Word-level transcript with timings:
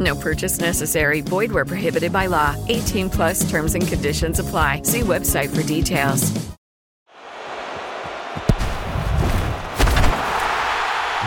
No 0.00 0.14
purchase 0.14 0.58
necessary. 0.60 1.20
Void 1.20 1.52
where 1.52 1.64
prohibited 1.64 2.12
by 2.12 2.26
law. 2.26 2.56
18 2.68 3.08
plus 3.10 3.48
terms 3.48 3.74
and 3.74 3.86
conditions 3.86 4.38
apply. 4.40 4.82
See 4.82 5.00
website 5.00 5.54
for 5.54 5.62
details. 5.62 6.32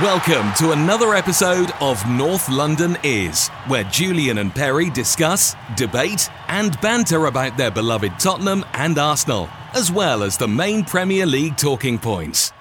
Welcome 0.02 0.54
to 0.60 0.72
another 0.72 1.14
episode 1.14 1.72
of 1.82 2.10
North 2.10 2.48
London 2.48 2.98
Is, 3.04 3.50
where 3.68 3.84
Julian 3.84 4.38
and 4.38 4.56
Perry 4.56 4.90
discuss, 4.90 5.58
debate, 5.76 6.30
and 6.48 6.80
banter 6.80 7.26
about 7.26 7.58
their 7.58 7.70
beloved 7.70 8.18
Tottenham 8.18 8.64
and 8.76 8.98
Arsenal, 8.98 9.50
as 9.74 9.92
well 9.92 10.24
as 10.24 10.38
the 10.38 10.48
main 10.48 10.86
Premier 10.86 11.26
League 11.26 11.58
talking 11.58 12.00
points. 12.00 12.54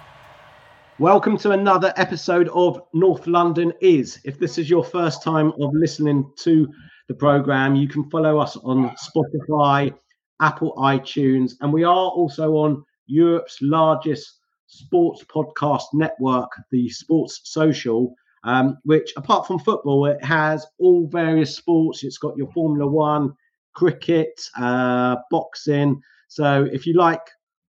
Welcome 1.01 1.39
to 1.39 1.53
another 1.53 1.93
episode 1.95 2.49
of 2.49 2.83
North 2.93 3.29
London 3.29 3.73
Is. 3.81 4.19
If 4.25 4.41
this 4.41 4.59
is 4.59 4.69
your 4.69 4.83
first 4.83 5.23
time 5.23 5.53
of 5.61 5.73
listening 5.73 6.29
to 6.39 6.69
the 7.07 7.15
program, 7.15 7.77
you 7.77 7.87
can 7.87 8.11
follow 8.11 8.39
us 8.39 8.57
on 8.57 8.93
Spotify, 8.97 9.95
Apple 10.41 10.75
iTunes, 10.77 11.53
and 11.61 11.73
we 11.73 11.85
are 11.85 11.95
also 12.11 12.55
on 12.55 12.83
Europe's 13.07 13.59
largest 13.63 14.41
sports 14.67 15.25
podcast 15.33 15.85
network, 15.95 16.51
the 16.73 16.89
Sports 16.89 17.43
Social, 17.45 18.13
um, 18.43 18.77
which 18.83 19.13
apart 19.17 19.47
from 19.47 19.61
football, 19.61 20.07
it 20.07 20.25
has 20.25 20.67
all 20.81 21.07
various 21.07 21.55
sports. 21.55 22.03
It's 22.03 22.19
got 22.19 22.37
your 22.37 22.51
Formula 22.51 22.91
One, 22.91 23.33
cricket, 23.73 24.41
uh, 24.57 25.15
boxing. 25.31 26.03
So 26.27 26.69
if 26.73 26.89
you 26.89 26.95
like 26.95 27.23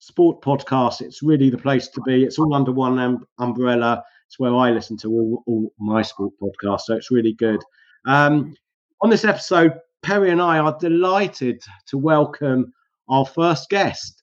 sport 0.01 0.43
podcasts, 0.43 1.01
it's 1.01 1.23
really 1.23 1.51
the 1.51 1.59
place 1.59 1.89
to 1.89 2.01
be. 2.03 2.25
It's 2.25 2.39
all 2.39 2.55
under 2.55 2.73
one 2.73 2.99
um, 2.99 3.25
umbrella. 3.39 4.03
It's 4.27 4.39
where 4.39 4.55
I 4.55 4.71
listen 4.71 4.97
to 4.99 5.11
all, 5.11 5.45
all 5.47 5.73
my 5.79 6.03
sport 6.03 6.33
podcasts. 6.43 6.83
So 6.83 6.97
it's 6.97 7.11
really 7.11 7.35
good. 7.35 7.63
Um, 8.07 8.55
on 9.03 9.11
this 9.11 9.25
episode, 9.25 9.75
Perry 10.03 10.31
and 10.31 10.41
I 10.41 10.59
are 10.59 10.77
delighted 10.79 11.63
to 11.87 11.99
welcome 11.99 12.73
our 13.09 13.27
first 13.27 13.69
guest, 13.69 14.23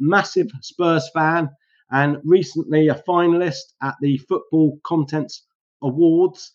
massive 0.00 0.50
Spurs 0.60 1.10
fan, 1.12 1.50
and 1.90 2.18
recently 2.24 2.88
a 2.88 2.94
finalist 2.94 3.74
at 3.82 3.94
the 4.00 4.18
Football 4.18 4.78
Contents 4.84 5.46
Awards. 5.82 6.52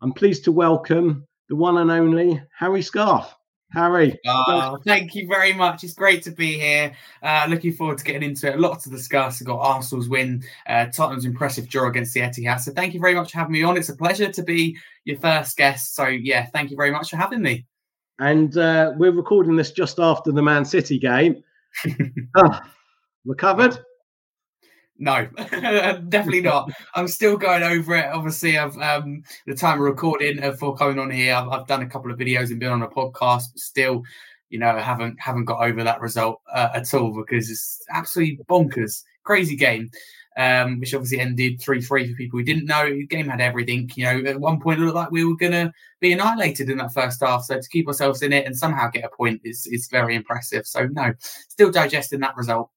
I'm 0.00 0.12
pleased 0.12 0.44
to 0.44 0.52
welcome 0.52 1.26
the 1.48 1.56
one 1.56 1.78
and 1.78 1.90
only 1.90 2.42
Harry 2.58 2.82
Scarf. 2.82 3.34
Harry. 3.74 4.18
Oh, 4.26 4.78
thank 4.84 5.14
you 5.14 5.26
very 5.26 5.52
much. 5.52 5.84
It's 5.84 5.94
great 5.94 6.22
to 6.24 6.30
be 6.30 6.58
here. 6.58 6.92
Uh, 7.22 7.46
looking 7.48 7.72
forward 7.72 7.98
to 7.98 8.04
getting 8.04 8.22
into 8.22 8.48
it. 8.48 8.56
A 8.56 8.58
lot 8.58 8.80
to 8.80 8.90
discuss. 8.90 9.40
We've 9.40 9.46
got 9.46 9.58
Arsenal's 9.58 10.08
win, 10.08 10.42
uh, 10.66 10.86
Tottenham's 10.86 11.24
impressive 11.24 11.68
draw 11.68 11.88
against 11.88 12.14
the 12.14 12.20
Etihad. 12.20 12.60
So 12.60 12.72
thank 12.72 12.94
you 12.94 13.00
very 13.00 13.14
much 13.14 13.32
for 13.32 13.38
having 13.38 13.52
me 13.52 13.62
on. 13.62 13.76
It's 13.76 13.88
a 13.88 13.96
pleasure 13.96 14.30
to 14.30 14.42
be 14.42 14.76
your 15.04 15.18
first 15.18 15.56
guest. 15.56 15.94
So 15.94 16.06
yeah, 16.06 16.46
thank 16.46 16.70
you 16.70 16.76
very 16.76 16.90
much 16.90 17.10
for 17.10 17.16
having 17.16 17.42
me. 17.42 17.66
And 18.20 18.56
uh, 18.56 18.92
we're 18.96 19.12
recording 19.12 19.56
this 19.56 19.72
just 19.72 19.98
after 19.98 20.30
the 20.30 20.42
Man 20.42 20.64
City 20.64 20.98
game. 20.98 21.42
oh, 22.36 22.60
recovered? 23.24 23.78
No, 24.98 25.26
definitely 25.36 26.42
not. 26.42 26.70
I'm 26.94 27.08
still 27.08 27.36
going 27.36 27.64
over 27.64 27.96
it. 27.96 28.06
Obviously, 28.06 28.56
I've 28.56 28.76
um, 28.78 29.22
the 29.46 29.54
time 29.54 29.78
of 29.78 29.84
recording 29.84 30.40
for 30.52 30.76
coming 30.76 31.00
on 31.00 31.10
here, 31.10 31.34
I've, 31.34 31.48
I've, 31.48 31.66
done 31.66 31.82
a 31.82 31.88
couple 31.88 32.12
of 32.12 32.18
videos 32.18 32.50
and 32.50 32.60
been 32.60 32.70
on 32.70 32.82
a 32.82 32.88
podcast, 32.88 33.44
but 33.52 33.58
still, 33.58 34.02
you 34.50 34.58
know, 34.60 34.78
haven't 34.78 35.16
haven't 35.18 35.46
got 35.46 35.64
over 35.64 35.82
that 35.82 36.00
result 36.00 36.40
uh, 36.52 36.68
at 36.74 36.94
all 36.94 37.12
because 37.12 37.50
it's 37.50 37.82
absolutely 37.90 38.38
bonkers, 38.48 39.02
crazy 39.24 39.56
game. 39.56 39.90
Um, 40.36 40.80
which 40.80 40.92
obviously 40.92 41.20
ended 41.20 41.60
three 41.60 41.80
three 41.80 42.08
for 42.10 42.16
people 42.16 42.40
who 42.40 42.44
didn't 42.44 42.66
know. 42.66 42.88
The 42.88 43.06
game 43.06 43.28
had 43.28 43.40
everything. 43.40 43.88
You 43.94 44.04
know, 44.04 44.30
at 44.30 44.40
one 44.40 44.60
point 44.60 44.80
it 44.80 44.84
looked 44.84 44.96
like 44.96 45.12
we 45.12 45.24
were 45.24 45.36
gonna 45.36 45.72
be 46.00 46.12
annihilated 46.12 46.68
in 46.70 46.78
that 46.78 46.92
first 46.92 47.20
half. 47.20 47.44
So 47.44 47.60
to 47.60 47.68
keep 47.68 47.86
ourselves 47.86 48.20
in 48.20 48.32
it 48.32 48.44
and 48.44 48.56
somehow 48.56 48.90
get 48.90 49.04
a 49.04 49.16
point 49.16 49.42
is 49.44 49.68
is 49.68 49.88
very 49.88 50.16
impressive. 50.16 50.66
So 50.66 50.88
no, 50.90 51.12
still 51.20 51.70
digesting 51.70 52.18
that 52.20 52.36
result. 52.36 52.70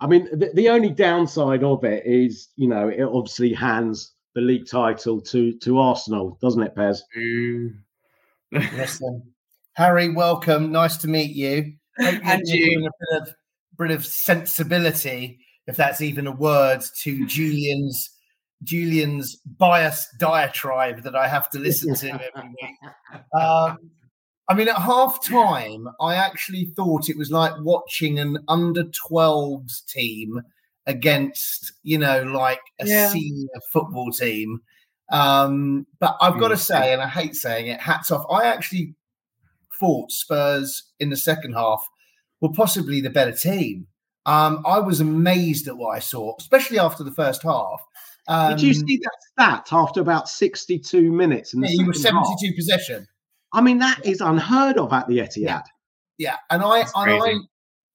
I 0.00 0.06
mean, 0.06 0.28
the, 0.32 0.50
the 0.54 0.68
only 0.68 0.90
downside 0.90 1.64
of 1.64 1.84
it 1.84 2.04
is, 2.06 2.48
you 2.56 2.68
know, 2.68 2.88
it 2.88 3.02
obviously 3.02 3.52
hands 3.52 4.12
the 4.34 4.40
league 4.40 4.68
title 4.68 5.20
to 5.20 5.52
to 5.58 5.78
Arsenal, 5.78 6.38
doesn't 6.40 6.62
it, 6.62 6.74
Pez? 6.74 6.98
Listen, 8.52 9.22
Harry, 9.74 10.08
welcome. 10.10 10.70
Nice 10.70 10.96
to 10.98 11.08
meet 11.08 11.34
you. 11.34 11.72
and 11.98 12.42
you. 12.46 12.86
A 12.86 12.90
bit 13.12 13.22
of, 13.22 13.34
bit 13.78 13.90
of 13.90 14.06
sensibility, 14.06 15.40
if 15.66 15.76
that's 15.76 16.00
even 16.00 16.26
a 16.26 16.32
word, 16.32 16.82
to 17.02 17.26
Julian's 17.26 18.10
Julian's 18.62 19.36
biased 19.58 20.18
diatribe 20.18 21.02
that 21.02 21.14
I 21.14 21.28
have 21.28 21.50
to 21.50 21.58
listen 21.58 21.94
to 21.94 22.10
every 22.12 22.48
week. 22.50 22.76
Um, 23.40 23.90
I 24.48 24.54
mean, 24.54 24.68
at 24.68 24.76
half 24.76 25.22
time, 25.22 25.88
I 26.00 26.14
actually 26.14 26.72
thought 26.76 27.10
it 27.10 27.18
was 27.18 27.30
like 27.30 27.52
watching 27.60 28.18
an 28.18 28.38
under 28.48 28.84
12s 28.84 29.84
team 29.86 30.40
against, 30.86 31.72
you 31.82 31.98
know, 31.98 32.22
like 32.22 32.60
a 32.80 32.86
yeah. 32.86 33.08
senior 33.08 33.48
football 33.70 34.10
team. 34.10 34.62
Um, 35.12 35.86
but 36.00 36.16
I've 36.20 36.38
got 36.40 36.48
to 36.48 36.56
say, 36.56 36.92
and 36.94 37.02
I 37.02 37.08
hate 37.08 37.36
saying 37.36 37.66
it, 37.66 37.80
hats 37.80 38.10
off. 38.10 38.24
I 38.30 38.46
actually 38.46 38.94
thought 39.78 40.10
Spurs 40.10 40.82
in 40.98 41.10
the 41.10 41.16
second 41.16 41.52
half 41.52 41.86
were 42.40 42.52
possibly 42.52 43.00
the 43.02 43.10
better 43.10 43.32
team. 43.32 43.86
Um, 44.24 44.62
I 44.66 44.78
was 44.78 45.00
amazed 45.00 45.68
at 45.68 45.76
what 45.76 45.90
I 45.90 45.98
saw, 46.00 46.34
especially 46.38 46.78
after 46.78 47.04
the 47.04 47.12
first 47.12 47.42
half. 47.42 47.82
Um, 48.28 48.50
Did 48.50 48.62
you 48.62 48.68
um, 48.68 48.86
see 48.86 48.98
that 48.98 49.16
stat 49.32 49.68
after 49.72 50.00
about 50.00 50.28
62 50.28 51.10
minutes? 51.10 51.54
In 51.54 51.60
the 51.60 51.68
yeah, 51.68 51.80
you 51.80 51.86
were 51.86 51.94
72 51.94 52.46
half? 52.46 52.56
possession. 52.56 53.06
I 53.52 53.60
mean, 53.60 53.78
that 53.78 54.04
is 54.04 54.20
unheard 54.20 54.76
of 54.78 54.92
at 54.92 55.08
the 55.08 55.18
Etihad. 55.18 55.36
Yeah, 55.36 55.62
yeah. 56.18 56.36
and 56.50 56.62
I 56.62 56.80
and 56.80 57.22
I 57.22 57.34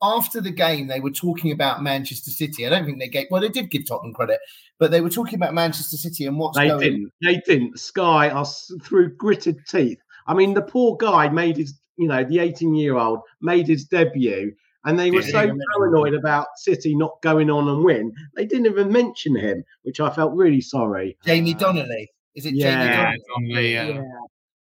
after 0.03 0.41
the 0.41 0.51
game 0.51 0.87
they 0.87 0.99
were 0.99 1.11
talking 1.11 1.51
about 1.51 1.81
Manchester 1.81 2.31
City. 2.31 2.67
I 2.67 2.69
don't 2.69 2.85
think 2.85 2.99
they 2.99 3.07
gave 3.07 3.27
well, 3.31 3.41
they 3.41 3.49
did 3.49 3.71
give 3.71 3.87
Tottenham 3.87 4.13
credit, 4.13 4.39
but 4.77 4.91
they 4.91 5.01
were 5.01 5.09
talking 5.09 5.35
about 5.35 5.53
Manchester 5.53 5.97
City 5.97 6.25
and 6.25 6.37
what's 6.37 6.57
they 6.57 6.67
going. 6.67 6.81
Didn't. 6.81 7.11
They 7.21 7.41
didn't. 7.45 7.79
Sky 7.79 8.29
are 8.29 8.45
through 8.83 9.15
gritted 9.15 9.57
teeth. 9.67 9.99
I 10.27 10.33
mean, 10.33 10.53
the 10.53 10.61
poor 10.61 10.97
guy 10.97 11.29
made 11.29 11.57
his, 11.57 11.73
you 11.97 12.07
know, 12.07 12.23
the 12.23 12.39
18 12.39 12.75
year 12.75 12.97
old 12.97 13.21
made 13.41 13.67
his 13.67 13.85
debut. 13.85 14.53
And 14.85 14.99
they 14.99 15.11
were 15.11 15.21
yeah, 15.21 15.47
so 15.47 15.57
paranoid 15.77 16.13
about 16.13 16.47
City 16.57 16.93
not 16.93 17.21
going 17.21 17.49
on 17.49 17.69
and 17.69 17.85
win, 17.85 18.11
they 18.35 18.45
didn't 18.45 18.65
even 18.65 18.91
mention 18.91 19.33
him, 19.33 19.63
which 19.83 20.01
I 20.01 20.09
felt 20.09 20.33
really 20.33 20.59
sorry. 20.59 21.17
Jamie 21.23 21.55
uh, 21.55 21.57
Donley, 21.57 22.11
is 22.35 22.45
it? 22.45 22.53
Yeah, 22.53 23.05
Jamie 23.13 23.23
Donley? 23.29 23.73
Yeah. 23.73 23.87
yeah. 23.87 24.01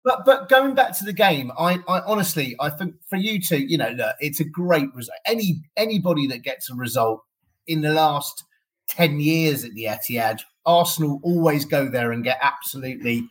But 0.03 0.25
but 0.25 0.49
going 0.49 0.73
back 0.73 0.97
to 0.97 1.05
the 1.05 1.13
game, 1.13 1.51
I, 1.57 1.79
I 1.87 2.01
honestly 2.01 2.55
I 2.59 2.69
think 2.69 2.95
for 3.07 3.17
you 3.17 3.39
two, 3.39 3.59
you 3.59 3.77
know, 3.77 3.89
look, 3.89 4.15
it's 4.19 4.39
a 4.39 4.45
great 4.45 4.93
result. 4.95 5.17
Any 5.25 5.61
anybody 5.77 6.27
that 6.27 6.43
gets 6.43 6.69
a 6.69 6.75
result 6.75 7.21
in 7.67 7.81
the 7.81 7.93
last 7.93 8.43
ten 8.87 9.19
years 9.19 9.63
at 9.63 9.73
the 9.73 9.85
Etihad, 9.85 10.41
Arsenal 10.65 11.19
always 11.23 11.65
go 11.65 11.87
there 11.87 12.11
and 12.11 12.23
get 12.23 12.39
absolutely 12.41 13.27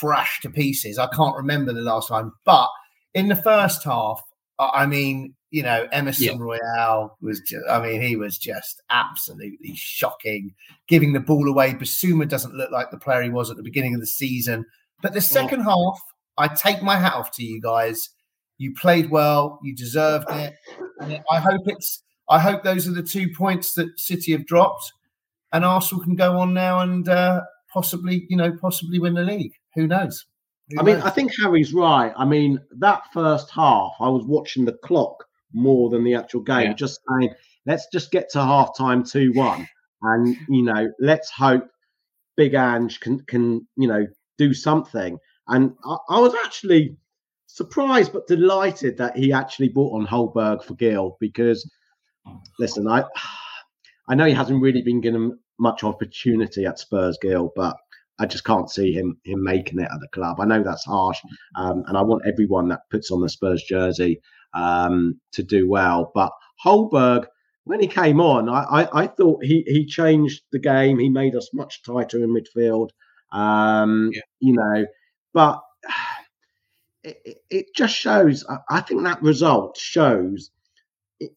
thrashed 0.00 0.42
to 0.42 0.50
pieces. 0.50 0.98
I 0.98 1.06
can't 1.08 1.36
remember 1.36 1.72
the 1.72 1.82
last 1.82 2.08
time, 2.08 2.32
but 2.44 2.68
in 3.14 3.28
the 3.28 3.36
first 3.36 3.84
half, 3.84 4.20
I 4.58 4.86
mean, 4.86 5.34
you 5.50 5.62
know, 5.62 5.88
Emerson 5.92 6.24
yeah. 6.24 6.36
Royal 6.38 7.16
was 7.20 7.40
just, 7.40 7.64
I 7.68 7.80
mean, 7.80 8.02
he 8.02 8.16
was 8.16 8.36
just 8.36 8.82
absolutely 8.90 9.74
shocking, 9.74 10.54
giving 10.88 11.12
the 11.12 11.20
ball 11.20 11.48
away. 11.48 11.72
Bissouma 11.72 12.28
doesn't 12.28 12.54
look 12.54 12.70
like 12.70 12.90
the 12.90 12.98
player 12.98 13.22
he 13.22 13.30
was 13.30 13.50
at 13.50 13.56
the 13.56 13.62
beginning 13.62 13.94
of 13.94 14.00
the 14.00 14.06
season. 14.06 14.66
But 15.02 15.14
the 15.14 15.20
second 15.20 15.62
half, 15.62 16.00
I 16.36 16.48
take 16.48 16.82
my 16.82 16.96
hat 16.96 17.14
off 17.14 17.30
to 17.36 17.44
you 17.44 17.60
guys. 17.60 18.10
You 18.58 18.74
played 18.74 19.10
well. 19.10 19.60
You 19.62 19.74
deserved 19.74 20.26
it. 20.30 20.54
And 21.00 21.20
I 21.30 21.38
hope 21.40 21.62
it's. 21.66 22.02
I 22.28 22.38
hope 22.38 22.62
those 22.62 22.86
are 22.86 22.92
the 22.92 23.02
two 23.02 23.28
points 23.34 23.72
that 23.74 23.98
City 23.98 24.32
have 24.32 24.44
dropped, 24.46 24.92
and 25.52 25.64
Arsenal 25.64 26.04
can 26.04 26.14
go 26.14 26.38
on 26.38 26.52
now 26.52 26.80
and 26.80 27.08
uh, 27.08 27.40
possibly, 27.72 28.26
you 28.28 28.36
know, 28.36 28.52
possibly 28.60 28.98
win 28.98 29.14
the 29.14 29.22
league. 29.22 29.52
Who 29.76 29.86
knows? 29.86 30.26
Who 30.70 30.80
I 30.80 30.82
mean, 30.82 30.96
knows? 30.96 31.04
I 31.04 31.10
think 31.10 31.32
Harry's 31.40 31.72
right. 31.72 32.12
I 32.16 32.26
mean, 32.26 32.60
that 32.80 33.02
first 33.14 33.50
half, 33.50 33.92
I 34.00 34.08
was 34.08 34.24
watching 34.26 34.66
the 34.66 34.74
clock 34.84 35.24
more 35.54 35.88
than 35.88 36.04
the 36.04 36.14
actual 36.14 36.42
game, 36.42 36.66
Yeah. 36.66 36.72
just 36.74 37.00
saying, 37.08 37.32
let's 37.64 37.86
just 37.90 38.10
get 38.10 38.28
to 38.32 38.42
half 38.42 38.76
time 38.76 39.02
2 39.04 39.32
1. 39.32 39.66
And, 40.02 40.36
you 40.50 40.62
know, 40.62 40.92
let's 41.00 41.30
hope 41.30 41.66
Big 42.36 42.52
Ange 42.54 43.00
can, 43.00 43.20
can 43.20 43.66
you 43.76 43.88
know, 43.88 44.06
do 44.38 44.54
something. 44.54 45.18
And 45.48 45.74
I, 45.84 45.96
I 46.10 46.20
was 46.20 46.34
actually 46.44 46.96
surprised 47.46 48.12
but 48.12 48.26
delighted 48.26 48.96
that 48.98 49.16
he 49.16 49.32
actually 49.32 49.68
brought 49.68 49.94
on 49.94 50.06
Højbjerg 50.06 50.64
for 50.64 50.74
Gil 50.74 51.16
because, 51.20 51.68
listen, 52.58 52.88
I. 52.88 53.04
I 54.10 54.14
know 54.14 54.24
he 54.24 54.32
hasn't 54.32 54.62
really 54.62 54.82
been 54.82 55.02
given 55.02 55.38
much 55.58 55.84
opportunity 55.84 56.64
at 56.64 56.78
Spurs 56.78 57.18
Gil, 57.20 57.52
but 57.54 57.76
I 58.18 58.26
just 58.26 58.44
can't 58.44 58.70
see 58.70 58.92
him 58.92 59.18
him 59.24 59.42
making 59.42 59.78
it 59.78 59.88
at 59.92 60.00
the 60.00 60.08
club. 60.08 60.40
I 60.40 60.44
know 60.46 60.62
that's 60.62 60.84
harsh, 60.84 61.18
um, 61.56 61.84
and 61.86 61.96
I 61.96 62.02
want 62.02 62.26
everyone 62.26 62.68
that 62.68 62.88
puts 62.90 63.10
on 63.10 63.20
the 63.20 63.28
Spurs 63.28 63.62
jersey 63.62 64.20
um, 64.54 65.20
to 65.32 65.42
do 65.42 65.68
well. 65.68 66.10
But 66.14 66.32
Højbjerg, 66.64 67.26
when 67.64 67.80
he 67.80 67.86
came 67.86 68.20
on, 68.20 68.48
I, 68.48 68.62
I, 68.62 69.02
I 69.02 69.06
thought 69.06 69.44
he 69.44 69.62
he 69.66 69.84
changed 69.86 70.42
the 70.52 70.58
game. 70.58 70.98
He 70.98 71.08
made 71.08 71.36
us 71.36 71.50
much 71.52 71.82
tighter 71.82 72.24
in 72.24 72.34
midfield. 72.34 72.90
Um, 73.32 74.10
Yeah. 74.14 74.20
You 74.40 74.52
know, 74.54 74.86
but 75.32 75.62
it, 77.04 77.42
it- 77.50 77.66
just 77.74 77.94
shows. 77.94 78.44
I, 78.70 78.80
think 78.80 79.02
that 79.04 79.22
result 79.22 79.76
shows, 79.78 80.50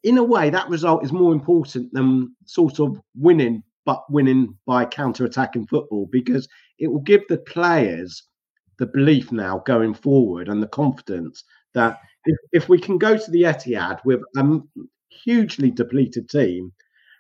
in 0.04 0.18
a 0.18 0.24
way, 0.24 0.50
that 0.50 0.70
result 0.70 1.04
is 1.06 1.12
more 1.12 1.34
important 1.34 1.94
than 1.94 2.36
sort 2.46 2.80
of 2.80 3.00
winning, 3.16 3.64
but 3.86 4.04
winning 4.12 4.58
by 4.66 4.86
counter-attacking 4.86 5.68
football 5.68 6.08
because 6.12 6.48
it 6.80 6.88
will 6.88 7.02
give 7.02 7.22
the 7.30 7.38
players 7.40 8.24
the 8.80 8.88
belief 8.88 9.32
now 9.32 9.60
going 9.66 9.94
forward 9.94 10.50
and 10.50 10.62
the 10.64 10.68
confidence 10.68 11.44
that 11.74 12.00
if, 12.26 12.38
if 12.54 12.70
we 12.70 12.80
can 12.80 12.98
go 12.98 13.18
to 13.18 13.32
the 13.32 13.44
Etihad 13.44 14.00
with 14.06 14.22
a 14.38 14.60
hugely 15.10 15.72
depleted 15.72 16.30
team, 16.30 16.72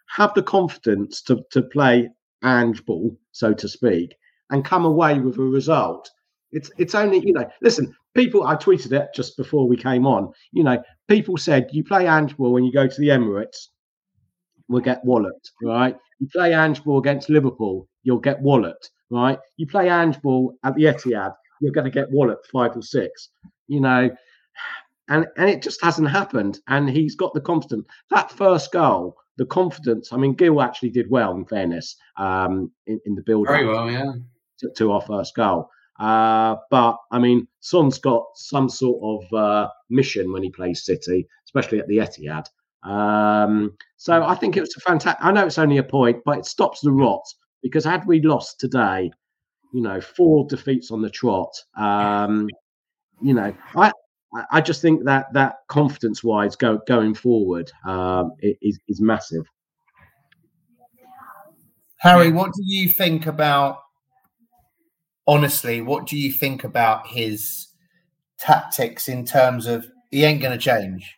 have 0.08 0.34
the 0.34 0.44
confidence 0.44 1.22
to, 1.24 1.44
to 1.52 1.62
play 1.62 2.10
Ange 2.44 2.86
ball, 2.86 3.18
so 3.32 3.54
to 3.54 3.68
speak, 3.70 4.16
and 4.52 4.64
come 4.64 4.86
away 4.86 5.20
with 5.20 5.38
a 5.38 5.42
result. 5.42 6.10
It's 6.52 6.70
it's 6.78 6.96
only 6.96 7.20
you 7.26 7.34
know. 7.34 7.50
Listen, 7.62 7.96
people. 8.14 8.46
I 8.46 8.56
tweeted 8.56 8.92
it 8.92 9.10
just 9.16 9.38
before 9.38 9.68
we 9.68 9.78
came 9.78 10.06
on. 10.06 10.32
You 10.52 10.64
know, 10.64 10.84
people 11.08 11.38
said 11.38 11.70
you 11.72 11.84
play 11.84 12.08
Ange 12.08 12.38
ball 12.38 12.52
when 12.52 12.66
you 12.66 12.72
go 12.72 12.88
to 12.88 13.02
the 13.02 13.08
Emirates, 13.08 13.68
we'll 14.68 14.82
get 14.82 15.04
walloped, 15.04 15.52
right? 15.64 15.96
You 16.20 16.28
play 16.32 16.54
Ange 16.54 16.84
ball 16.84 17.00
against 17.00 17.30
Liverpool, 17.30 17.88
you'll 18.04 18.20
get 18.20 18.42
walloped, 18.42 18.92
right? 19.10 19.40
You 19.58 19.66
play 19.66 19.90
Ange 19.90 20.22
ball 20.22 20.54
at 20.64 20.76
the 20.76 20.84
Etihad, 20.84 21.34
you're 21.62 21.72
going 21.72 21.86
to 21.86 21.92
get 21.92 22.12
walloped 22.12 22.48
five 22.48 22.76
or 22.76 22.82
six, 22.82 23.30
you 23.68 23.80
know. 23.80 24.10
And 25.08 25.28
and 25.38 25.50
it 25.50 25.62
just 25.62 25.84
hasn't 25.84 26.10
happened. 26.10 26.60
And 26.68 26.90
he's 26.90 27.16
got 27.16 27.34
the 27.34 27.42
confidence. 27.42 27.86
That 28.10 28.32
first 28.32 28.72
goal, 28.72 29.16
the 29.38 29.46
confidence. 29.46 30.14
I 30.14 30.18
mean, 30.18 30.34
Gil 30.34 30.62
actually 30.62 30.92
did 30.92 31.10
well, 31.10 31.36
in 31.36 31.46
fairness, 31.46 31.96
um, 32.18 32.72
in, 32.88 33.00
in 33.06 33.16
the 33.16 33.24
build 33.24 33.48
Very 33.48 33.66
well, 33.66 33.90
yeah. 33.90 34.14
To, 34.62 34.70
to 34.78 34.92
our 34.94 35.02
first 35.02 35.36
goal. 35.36 35.70
Uh, 36.00 36.56
but 36.72 36.98
I 37.12 37.20
mean, 37.20 37.48
Son's 37.60 38.00
got 38.00 38.24
some 38.36 38.70
sort 38.70 39.00
of 39.04 39.34
uh, 39.38 39.70
mission 39.90 40.32
when 40.32 40.42
he 40.42 40.50
plays 40.50 40.84
City, 40.86 41.28
especially 41.46 41.80
at 41.80 41.88
the 41.88 41.98
Etihad. 41.98 42.46
Um, 42.84 43.78
so 43.98 44.24
I 44.24 44.34
think 44.34 44.58
it 44.58 44.62
was 44.62 44.76
a 44.76 44.80
fantastic. 44.80 45.24
I 45.24 45.32
know 45.32 45.46
it's 45.46 45.60
only 45.60 45.78
a 45.78 45.84
point, 45.84 46.24
but 46.26 46.40
it 46.40 46.46
stops 46.46 46.82
the 46.82 46.92
rot 46.92 47.22
because 47.62 47.86
had 47.86 48.08
we 48.08 48.22
lost 48.22 48.60
today, 48.60 49.12
you 49.74 49.82
know, 49.82 50.02
four 50.02 50.48
defeats 50.48 50.90
on 50.90 51.02
the 51.04 51.10
trot, 51.10 51.54
um, 51.78 52.48
you 53.22 53.34
know, 53.36 53.54
I 53.76 53.92
I- 54.34 54.46
I 54.50 54.62
just 54.62 54.82
think 54.82 55.04
that 55.06 55.32
that 55.34 55.58
confidence 55.68 56.24
wise 56.24 56.56
go 56.56 56.80
going 56.88 57.14
forward 57.14 57.70
um, 57.86 58.32
is 58.42 58.80
is 58.88 59.02
massive. 59.02 59.46
Harry, 61.98 62.32
what 62.32 62.54
do 62.54 62.62
you 62.64 62.90
think 62.90 63.28
about? 63.28 63.80
Honestly, 65.28 65.82
what 65.82 66.08
do 66.08 66.18
you 66.18 66.32
think 66.32 66.64
about 66.64 67.08
his 67.08 67.68
tactics 68.38 69.08
in 69.08 69.26
terms 69.26 69.68
of 69.68 69.86
he 70.10 70.24
ain't 70.24 70.42
going 70.42 70.58
to 70.58 70.64
change? 70.64 71.18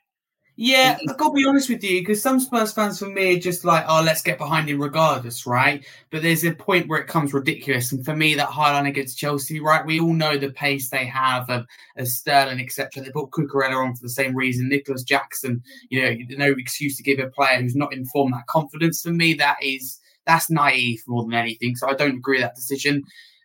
Yeah, 0.56 1.00
I've 1.10 1.18
got 1.18 1.30
to 1.30 1.34
be 1.34 1.46
honest 1.48 1.68
with 1.68 1.84
you 1.84 2.02
because 2.02 2.22
some 2.22 2.40
Spurs 2.40 2.74
fans 2.74 3.00
for 3.00 3.08
me 3.08 3.36
are 3.36 3.40
just 3.40 3.66
like, 3.66 3.86
oh, 3.88 4.04
let's 4.06 4.22
get 4.22 4.38
behind 4.38 4.70
him 4.70 4.80
regardless, 4.80 5.48
right? 5.48 5.84
But 6.12 6.22
there's 6.22 6.44
a 6.44 6.54
point 6.54 6.88
where 6.88 7.00
it 7.00 7.08
comes 7.08 7.34
ridiculous. 7.34 7.92
And 7.92 8.06
for 8.06 8.16
me, 8.16 8.36
that 8.36 8.50
highline 8.50 8.88
against 8.88 9.18
Chelsea, 9.18 9.60
right? 9.60 9.84
We 9.84 10.00
all 10.00 10.14
know 10.14 10.38
the 10.38 10.52
pace 10.52 10.90
they 10.90 11.06
have 11.06 11.50
of, 11.50 11.66
of 11.98 12.08
Sterling, 12.08 12.62
etc. 12.62 13.02
They 13.02 13.10
put 13.10 13.32
Cucurella 13.32 13.84
on 13.84 13.96
for 13.96 14.04
the 14.04 14.10
same 14.10 14.36
reason. 14.36 14.70
Nicolas 14.70 15.02
Jackson, 15.02 15.64
you 15.90 16.04
know, 16.04 16.16
no 16.38 16.54
excuse 16.56 16.98
to 16.98 17.04
give 17.04 17.18
a 17.18 17.30
player 17.30 17.60
who's 17.60 17.76
not 17.76 17.92
in 17.92 18.06
form 18.06 18.32
that 18.34 18.46
confidence. 18.46 19.02
For 19.02 19.12
me, 19.12 19.34
that 19.34 19.58
is 19.64 20.00
that's 20.28 20.52
naive 20.52 21.02
more 21.08 21.24
than 21.24 21.34
anything. 21.34 21.76
So 21.76 21.90
I 21.90 21.96
don't 21.96 22.18
agree 22.18 22.38
with 22.38 22.44
that 22.46 22.56
decision. 22.56 23.04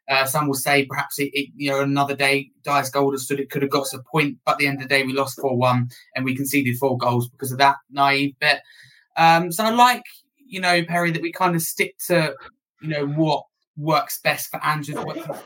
Uh, 0.09 0.25
some 0.25 0.47
will 0.47 0.55
say 0.55 0.87
perhaps 0.87 1.19
it, 1.19 1.31
it, 1.35 1.51
you 1.55 1.71
know, 1.71 1.81
another 1.81 2.17
day, 2.17 2.51
Dias 2.63 2.89
Gold 2.89 3.13
has 3.13 3.25
stood 3.25 3.41
it 3.41 3.51
could 3.51 3.63
have 3.63 3.71
got 3.71 3.83
us 3.83 3.95
a 3.95 4.03
point, 4.03 4.39
but 4.45 4.53
at 4.53 4.59
the 4.59 4.67
end 4.67 4.79
of 4.79 4.83
the 4.83 4.89
day, 4.89 5.03
we 5.03 5.13
lost 5.13 5.41
4 5.41 5.57
1 5.57 5.89
and 6.17 6.25
we 6.25 6.35
conceded 6.35 6.79
four 6.79 6.97
goals 6.97 7.29
because 7.29 7.53
of 7.53 7.59
that 7.59 7.77
naive 7.91 8.35
bet. 8.41 8.63
Um, 9.17 9.53
so 9.53 9.65
I 9.65 9.71
like, 9.71 10.05
you 10.47 10.61
know, 10.61 10.83
Perry, 10.85 11.11
that 11.11 11.21
we 11.21 11.33
kind 11.33 11.55
of 11.55 11.63
stick 11.63 11.97
to, 12.07 12.35
you 12.81 12.89
know, 12.89 13.07
what 13.07 13.45
works 13.77 14.21
best 14.23 14.51
for 14.51 14.65
Andrew. 14.65 15.05
What 15.05 15.45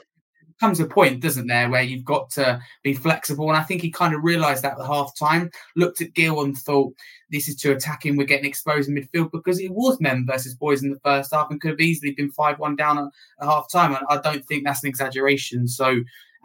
comes 0.62 0.78
a 0.78 0.86
point, 0.86 1.20
doesn't 1.20 1.48
there, 1.48 1.68
where 1.68 1.82
you've 1.82 2.04
got 2.04 2.30
to 2.30 2.62
be 2.84 2.94
flexible. 2.94 3.48
And 3.48 3.56
I 3.56 3.64
think 3.64 3.82
he 3.82 3.90
kind 3.90 4.14
of 4.14 4.22
realised 4.22 4.62
that 4.62 4.78
at 4.78 4.86
half 4.86 5.12
time, 5.18 5.50
looked 5.74 6.00
at 6.00 6.14
Gil 6.14 6.40
and 6.40 6.56
thought, 6.56 6.94
this 7.30 7.48
is 7.48 7.56
too 7.56 7.72
attacking. 7.72 8.16
We're 8.16 8.28
getting 8.28 8.46
exposed 8.46 8.88
in 8.88 8.94
midfield 8.94 9.32
because 9.32 9.58
it 9.58 9.72
was 9.72 10.00
men 10.00 10.24
versus 10.24 10.54
boys 10.54 10.84
in 10.84 10.90
the 10.90 11.00
first 11.00 11.34
half 11.34 11.50
and 11.50 11.60
could 11.60 11.72
have 11.72 11.80
easily 11.80 12.12
been 12.12 12.30
5 12.30 12.60
1 12.60 12.76
down 12.76 12.98
at, 12.98 13.04
at 13.40 13.48
half 13.48 13.68
time. 13.72 13.92
And 13.92 14.06
I 14.08 14.18
don't 14.18 14.46
think 14.46 14.62
that's 14.62 14.84
an 14.84 14.88
exaggeration. 14.88 15.66
So, 15.66 15.96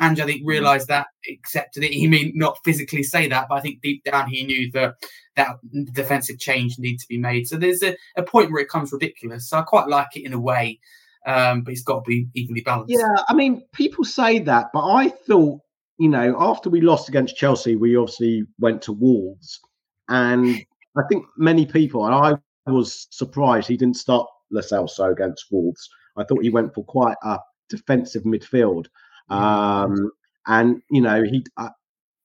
Ange, 0.01 0.19
I 0.19 0.25
think, 0.25 0.41
mm. 0.41 0.47
realised 0.47 0.87
that, 0.87 1.07
accepted 1.31 1.83
it. 1.83 1.93
He 1.93 2.07
may 2.07 2.31
not 2.33 2.57
physically 2.65 3.03
say 3.03 3.27
that, 3.27 3.45
but 3.47 3.55
I 3.55 3.61
think 3.61 3.81
deep 3.81 4.03
down 4.03 4.31
he 4.31 4.45
knew 4.45 4.71
that 4.71 4.95
that 5.36 5.57
defensive 5.93 6.39
change 6.39 6.79
needed 6.79 7.00
to 7.01 7.07
be 7.07 7.19
made. 7.19 7.47
So 7.47 7.55
there's 7.55 7.83
a, 7.83 7.95
a 8.15 8.24
point 8.24 8.51
where 8.51 8.63
it 8.63 8.69
comes 8.69 8.91
ridiculous. 8.91 9.47
So 9.47 9.59
I 9.59 9.62
quite 9.62 9.88
like 9.88 10.15
it 10.15 10.25
in 10.25 10.33
a 10.33 10.39
way, 10.39 10.79
um, 11.27 11.62
but 11.62 11.74
it's 11.74 11.84
got 11.84 12.05
to 12.05 12.10
be 12.10 12.27
evenly 12.34 12.62
balanced. 12.62 12.96
Yeah, 12.98 13.24
I 13.27 13.34
mean, 13.34 13.63
people 13.74 14.03
say 14.05 14.39
that, 14.39 14.67
but 14.74 14.88
I 14.88 15.10
thought, 15.10 15.60
you 16.00 16.10
know, 16.10 16.36
after 16.39 16.69
we 16.69 16.81
lost 16.81 17.10
against 17.10 17.36
Chelsea, 17.36 17.75
we 17.75 17.96
obviously 17.96 18.43
went 18.60 18.81
to 18.84 18.93
Wolves, 18.93 19.60
and 20.07 20.57
I 20.98 21.01
think 21.10 21.25
many 21.38 21.65
people, 21.65 22.05
and 22.05 22.15
I 22.15 22.72
was 22.72 23.07
surprised 23.12 23.67
he 23.67 23.77
didn't 23.77 23.98
start 23.98 24.27
Celso 24.53 25.12
against 25.12 25.46
Wolves. 25.51 25.89
I 26.15 26.24
thought 26.24 26.43
he 26.43 26.50
went 26.50 26.74
for 26.74 26.86
quite 26.86 27.17
a 27.24 27.39
defensive 27.69 28.24
midfield, 28.24 28.86
um, 29.29 30.12
and 30.48 30.81
you 30.89 31.01
know 31.01 31.24
he. 31.24 31.46
Uh, 31.57 31.69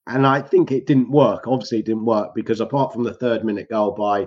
and 0.08 0.26
I 0.26 0.40
think 0.40 0.72
it 0.72 0.86
didn't 0.86 1.10
work. 1.10 1.46
Obviously, 1.46 1.78
it 1.78 1.86
didn't 1.86 2.04
work 2.04 2.34
because 2.34 2.60
apart 2.60 2.92
from 2.92 3.04
the 3.04 3.14
third 3.14 3.44
minute 3.44 3.68
goal 3.70 3.92
by 3.92 4.26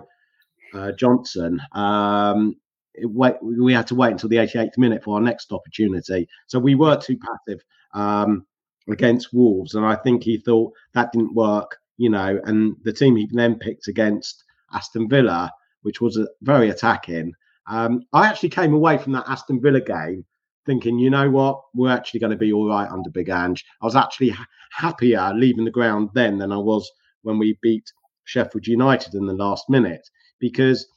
uh, 0.74 0.94
Johnson, 0.94 1.62
um, 1.74 2.55
wait, 3.04 3.36
we 3.42 3.74
had 3.74 3.88
to 3.88 3.96
wait 3.96 4.12
until 4.12 4.30
the 4.30 4.38
88th 4.38 4.78
minute 4.78 5.04
for 5.04 5.16
our 5.16 5.22
next 5.22 5.52
opportunity. 5.52 6.28
So 6.48 6.60
we 6.60 6.75
were 6.75 6.98
too 6.98 7.18
passive 7.18 7.64
um, 7.94 8.46
against 8.90 9.34
Wolves, 9.34 9.75
and 9.75 9.86
I 9.86 9.96
think 9.96 10.24
he 10.24 10.38
thought 10.38 10.74
that 10.94 11.12
didn't 11.12 11.34
work. 11.34 11.78
You 11.98 12.10
know, 12.10 12.42
and 12.44 12.75
the 12.84 12.92
team 12.92 13.16
he 13.16 13.30
then 13.32 13.58
picked 13.58 13.88
against 13.88 14.44
Aston 14.74 15.08
Villa, 15.08 15.52
which 15.84 16.02
was 16.02 16.18
a, 16.18 16.28
very 16.42 16.70
attacking. 16.70 17.34
Um, 17.68 18.04
I 18.14 18.28
actually 18.28 18.50
came 18.50 18.74
away 18.74 18.98
from 18.98 19.14
that 19.14 19.28
Aston 19.28 19.62
Villa 19.62 19.82
game 19.82 20.25
thinking, 20.66 21.00
you 21.00 21.10
know 21.10 21.30
what, 21.30 21.62
we're 21.74 21.92
actually 21.92 22.20
going 22.20 22.32
to 22.32 22.38
be 22.38 22.52
all 22.52 22.68
right 22.68 22.90
under 22.90 23.10
Big 23.10 23.30
Ange. 23.30 23.64
I 23.82 23.86
was 23.86 23.96
actually 23.96 24.30
ha- 24.30 24.48
happier 24.72 25.32
leaving 25.34 25.66
the 25.66 25.72
ground 25.72 26.10
then 26.14 26.38
than 26.38 26.52
I 26.52 26.58
was 26.58 26.90
when 27.22 27.38
we 27.38 27.58
beat 27.62 27.92
Sheffield 28.24 28.68
United 28.68 29.14
in 29.14 29.25
the 29.25 29.34
last 29.34 29.70
minute 29.70 30.08
because 30.40 30.88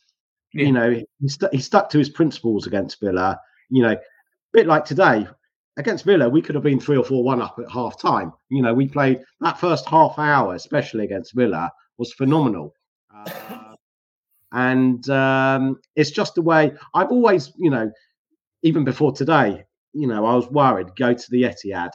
Yeah. 0.52 0.64
you 0.64 0.72
know 0.72 1.02
he, 1.20 1.28
stu- 1.28 1.48
he 1.52 1.60
stuck 1.60 1.90
to 1.90 1.98
his 1.98 2.08
principles 2.08 2.66
against 2.66 3.00
Villa. 3.00 3.38
You 3.70 3.82
know, 3.82 3.92
a 3.92 3.98
bit 4.52 4.66
like 4.66 4.84
today 4.84 5.26
against 5.76 6.04
Villa, 6.04 6.28
we 6.28 6.42
could 6.42 6.54
have 6.54 6.64
been 6.64 6.80
three 6.80 6.96
or 6.96 7.04
four 7.04 7.22
one 7.22 7.42
up 7.42 7.58
at 7.58 7.70
half 7.70 8.00
time. 8.00 8.32
You 8.48 8.62
know, 8.62 8.74
we 8.74 8.88
played 8.88 9.20
that 9.40 9.60
first 9.60 9.86
half 9.86 10.18
hour, 10.18 10.54
especially 10.54 11.04
against 11.04 11.34
Villa, 11.34 11.70
was 11.98 12.12
phenomenal. 12.14 12.74
Uh, 13.14 13.74
and 14.52 15.08
um, 15.10 15.78
it's 15.94 16.10
just 16.10 16.34
the 16.34 16.42
way 16.42 16.72
I've 16.94 17.10
always, 17.10 17.52
you 17.58 17.70
know, 17.70 17.90
even 18.62 18.84
before 18.84 19.12
today, 19.12 19.64
you 19.92 20.06
know, 20.06 20.24
I 20.24 20.34
was 20.34 20.48
worried 20.50 20.88
go 20.96 21.12
to 21.12 21.30
the 21.30 21.42
Etihad 21.42 21.90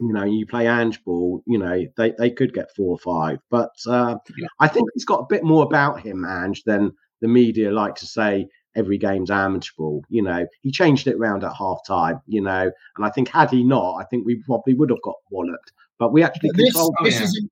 you 0.00 0.14
know, 0.14 0.24
you 0.24 0.46
play 0.46 0.66
Ange 0.66 1.04
ball, 1.04 1.42
you 1.46 1.58
know, 1.58 1.86
they, 1.96 2.12
they 2.18 2.30
could 2.30 2.54
get 2.54 2.74
four 2.74 2.92
or 2.92 2.98
five. 2.98 3.38
But 3.50 3.70
uh, 3.86 4.16
yeah. 4.36 4.48
I 4.58 4.66
think 4.66 4.88
he's 4.94 5.04
got 5.04 5.20
a 5.20 5.26
bit 5.28 5.44
more 5.44 5.62
about 5.62 6.00
him, 6.00 6.24
Ange, 6.24 6.64
than 6.64 6.92
the 7.20 7.28
media 7.28 7.70
like 7.70 7.94
to 7.96 8.06
say 8.06 8.48
every 8.76 8.98
game's 8.98 9.30
amateur 9.30 9.72
ball. 9.76 10.04
You 10.08 10.22
know, 10.22 10.46
he 10.62 10.70
changed 10.70 11.06
it 11.06 11.16
around 11.16 11.44
at 11.44 11.54
half 11.54 11.84
time, 11.86 12.20
you 12.26 12.40
know, 12.40 12.70
and 12.96 13.04
I 13.04 13.10
think 13.10 13.28
had 13.28 13.50
he 13.50 13.64
not, 13.64 13.96
I 13.96 14.04
think 14.04 14.26
we 14.26 14.42
probably 14.44 14.74
would 14.74 14.90
have 14.90 15.02
got 15.02 15.16
walloped. 15.30 15.72
But 15.98 16.12
we 16.12 16.22
actually 16.22 16.50
but 16.50 16.56
this, 16.56 16.72
controlled 16.72 16.96
this 17.02 17.20
is, 17.20 17.46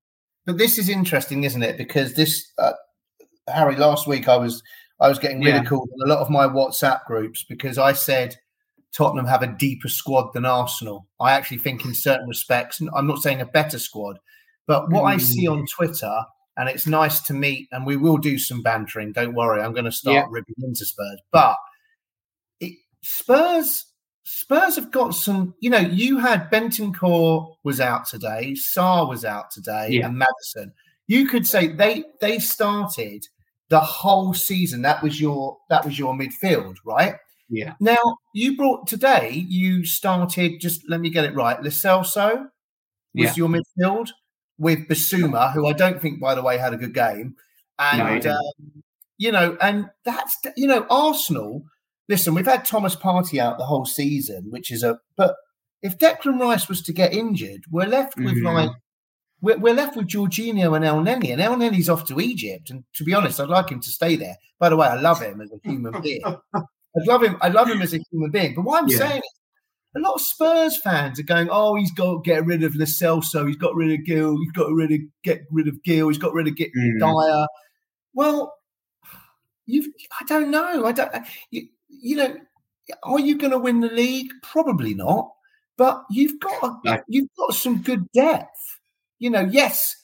But 0.45 0.57
this 0.57 0.77
is 0.77 0.89
interesting, 0.89 1.43
isn't 1.43 1.61
it? 1.61 1.77
Because 1.77 2.15
this, 2.15 2.51
uh, 2.57 2.73
Harry, 3.47 3.75
last 3.75 4.07
week 4.07 4.27
I 4.27 4.37
was 4.37 4.63
I 4.99 5.07
was 5.07 5.19
getting 5.19 5.41
ridiculed 5.41 5.89
yeah. 5.91 6.05
in 6.05 6.11
a 6.11 6.13
lot 6.13 6.21
of 6.21 6.29
my 6.29 6.47
WhatsApp 6.47 7.05
groups 7.05 7.45
because 7.47 7.77
I 7.77 7.93
said 7.93 8.35
Tottenham 8.91 9.25
have 9.25 9.43
a 9.43 9.47
deeper 9.47 9.87
squad 9.87 10.33
than 10.33 10.45
Arsenal. 10.45 11.07
I 11.19 11.31
actually 11.31 11.59
think, 11.59 11.85
in 11.85 11.93
certain 11.93 12.27
respects, 12.27 12.81
I'm 12.93 13.07
not 13.07 13.21
saying 13.21 13.41
a 13.41 13.45
better 13.45 13.79
squad, 13.79 14.19
but 14.67 14.89
what 14.91 15.03
mm. 15.03 15.13
I 15.13 15.17
see 15.17 15.47
on 15.47 15.65
Twitter, 15.67 16.13
and 16.59 16.67
it's 16.67 16.85
nice 16.85 17.21
to 17.21 17.33
meet, 17.33 17.69
and 17.71 17.85
we 17.85 17.95
will 17.95 18.17
do 18.17 18.37
some 18.37 18.61
bantering. 18.61 19.13
Don't 19.13 19.33
worry, 19.33 19.61
I'm 19.61 19.73
going 19.73 19.85
to 19.85 19.91
start 19.91 20.15
yeah. 20.15 20.25
ripping 20.29 20.55
into 20.61 20.85
Spurs, 20.85 21.19
but 21.31 21.57
it, 22.59 22.77
Spurs. 23.01 23.85
Spurs 24.31 24.75
have 24.75 24.91
got 24.91 25.15
some, 25.15 25.55
you 25.59 25.71
know, 25.71 25.79
you 25.79 26.19
had 26.19 26.51
Bentancur 26.51 27.55
was 27.63 27.79
out 27.79 28.05
today, 28.05 28.51
Sarr 28.51 29.09
was 29.09 29.25
out 29.25 29.49
today, 29.49 29.87
yeah. 29.89 30.05
and 30.05 30.19
Maddison. 30.19 30.71
You 31.07 31.27
could 31.27 31.47
say 31.47 31.67
they 31.67 32.03
they 32.21 32.37
started 32.37 33.25
the 33.69 33.79
whole 33.79 34.35
season. 34.35 34.83
That 34.83 35.01
was 35.01 35.19
your 35.19 35.57
that 35.69 35.83
was 35.83 35.97
your 35.97 36.13
midfield, 36.13 36.75
right? 36.85 37.15
Yeah. 37.49 37.73
Now 37.79 37.97
you 38.35 38.55
brought 38.55 38.85
today. 38.85 39.45
You 39.47 39.85
started. 39.85 40.59
Just 40.59 40.87
let 40.87 40.99
me 40.99 41.09
get 41.09 41.25
it 41.25 41.33
right. 41.33 41.59
Lo 41.63 41.69
Celso 41.69 42.49
was 43.15 43.25
yeah. 43.25 43.33
your 43.35 43.49
midfield 43.49 44.09
with 44.59 44.87
Bissouma, 44.87 45.53
who 45.53 45.65
I 45.65 45.73
don't 45.73 46.01
think, 46.01 46.19
by 46.19 46.35
the 46.35 46.43
way, 46.43 46.57
had 46.57 46.73
a 46.73 46.77
good 46.77 46.93
game. 46.93 47.35
And 47.79 48.23
no, 48.23 48.31
um, 48.31 48.83
you 49.17 49.31
know, 49.31 49.57
and 49.61 49.89
that's 50.05 50.37
you 50.55 50.67
know, 50.67 50.85
Arsenal. 50.89 51.63
Listen, 52.07 52.33
we've 52.33 52.45
had 52.45 52.65
Thomas 52.65 52.95
Partey 52.95 53.39
out 53.39 53.57
the 53.57 53.65
whole 53.65 53.85
season, 53.85 54.47
which 54.49 54.71
is 54.71 54.83
a. 54.83 54.99
But 55.15 55.35
if 55.81 55.97
Declan 55.97 56.39
Rice 56.39 56.67
was 56.67 56.81
to 56.83 56.93
get 56.93 57.13
injured, 57.13 57.63
we're 57.71 57.87
left 57.87 58.17
with 58.17 58.35
mm-hmm. 58.35 58.45
like 58.45 58.71
we're, 59.41 59.57
we're 59.57 59.73
left 59.73 59.95
with 59.95 60.07
Jorginho 60.07 60.75
and 60.75 60.83
Elneny, 60.83 61.31
and 61.31 61.41
Elneny's 61.41 61.89
off 61.89 62.05
to 62.07 62.19
Egypt. 62.19 62.69
And 62.69 62.83
to 62.95 63.03
be 63.03 63.13
honest, 63.13 63.39
I'd 63.39 63.47
like 63.47 63.69
him 63.69 63.79
to 63.79 63.89
stay 63.89 64.15
there. 64.15 64.35
By 64.59 64.69
the 64.69 64.75
way, 64.75 64.87
I 64.87 64.99
love 64.99 65.21
him 65.21 65.39
as 65.39 65.51
a 65.51 65.69
human 65.69 66.01
being. 66.01 66.21
I 66.53 66.61
love 67.05 67.23
him. 67.23 67.37
I 67.41 67.49
love 67.49 67.69
him 67.69 67.81
as 67.81 67.93
a 67.93 67.99
human 68.11 68.31
being. 68.31 68.55
But 68.55 68.63
what 68.63 68.83
I'm 68.83 68.89
yeah. 68.89 68.97
saying 68.97 69.17
is, 69.17 69.38
a 69.95 69.99
lot 69.99 70.15
of 70.15 70.21
Spurs 70.21 70.77
fans 70.81 71.19
are 71.19 71.23
going, 71.23 71.49
"Oh, 71.51 71.75
he's 71.75 71.91
got 71.91 72.11
to 72.11 72.21
get 72.23 72.45
rid 72.45 72.63
of 72.63 72.75
Lo 72.75 72.85
Celso. 72.85 73.47
He's 73.47 73.55
got 73.55 73.75
rid 73.75 73.91
of 73.91 74.05
Gil. 74.05 74.37
He's 74.37 74.51
got 74.51 74.71
rid 74.71 74.91
of 74.91 74.99
get 75.23 75.45
rid 75.51 75.67
of 75.67 75.81
Gil. 75.83 76.09
He's 76.09 76.17
got 76.17 76.33
rid 76.33 76.47
of 76.47 76.55
get 76.55 76.71
mm. 76.75 76.99
Dier." 76.99 77.47
Well, 78.13 78.53
you've. 79.65 79.87
I 80.19 80.25
don't 80.25 80.51
know. 80.51 80.85
I 80.85 80.91
don't. 80.91 81.11
You, 81.51 81.67
you 81.87 82.15
know, 82.17 82.35
are 83.03 83.19
you 83.19 83.37
going 83.37 83.51
to 83.51 83.59
win 83.59 83.79
the 83.79 83.89
league? 83.89 84.31
Probably 84.43 84.93
not. 84.93 85.31
But 85.77 86.03
you've 86.09 86.39
got 86.39 86.79
no. 86.83 86.99
you've 87.07 87.29
got 87.37 87.53
some 87.53 87.81
good 87.81 88.11
depth 88.11 88.79
you 89.19 89.29
know, 89.29 89.41
yes, 89.41 89.95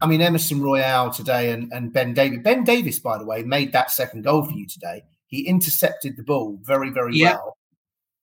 I 0.00 0.06
mean 0.06 0.22
Emerson 0.22 0.62
Royal 0.62 1.10
today 1.10 1.52
and, 1.52 1.70
and 1.72 1.92
Ben 1.92 2.14
Davies. 2.14 2.40
Ben 2.42 2.64
Davies, 2.64 2.98
by 2.98 3.18
the 3.18 3.26
way, 3.26 3.42
made 3.42 3.72
that 3.72 3.90
second 3.90 4.24
goal 4.24 4.44
for 4.44 4.52
you 4.52 4.66
today. 4.66 5.02
He 5.26 5.46
intercepted 5.46 6.16
the 6.16 6.22
ball 6.22 6.58
very, 6.62 6.90
very 6.90 7.14
yeah. 7.16 7.34
well. 7.34 7.56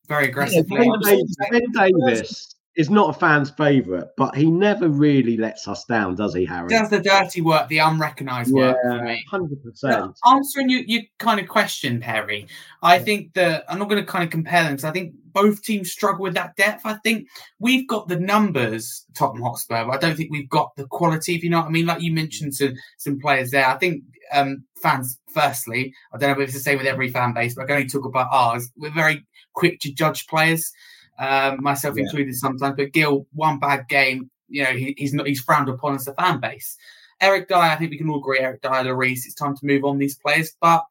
Very 0.09 0.25
aggressively. 0.25 0.77
ben, 0.77 0.99
Davies, 1.01 1.37
ben 1.51 1.71
Davies 1.71 2.55
is 2.75 2.89
not 2.89 3.15
a 3.15 3.19
fan's 3.19 3.51
favourite, 3.51 4.07
but 4.17 4.35
he 4.35 4.49
never 4.49 4.89
really 4.89 5.37
lets 5.37 5.67
us 5.67 5.85
down, 5.85 6.15
does 6.15 6.33
he, 6.33 6.45
Harry? 6.45 6.69
Does 6.69 6.89
the 6.89 6.99
dirty 6.99 7.41
work, 7.41 7.67
the 7.67 7.77
unrecognised 7.77 8.51
yeah, 8.53 8.69
work 8.69 8.77
for 8.81 9.03
me. 9.03 9.23
Hundred 9.29 9.63
percent. 9.63 10.17
Answering 10.25 10.69
you, 10.69 10.83
you 10.87 11.01
kind 11.19 11.39
of 11.39 11.47
question, 11.47 11.99
Perry. 11.99 12.47
I 12.81 12.97
think 12.97 13.33
that 13.33 13.65
I'm 13.69 13.79
not 13.79 13.89
going 13.89 14.03
to 14.03 14.11
kind 14.11 14.23
of 14.23 14.31
compare 14.31 14.63
them 14.63 14.73
because 14.73 14.85
I 14.85 14.91
think 14.91 15.13
both 15.33 15.63
teams 15.63 15.91
struggle 15.91 16.23
with 16.23 16.33
that 16.35 16.55
depth. 16.55 16.85
I 16.85 16.95
think 17.03 17.27
we've 17.59 17.87
got 17.87 18.07
the 18.07 18.19
numbers, 18.19 19.05
Tottenham 19.15 19.43
Hotspur, 19.43 19.85
but 19.85 19.95
I 19.95 19.97
don't 19.97 20.15
think 20.15 20.31
we've 20.31 20.49
got 20.49 20.75
the 20.75 20.85
quality. 20.85 21.35
If 21.35 21.43
you 21.43 21.49
know 21.49 21.59
what 21.59 21.67
I 21.67 21.71
mean, 21.71 21.85
like 21.85 22.01
you 22.01 22.13
mentioned 22.13 22.55
some 22.55 22.73
some 22.97 23.19
players 23.19 23.51
there. 23.51 23.67
I 23.67 23.77
think 23.77 24.03
um, 24.31 24.63
fans, 24.81 25.19
firstly, 25.33 25.93
I 26.13 26.17
don't 26.17 26.29
know 26.29 26.43
if 26.43 26.49
it's 26.49 26.57
the 26.57 26.63
same 26.63 26.77
with 26.77 26.87
every 26.87 27.11
fan 27.11 27.33
base, 27.33 27.55
but 27.55 27.63
I 27.63 27.67
can 27.67 27.75
only 27.77 27.89
talk 27.89 28.05
about 28.05 28.29
ours. 28.31 28.69
We're 28.77 28.91
very 28.91 29.25
quick 29.53 29.79
to 29.81 29.93
judge 29.93 30.27
players, 30.27 30.71
um, 31.17 31.61
myself 31.61 31.95
yeah. 31.97 32.03
included 32.03 32.35
sometimes. 32.35 32.75
But 32.77 32.93
Gil, 32.93 33.25
one 33.33 33.59
bad 33.59 33.87
game, 33.87 34.29
you 34.47 34.63
know, 34.63 34.71
he, 34.71 34.95
he's 34.97 35.13
not 35.13 35.27
he's 35.27 35.41
frowned 35.41 35.69
upon 35.69 35.95
as 35.95 36.07
a 36.07 36.13
fan 36.13 36.39
base. 36.39 36.77
Eric 37.21 37.49
Dier, 37.49 37.57
I 37.57 37.75
think 37.75 37.91
we 37.91 37.97
can 37.97 38.09
all 38.09 38.19
agree. 38.19 38.39
Eric 38.39 38.61
Dier, 38.61 38.71
Lloris, 38.71 39.25
it's 39.25 39.33
time 39.33 39.55
to 39.57 39.65
move 39.65 39.83
on 39.83 39.97
these 39.97 40.17
players, 40.17 40.55
but 40.61 40.83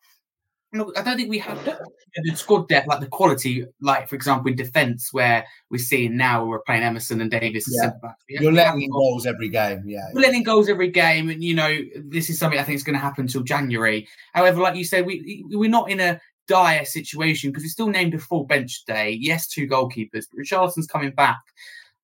I 0.75 1.03
don't 1.03 1.17
think 1.17 1.31
we 1.31 1.39
have 1.39 1.65
the, 1.65 2.37
squad 2.37 2.69
depth, 2.69 2.89
like 2.89 3.01
the 3.01 3.07
quality, 3.07 3.65
like 3.81 4.07
for 4.07 4.17
example 4.17 4.51
in 4.51 4.57
defence, 4.57 5.13
where 5.13 5.47
we're 5.71 5.79
seeing 5.79 6.17
now 6.17 6.45
we're 6.45 6.61
playing 6.61 6.83
Emerson 6.83 7.23
and 7.23 7.31
Davies. 7.31 7.67
Yeah. 7.71 7.93
You're 8.29 8.53
letting 8.53 8.83
in 8.83 8.91
goals 8.91 9.25
every 9.25 9.49
game. 9.49 9.83
Yeah, 9.87 10.07
we're 10.13 10.21
letting 10.21 10.43
goals 10.43 10.69
every 10.69 10.91
game, 10.91 11.31
and 11.31 11.43
you 11.43 11.55
know 11.55 11.75
this 11.97 12.29
is 12.29 12.39
something 12.39 12.59
I 12.59 12.65
think 12.65 12.77
is 12.77 12.83
going 12.83 12.97
to 12.97 13.01
happen 13.01 13.23
until 13.23 13.43
January. 13.43 14.07
However, 14.35 14.61
like 14.61 14.77
you 14.77 14.85
said, 14.85 15.07
we 15.07 15.43
we're 15.49 15.71
not 15.71 15.91
in 15.91 16.01
a 16.01 16.21
dire 16.49 16.85
situation 16.85 17.51
because 17.51 17.63
we 17.63 17.69
still 17.71 17.89
named 17.89 18.15
a 18.15 18.19
full 18.19 18.45
bench 18.45 18.85
today. 18.85 19.13
Yes, 19.13 19.49
two 19.49 19.67
goalkeepers, 19.67 20.27
but 20.31 20.39
Richarlison's 20.39 20.87
coming 20.87 21.13
back. 21.13 21.41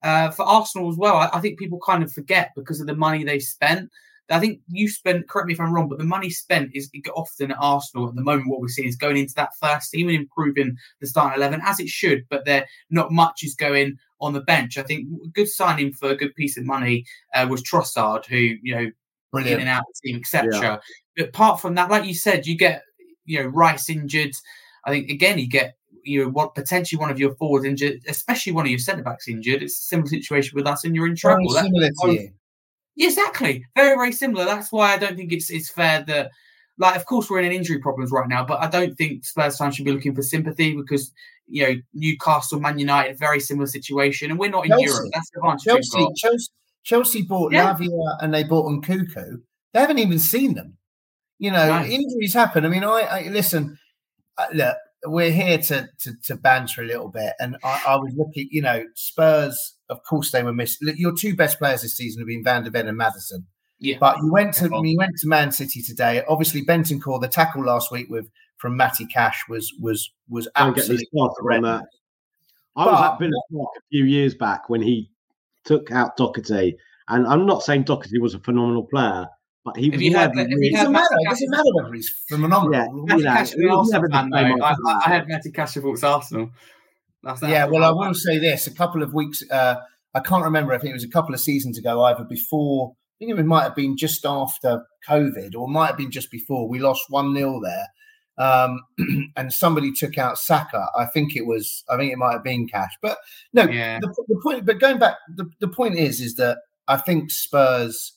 Uh, 0.02 0.30
for 0.30 0.44
Arsenal 0.44 0.90
as 0.90 0.96
well, 0.96 1.16
I, 1.16 1.30
I 1.34 1.40
think 1.40 1.58
people 1.58 1.80
kind 1.84 2.02
of 2.02 2.12
forget 2.12 2.52
because 2.54 2.80
of 2.80 2.86
the 2.86 2.94
money 2.94 3.24
they've 3.24 3.42
spent. 3.42 3.90
I 4.30 4.40
think 4.40 4.60
you 4.68 4.88
spent, 4.88 5.28
correct 5.28 5.48
me 5.48 5.54
if 5.54 5.60
I'm 5.60 5.72
wrong, 5.74 5.88
but 5.88 5.98
the 5.98 6.04
money 6.04 6.30
spent 6.30 6.70
is 6.74 6.90
often 7.14 7.50
at 7.50 7.58
Arsenal 7.60 8.08
at 8.08 8.14
the 8.14 8.22
moment. 8.22 8.48
What 8.48 8.60
we're 8.60 8.68
seeing 8.68 8.88
is 8.88 8.96
going 8.96 9.16
into 9.16 9.34
that 9.34 9.50
first 9.60 9.90
team 9.90 10.08
and 10.08 10.16
improving 10.16 10.76
the 11.00 11.06
starting 11.06 11.36
11 11.36 11.60
as 11.64 11.78
it 11.78 11.88
should, 11.88 12.24
but 12.30 12.44
there 12.44 12.66
not 12.90 13.12
much 13.12 13.42
is 13.42 13.54
going 13.54 13.98
on 14.20 14.32
the 14.32 14.40
bench. 14.40 14.78
I 14.78 14.82
think 14.82 15.08
a 15.24 15.28
good 15.28 15.48
signing 15.48 15.92
for 15.92 16.08
a 16.08 16.16
good 16.16 16.34
piece 16.34 16.56
of 16.56 16.64
money 16.64 17.04
uh, 17.34 17.46
was 17.48 17.62
Trossard, 17.62 18.24
who, 18.26 18.36
you 18.36 18.74
know, 18.74 18.90
Brilliant. 19.32 19.62
in 19.62 19.68
and 19.68 19.68
out 19.68 19.84
the 19.86 20.08
team, 20.08 20.20
etc. 20.20 20.60
Yeah. 20.60 20.76
But 21.16 21.28
apart 21.28 21.60
from 21.60 21.74
that, 21.74 21.90
like 21.90 22.06
you 22.06 22.14
said, 22.14 22.46
you 22.46 22.56
get, 22.56 22.82
you 23.26 23.42
know, 23.42 23.48
Rice 23.48 23.90
injured. 23.90 24.32
I 24.86 24.90
think, 24.90 25.10
again, 25.10 25.38
you 25.38 25.48
get 25.48 25.74
you 26.04 26.22
know 26.22 26.30
what 26.30 26.54
potentially 26.54 26.98
one 26.98 27.10
of 27.10 27.18
your 27.18 27.34
forwards 27.34 27.64
injured, 27.64 28.02
especially 28.06 28.52
one 28.52 28.66
of 28.66 28.70
your 28.70 28.78
centre 28.78 29.02
backs 29.02 29.28
injured. 29.28 29.62
It's 29.62 29.78
a 29.78 29.82
similar 29.82 30.08
situation 30.08 30.54
with 30.54 30.66
us, 30.66 30.84
and 30.84 30.94
you're 30.94 31.06
in 31.06 31.16
trouble. 31.16 31.48
Similar 31.50 31.90
to 32.02 32.12
you. 32.12 32.30
Exactly. 32.98 33.64
Very, 33.74 33.96
very 33.96 34.12
similar. 34.12 34.44
That's 34.44 34.70
why 34.70 34.92
I 34.92 34.98
don't 34.98 35.16
think 35.16 35.32
it's 35.32 35.50
it's 35.50 35.70
fair 35.70 36.02
that 36.04 36.30
like 36.78 36.96
of 36.96 37.06
course 37.06 37.30
we're 37.30 37.40
in 37.40 37.52
injury 37.52 37.78
problems 37.78 38.10
right 38.10 38.28
now, 38.28 38.44
but 38.44 38.60
I 38.60 38.68
don't 38.68 38.96
think 38.96 39.24
Spurs 39.24 39.58
fans 39.58 39.76
should 39.76 39.84
be 39.84 39.92
looking 39.92 40.14
for 40.14 40.22
sympathy 40.22 40.76
because 40.76 41.12
you 41.46 41.66
know 41.66 41.74
Newcastle, 41.92 42.60
Man 42.60 42.78
United, 42.78 43.18
very 43.18 43.40
similar 43.40 43.66
situation, 43.66 44.30
and 44.30 44.38
we're 44.38 44.50
not 44.50 44.64
in 44.64 44.70
Chelsea. 44.70 44.84
Europe. 44.84 45.10
That's 45.12 45.30
the 45.30 45.40
advantage. 45.40 45.64
Chelsea, 45.64 46.06
Chelsea, 46.16 46.52
Chelsea 46.82 47.22
bought 47.22 47.52
yeah. 47.52 47.74
Lavia 47.74 48.16
and 48.20 48.32
they 48.32 48.44
bought 48.44 48.66
Nkunku. 48.66 49.40
They 49.72 49.80
haven't 49.80 49.98
even 49.98 50.18
seen 50.18 50.54
them. 50.54 50.76
You 51.38 51.50
know, 51.50 51.68
right. 51.68 51.90
injuries 51.90 52.32
happen. 52.32 52.64
I 52.64 52.68
mean, 52.68 52.84
I, 52.84 53.00
I 53.00 53.28
listen. 53.28 53.78
Uh, 54.38 54.46
look, 54.52 54.76
we're 55.06 55.30
here 55.30 55.58
to, 55.58 55.88
to, 56.00 56.12
to 56.24 56.36
banter 56.36 56.82
a 56.82 56.86
little 56.86 57.08
bit, 57.08 57.34
and 57.38 57.56
I, 57.62 57.82
I, 57.88 57.96
was 57.96 58.12
looking. 58.16 58.48
You 58.50 58.62
know, 58.62 58.84
Spurs, 58.94 59.74
of 59.88 60.02
course, 60.04 60.30
they 60.30 60.42
were 60.42 60.52
missing. 60.52 60.94
Your 60.96 61.14
two 61.14 61.34
best 61.36 61.58
players 61.58 61.82
this 61.82 61.96
season 61.96 62.20
have 62.20 62.28
been 62.28 62.44
Van 62.44 62.64
der 62.64 62.70
Ven 62.70 62.88
and 62.88 62.96
Maddison. 62.96 63.46
Yeah. 63.78 63.96
But 64.00 64.18
you 64.18 64.32
went 64.32 64.54
to 64.54 64.70
you 64.82 64.96
went 64.98 65.16
to 65.18 65.28
Man 65.28 65.52
City 65.52 65.82
today. 65.82 66.22
Obviously, 66.28 66.64
Bentancur, 66.64 67.20
the 67.20 67.28
tackle 67.28 67.64
last 67.64 67.90
week 67.90 68.08
with 68.08 68.28
from 68.56 68.76
Matty 68.76 69.06
Cash 69.06 69.44
was 69.48 69.72
was 69.80 70.10
was 70.28 70.48
absolutely 70.56 71.06
on 71.14 71.62
that. 71.62 71.84
I 72.76 72.84
but, 72.84 72.92
was 72.92 73.02
at 73.02 73.18
Villa 73.18 73.42
Park 73.52 73.70
a 73.76 73.82
few 73.90 74.04
years 74.04 74.34
back 74.34 74.68
when 74.68 74.82
he 74.82 75.10
took 75.64 75.90
out 75.92 76.16
Doherty, 76.16 76.76
and 77.08 77.26
I'm 77.26 77.46
not 77.46 77.62
saying 77.62 77.84
Doherty 77.84 78.18
was 78.18 78.34
a 78.34 78.38
phenomenal 78.38 78.84
player, 78.84 79.26
but 79.64 79.76
he 79.76 79.88
was 79.90 80.00
never. 80.00 80.18
Had, 80.18 80.48
really, 80.48 80.66
it 80.68 80.74
doesn't 80.74 80.92
matter. 80.92 81.06
It 81.10 81.28
doesn't 81.28 81.50
matter 81.50 81.70
whether 81.72 81.92
he's 81.94 82.10
phenomenal. 82.28 82.72
Yeah, 82.72 82.86
Matty 82.92 83.20
you 83.20 83.24
know, 83.24 83.32
Cash 83.32 83.54
Arsenal 83.70 84.10
fan, 84.10 84.30
though. 84.30 84.64
I, 84.64 84.74
I, 85.06 85.08
had 85.08 85.26
Matty 85.26 85.50
Cash 85.50 85.72
supports 85.72 86.04
Arsenal. 86.04 86.50
That's 87.22 87.42
yeah, 87.42 87.64
well, 87.64 87.82
I 87.82 87.90
will 87.90 88.14
say 88.14 88.38
this: 88.38 88.66
a 88.66 88.74
couple 88.74 89.02
of 89.02 89.14
weeks, 89.14 89.42
uh, 89.50 89.76
I 90.14 90.20
can't 90.20 90.44
remember. 90.44 90.74
I 90.74 90.78
think 90.78 90.90
it 90.90 90.94
was 90.94 91.04
a 91.04 91.08
couple 91.08 91.34
of 91.34 91.40
seasons 91.40 91.78
ago, 91.78 92.02
either 92.02 92.24
before. 92.24 92.92
I 92.92 93.24
think 93.24 93.38
it 93.38 93.44
might 93.44 93.62
have 93.62 93.74
been 93.74 93.96
just 93.96 94.26
after 94.26 94.84
COVID, 95.08 95.54
or 95.56 95.66
might 95.66 95.88
have 95.88 95.96
been 95.96 96.10
just 96.10 96.30
before. 96.30 96.68
We 96.68 96.78
lost 96.78 97.04
one 97.08 97.34
0 97.34 97.62
there, 97.62 97.86
um, 98.36 98.80
and 99.36 99.50
somebody 99.50 99.92
took 99.92 100.18
out 100.18 100.38
Saka. 100.38 100.88
I 100.98 101.06
think 101.06 101.36
it 101.36 101.46
was. 101.46 101.84
I 101.88 101.96
think 101.96 102.12
it 102.12 102.18
might 102.18 102.32
have 102.32 102.44
been 102.44 102.68
Cash, 102.68 102.92
but 103.00 103.16
no. 103.54 103.64
Yeah. 103.64 103.98
The, 104.00 104.08
the 104.28 104.40
point, 104.42 104.66
but 104.66 104.78
going 104.78 104.98
back, 104.98 105.16
the, 105.34 105.48
the 105.60 105.68
point 105.68 105.98
is, 105.98 106.20
is 106.20 106.34
that 106.34 106.58
I 106.86 106.98
think 106.98 107.30
Spurs 107.30 108.13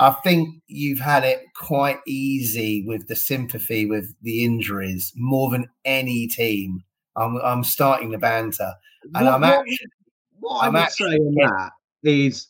I 0.00 0.10
think 0.24 0.62
you've 0.66 0.98
had 1.00 1.24
it 1.24 1.42
quite 1.54 1.98
easy 2.06 2.84
with 2.86 3.06
the 3.08 3.16
sympathy 3.16 3.86
with 3.86 4.14
the 4.22 4.44
injuries 4.44 5.12
more 5.16 5.50
than 5.50 5.68
any 5.84 6.26
team. 6.26 6.82
I'm, 7.16 7.36
I'm 7.38 7.64
starting 7.64 8.10
the 8.10 8.18
banter, 8.18 8.72
and 9.14 9.26
what, 9.26 9.34
I'm 9.34 9.44
actually. 9.44 9.78
what 10.38 10.56
I 10.62 10.66
I'm 10.66 10.72
would 10.74 10.82
actually- 10.82 11.10
say 11.10 11.16
on 11.16 11.34
that 11.34 11.70
is 12.02 12.46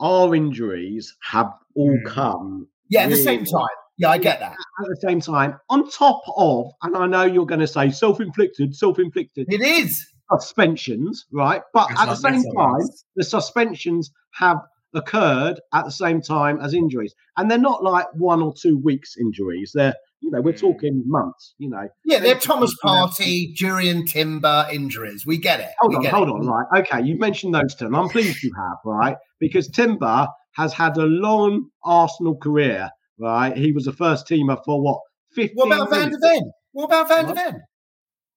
our 0.00 0.34
injuries 0.34 1.14
have 1.22 1.52
all 1.74 1.98
Mm. 1.98 2.06
come 2.06 2.68
Yeah, 2.88 3.02
at 3.02 3.10
the 3.10 3.16
same 3.16 3.44
time. 3.44 3.66
Yeah, 3.98 4.10
I 4.10 4.18
get 4.18 4.38
that. 4.40 4.52
at 4.52 4.86
the 4.88 4.96
same 5.00 5.20
time, 5.20 5.58
on 5.68 5.90
top 5.90 6.22
of, 6.36 6.70
and 6.82 6.96
I 6.96 7.06
know 7.06 7.24
you're 7.24 7.44
going 7.46 7.60
to 7.60 7.66
say 7.66 7.90
self-inflicted, 7.90 8.74
self-inflicted 8.76 9.52
It 9.52 9.60
is. 9.60 10.06
suspensions, 10.32 11.26
right? 11.32 11.62
But 11.74 11.90
at 11.98 12.06
the 12.06 12.14
same 12.14 12.42
time, 12.56 12.80
the 13.16 13.24
suspensions 13.24 14.10
have 14.34 14.58
occurred 14.94 15.60
at 15.74 15.84
the 15.84 15.90
same 15.90 16.20
time 16.20 16.60
as 16.60 16.74
injuries, 16.74 17.14
and 17.36 17.50
they're 17.50 17.58
not 17.58 17.82
like 17.84 18.06
one 18.14 18.42
or 18.42 18.52
two 18.54 18.78
weeks 18.78 19.16
injuries. 19.18 19.72
They're, 19.74 19.94
you 20.20 20.30
know, 20.30 20.40
we're 20.40 20.54
Mm. 20.54 20.60
talking 20.60 21.02
months. 21.06 21.54
You 21.58 21.70
know, 21.70 21.88
Yeah, 22.04 22.18
they're 22.20 22.34
Thomas 22.38 22.74
Partey, 22.82 23.54
Jurrien 23.54 24.08
Timber 24.10 24.66
injuries. 24.72 25.24
We 25.26 25.38
get 25.38 25.60
it. 25.60 25.68
hold 25.80 25.92
we 25.92 25.96
on, 25.98 26.04
hold 26.06 26.28
it. 26.28 26.32
on, 26.32 26.46
right? 26.46 26.80
Okay, 26.80 27.02
you 27.06 27.18
mentioned 27.18 27.54
those 27.54 27.74
two, 27.74 27.86
and 27.86 27.96
I'm 27.96 28.08
pleased 28.08 28.42
you 28.42 28.52
have, 28.56 28.78
right? 28.84 29.16
Because 29.38 29.68
Timber 29.68 30.26
has 30.52 30.72
had 30.72 30.96
a 30.96 31.04
long 31.04 31.68
Arsenal 31.84 32.36
career, 32.36 32.90
right? 33.18 33.56
He 33.56 33.72
was 33.72 33.86
a 33.86 33.92
first 33.92 34.26
teamer 34.26 34.58
for 34.64 34.82
what? 34.82 35.00
15 35.34 35.54
What 35.56 35.66
about 35.66 35.90
Van 35.90 36.10
der 36.10 36.18
Ven? 36.20 36.50
What 36.72 36.84
about 36.86 37.08
Van 37.08 37.26
der? 37.26 37.34
Ven? 37.34 37.60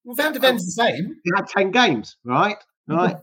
Well, 0.03 0.15
Van 0.15 0.33
der 0.33 0.39
Ven's 0.39 0.65
the 0.65 0.71
same. 0.71 1.15
he 1.23 1.31
had 1.35 1.47
10 1.47 1.71
games, 1.71 2.17
right? 2.25 2.57
Right. 2.87 3.15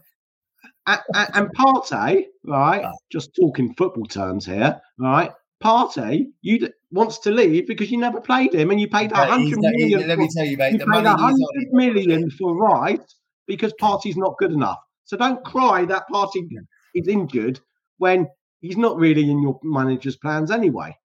And, 0.88 1.00
and, 1.14 1.28
and 1.34 1.48
Partey, 1.56 2.24
right? 2.44 2.84
Just 3.12 3.30
talking 3.40 3.74
football 3.74 4.06
terms 4.06 4.46
here, 4.46 4.80
right? 4.98 5.30
Partey, 5.62 6.26
you 6.40 6.68
wants 6.90 7.18
to 7.20 7.30
leave 7.30 7.66
because 7.66 7.90
you 7.90 7.98
never 7.98 8.20
played 8.20 8.54
him 8.54 8.70
and 8.70 8.80
you 8.80 8.88
paid 8.88 9.12
a 9.12 9.16
Yeah, 9.16 9.36
he's 9.38 9.54
hundred 9.54 9.58
not- 9.62 9.74
he- 9.76 9.96
let 9.96 10.18
me 10.18 10.26
for- 10.26 10.32
tell 10.34 10.46
you, 10.46 10.56
mate, 10.56 10.72
you 10.72 10.78
the 10.78 10.84
paid 10.86 10.90
money 10.90 11.06
a 11.06 11.10
he's 11.10 11.20
on 11.20 11.20
hundred 11.20 11.66
is- 11.66 11.72
million 11.72 12.30
for 12.30 12.56
right 12.56 13.00
because 13.46 13.72
Partey's 13.80 14.16
not 14.16 14.36
good 14.38 14.52
enough. 14.52 14.78
So 15.04 15.16
don't 15.16 15.44
cry 15.44 15.84
that 15.86 16.04
Partey 16.12 16.48
is 16.94 17.08
injured 17.08 17.60
when 17.98 18.28
he's 18.60 18.76
not 18.76 18.96
really 18.96 19.30
in 19.30 19.42
your 19.42 19.58
manager's 19.62 20.16
plans 20.16 20.50
anyway. 20.50 20.96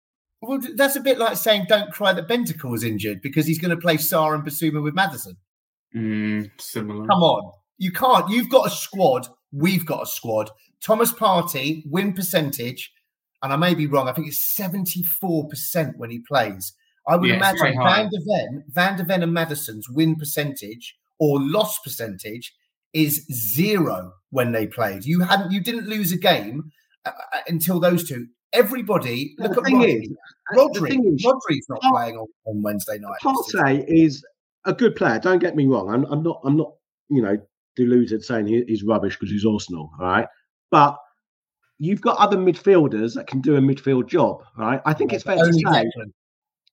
Well, 0.42 0.60
that's 0.76 0.96
a 0.98 1.02
bit 1.02 1.18
like 1.20 1.38
saying 1.38 1.66
don't 1.70 1.92
cry 1.92 2.12
that 2.14 2.28
Bentancur 2.28 2.76
is 2.76 2.84
injured 2.84 3.22
because 3.22 3.46
he's 3.48 3.60
going 3.60 3.72
to 3.72 3.78
play 3.78 3.96
Sarr 3.98 4.36
and 4.36 4.44
Bissouma 4.46 4.84
with 4.84 4.94
Maddison. 4.94 5.38
Mm, 5.96 6.52
similar. 6.60 7.08
Come 7.08 7.24
on. 7.24 7.52
You 7.78 7.92
can't. 7.92 8.30
You've 8.30 8.50
got 8.50 8.68
a 8.68 8.70
squad. 8.70 9.28
We've 9.54 9.86
got 9.86 10.04
a 10.04 10.06
squad. 10.06 10.50
Thomas 10.82 11.14
Partey, 11.14 11.84
win 11.86 12.14
percentage, 12.14 12.92
and 13.42 13.54
I 13.54 13.56
may 13.56 13.74
be 13.76 13.88
wrong, 13.88 14.10
I 14.10 14.14
think 14.14 14.28
it's 14.28 14.58
74% 14.58 15.94
when 15.98 16.10
he 16.10 16.20
plays. 16.28 16.74
I 17.08 17.16
would 17.16 17.30
Yeah, 17.30 17.36
imagine 17.36 17.76
high. 17.78 18.02
Van 18.04 18.10
der 18.12 18.20
Ven, 18.26 18.64
Van 18.70 18.98
der 18.98 19.04
Ven 19.06 19.24
and 19.24 19.34
Maddison's 19.34 19.90
win 19.90 20.16
percentage 20.16 20.96
or 21.20 21.40
loss 21.40 21.80
percentage 21.80 22.54
is 22.94 23.26
zero 23.32 24.14
when 24.30 24.52
they 24.52 24.68
played. 24.68 25.04
You 25.06 25.22
hadn't, 25.22 25.52
you 25.52 25.62
didn't 25.62 25.88
lose 25.88 26.12
a 26.12 26.18
game 26.18 26.72
uh, 27.06 27.12
uh, 27.34 27.40
until 27.48 27.80
those 27.80 28.08
two. 28.08 28.28
Everybody, 28.54 29.34
The 29.38 29.50
look 29.50 29.58
at 29.58 29.64
thing 29.66 29.78
Rodri. 29.80 30.02
is, 30.04 30.10
uh, 30.12 30.56
the 30.56 30.80
Rodri. 30.80 30.88
thing 30.90 31.14
is, 31.14 31.26
Rodri's 31.26 31.66
not 31.70 31.82
Par- 31.82 31.92
playing 31.92 32.16
on, 32.18 32.28
on 32.46 32.62
Wednesday 32.62 33.00
night. 33.00 33.18
Partey 33.22 33.84
is 33.88 34.24
a 34.66 34.74
good 34.74 34.96
player. 34.96 35.20
Don't 35.20 35.40
get 35.40 35.56
me 35.56 35.66
wrong. 35.66 35.90
I'm, 35.90 36.06
I'm 36.06 36.24
not. 36.24 36.40
I'm 36.46 36.56
not. 36.56 36.74
You 37.10 37.22
know, 37.22 37.38
deluded 37.76 38.24
saying 38.24 38.48
he, 38.48 38.64
he's 38.68 38.84
rubbish 38.84 39.18
because 39.18 39.32
he's 39.32 39.46
Arsenal. 39.46 39.92
All 40.00 40.06
right, 40.06 40.28
but 40.72 40.98
you've 41.80 42.02
got 42.02 42.18
other 42.18 42.38
midfielders 42.38 43.14
that 43.16 43.28
can 43.28 43.42
do 43.42 43.56
a 43.56 43.60
midfield 43.62 44.08
job. 44.08 44.44
Right. 44.58 44.82
I 44.86 44.94
think 44.94 45.12
it's 45.14 45.24
fair 45.24 45.38
to 45.38 45.54
say. 45.54 45.86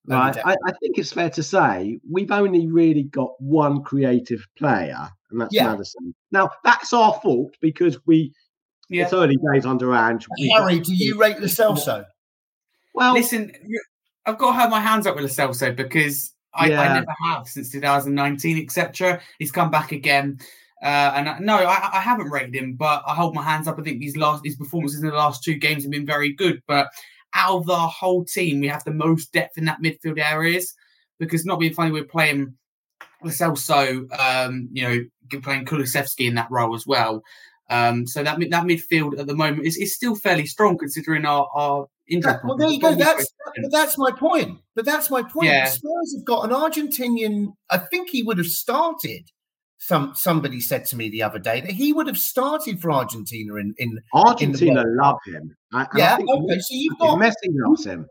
Right. 0.07 0.37
I, 0.45 0.53
I 0.67 0.73
think 0.81 0.99
it's 0.99 1.13
fair 1.13 1.31
to 1.31 1.43
say 1.43 1.99
we've 2.11 2.31
only 2.31 2.67
really 2.67 3.05
got 3.05 3.31
one 3.39 3.83
creative 3.83 4.47
player, 4.57 5.09
and 5.31 5.41
that's 5.41 5.55
Yeah. 5.55 5.71
Maddison. 5.71 6.15
Now 6.33 6.51
that's 6.65 6.93
our 6.93 7.19
fault 7.23 7.55
because 7.61 7.99
we. 8.07 8.33
Yeah. 8.89 9.05
It's 9.05 9.13
early 9.13 9.37
days 9.53 9.65
under 9.67 9.95
Ange. 9.95 10.27
Harry, 10.57 10.81
do 10.81 10.93
you 10.93 11.17
rate 11.17 11.39
Lo 11.39 11.47
Celso? 11.47 12.05
Well, 12.93 13.15
Listen, 13.15 13.53
I've 14.27 14.37
got 14.37 14.49
to 14.49 14.59
have 14.59 14.69
my 14.71 14.81
hands 14.81 15.07
up 15.07 15.15
with 15.15 15.23
Lo 15.25 15.31
Celso 15.31 15.77
because 15.77 16.33
I, 16.55 16.71
Yeah. 16.71 16.81
I 16.81 16.95
never 16.95 17.15
have 17.27 17.47
since 17.47 17.71
2019, 17.71 18.59
etc. 18.65 19.21
He's 19.39 19.53
come 19.53 19.71
back 19.71 19.93
again. 19.93 20.41
Uh, 20.83 21.13
and 21.15 21.29
I, 21.29 21.39
no, 21.41 21.57
I, 21.57 21.99
I 21.99 22.01
haven't 22.01 22.31
rated 22.31 22.55
him, 22.55 22.75
but 22.75 23.03
I 23.07 23.15
hold 23.15 23.35
my 23.35 23.43
hands 23.43 23.69
up. 23.69 23.79
I 23.79 23.83
think 23.83 24.01
these 24.01 24.17
last 24.17 24.45
his 24.45 24.57
performances 24.57 25.03
in 25.03 25.09
the 25.09 25.15
last 25.15 25.45
two 25.45 25.55
games 25.55 25.83
have 25.85 25.93
been 25.93 26.07
very 26.07 26.33
good. 26.33 26.63
But 26.67 26.89
out 27.35 27.59
of 27.59 27.67
the 27.67 27.77
whole 27.77 28.25
team, 28.25 28.61
we 28.61 28.69
have 28.69 28.85
the 28.85 28.93
most 28.93 29.33
depth 29.33 29.59
in 29.59 29.67
that 29.67 29.83
midfield 29.83 30.19
areas 30.19 30.75
because 31.19 31.45
not 31.45 31.61
being 31.61 31.75
funny, 31.75 31.93
we're 31.93 32.05
playing 32.05 32.55
Celso, 33.25 34.11
um, 34.19 34.69
you 34.73 34.83
know, 34.83 35.41
playing 35.41 35.67
Kulusevski 35.67 36.27
in 36.27 36.35
that 36.35 36.51
role 36.51 36.75
as 36.75 36.87
well. 36.87 37.23
Um, 37.69 38.07
so 38.07 38.25
that 38.25 38.39
that 38.41 38.65
midfield 38.65 39.19
at 39.19 39.27
the 39.27 39.35
moment 39.35 39.67
is, 39.67 39.77
is 39.77 39.95
still 39.95 40.17
fairly 40.17 40.47
strong 40.47 40.77
considering 40.77 41.25
our, 41.25 41.49
our 41.55 41.87
injury. 42.09 42.33
That- 42.33 42.45
well, 42.45 42.57
there 42.57 42.69
you 42.69 42.81
go. 42.81 42.95
That's 42.95 43.33
but 43.63 43.71
that's 43.71 43.97
my 43.97 44.11
point. 44.11 44.59
But 44.75 44.85
that's 44.85 45.09
my 45.11 45.23
point. 45.23 45.49
Yeah. 45.49 45.67
Spurs 45.67 46.17
have 46.17 46.25
got 46.25 46.45
an 46.45 46.51
Argentinian. 46.51 47.55
I 47.71 47.79
think 47.79 48.11
he 48.11 48.23
would 48.23 48.39
have 48.39 48.49
started. 48.49 49.31
Some 49.83 50.13
somebody 50.15 50.61
said 50.61 50.85
to 50.87 50.97
me 50.97 51.09
the 51.09 51.23
other 51.23 51.39
day 51.39 51.63
that 51.63 51.71
he 51.71 51.95
would 51.95 52.07
have 52.07 52.19
started 52.19 52.83
for 52.83 52.93
Argentina 52.93 53.55
in 53.55 53.75
in 53.79 53.99
Argentina 54.13 54.83
World 54.85 54.97
love 55.01 55.19
him. 55.27 55.57
I, 55.73 55.81
and 55.81 55.89
I 55.95 55.99
yeah. 55.99 56.17
think 56.17 56.29
Okay, 56.29 56.59
so 56.59 56.75
you've 56.75 56.99
got 56.99 57.19
Messi 57.19 57.49
loves 57.49 57.87
him. 57.87 58.07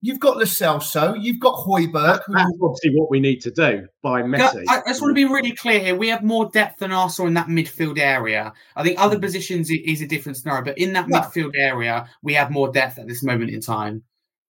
you've 0.00 0.18
got 0.18 0.36
Lo 0.36 0.42
Celso, 0.42 1.16
you've 1.22 1.38
got 1.38 1.54
Højbjerg. 1.54 1.92
That- 1.92 2.22
that's 2.28 2.58
obviously 2.60 2.90
what 2.96 3.08
we 3.08 3.20
need 3.20 3.40
to 3.42 3.52
do 3.52 3.86
by 4.02 4.22
Messi. 4.22 4.64
I, 4.68 4.80
I 4.80 4.88
just 4.88 5.00
want 5.00 5.12
to 5.12 5.14
be 5.14 5.24
really 5.24 5.52
clear 5.52 5.78
here. 5.78 5.94
We 5.94 6.08
have 6.08 6.24
more 6.24 6.50
depth 6.50 6.80
than 6.80 6.90
Arsenal 6.90 7.28
in 7.28 7.34
that 7.34 7.46
midfield 7.46 8.00
area. 8.00 8.52
I 8.74 8.82
think 8.82 8.98
other 9.00 9.14
hmm. 9.14 9.22
positions 9.22 9.70
is 9.70 10.02
a 10.02 10.08
different 10.08 10.38
scenario, 10.38 10.64
but 10.64 10.76
in 10.76 10.92
that 10.94 11.06
Yeah. 11.08 11.20
midfield 11.20 11.52
area, 11.56 12.08
we 12.24 12.34
have 12.34 12.50
more 12.50 12.72
depth 12.72 12.98
at 12.98 13.06
this 13.06 13.22
moment 13.22 13.50
in 13.50 13.60
time. 13.60 14.02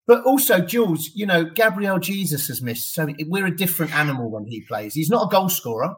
But 0.07 0.25
also, 0.25 0.61
Jules, 0.61 1.11
you 1.15 1.27
know, 1.27 1.45
Gabriel 1.45 1.99
Jesus 1.99 2.49
has 2.49 2.63
missed. 2.63 2.95
So 2.95 3.09
we're 3.27 3.47
a 3.47 3.55
different 3.55 3.95
animal 3.95 4.31
when 4.31 4.47
he 4.47 4.63
plays. 4.63 4.95
He's 4.95 5.11
not 5.11 5.27
a 5.27 5.29
goal 5.29 5.51
scorer. 5.51 5.97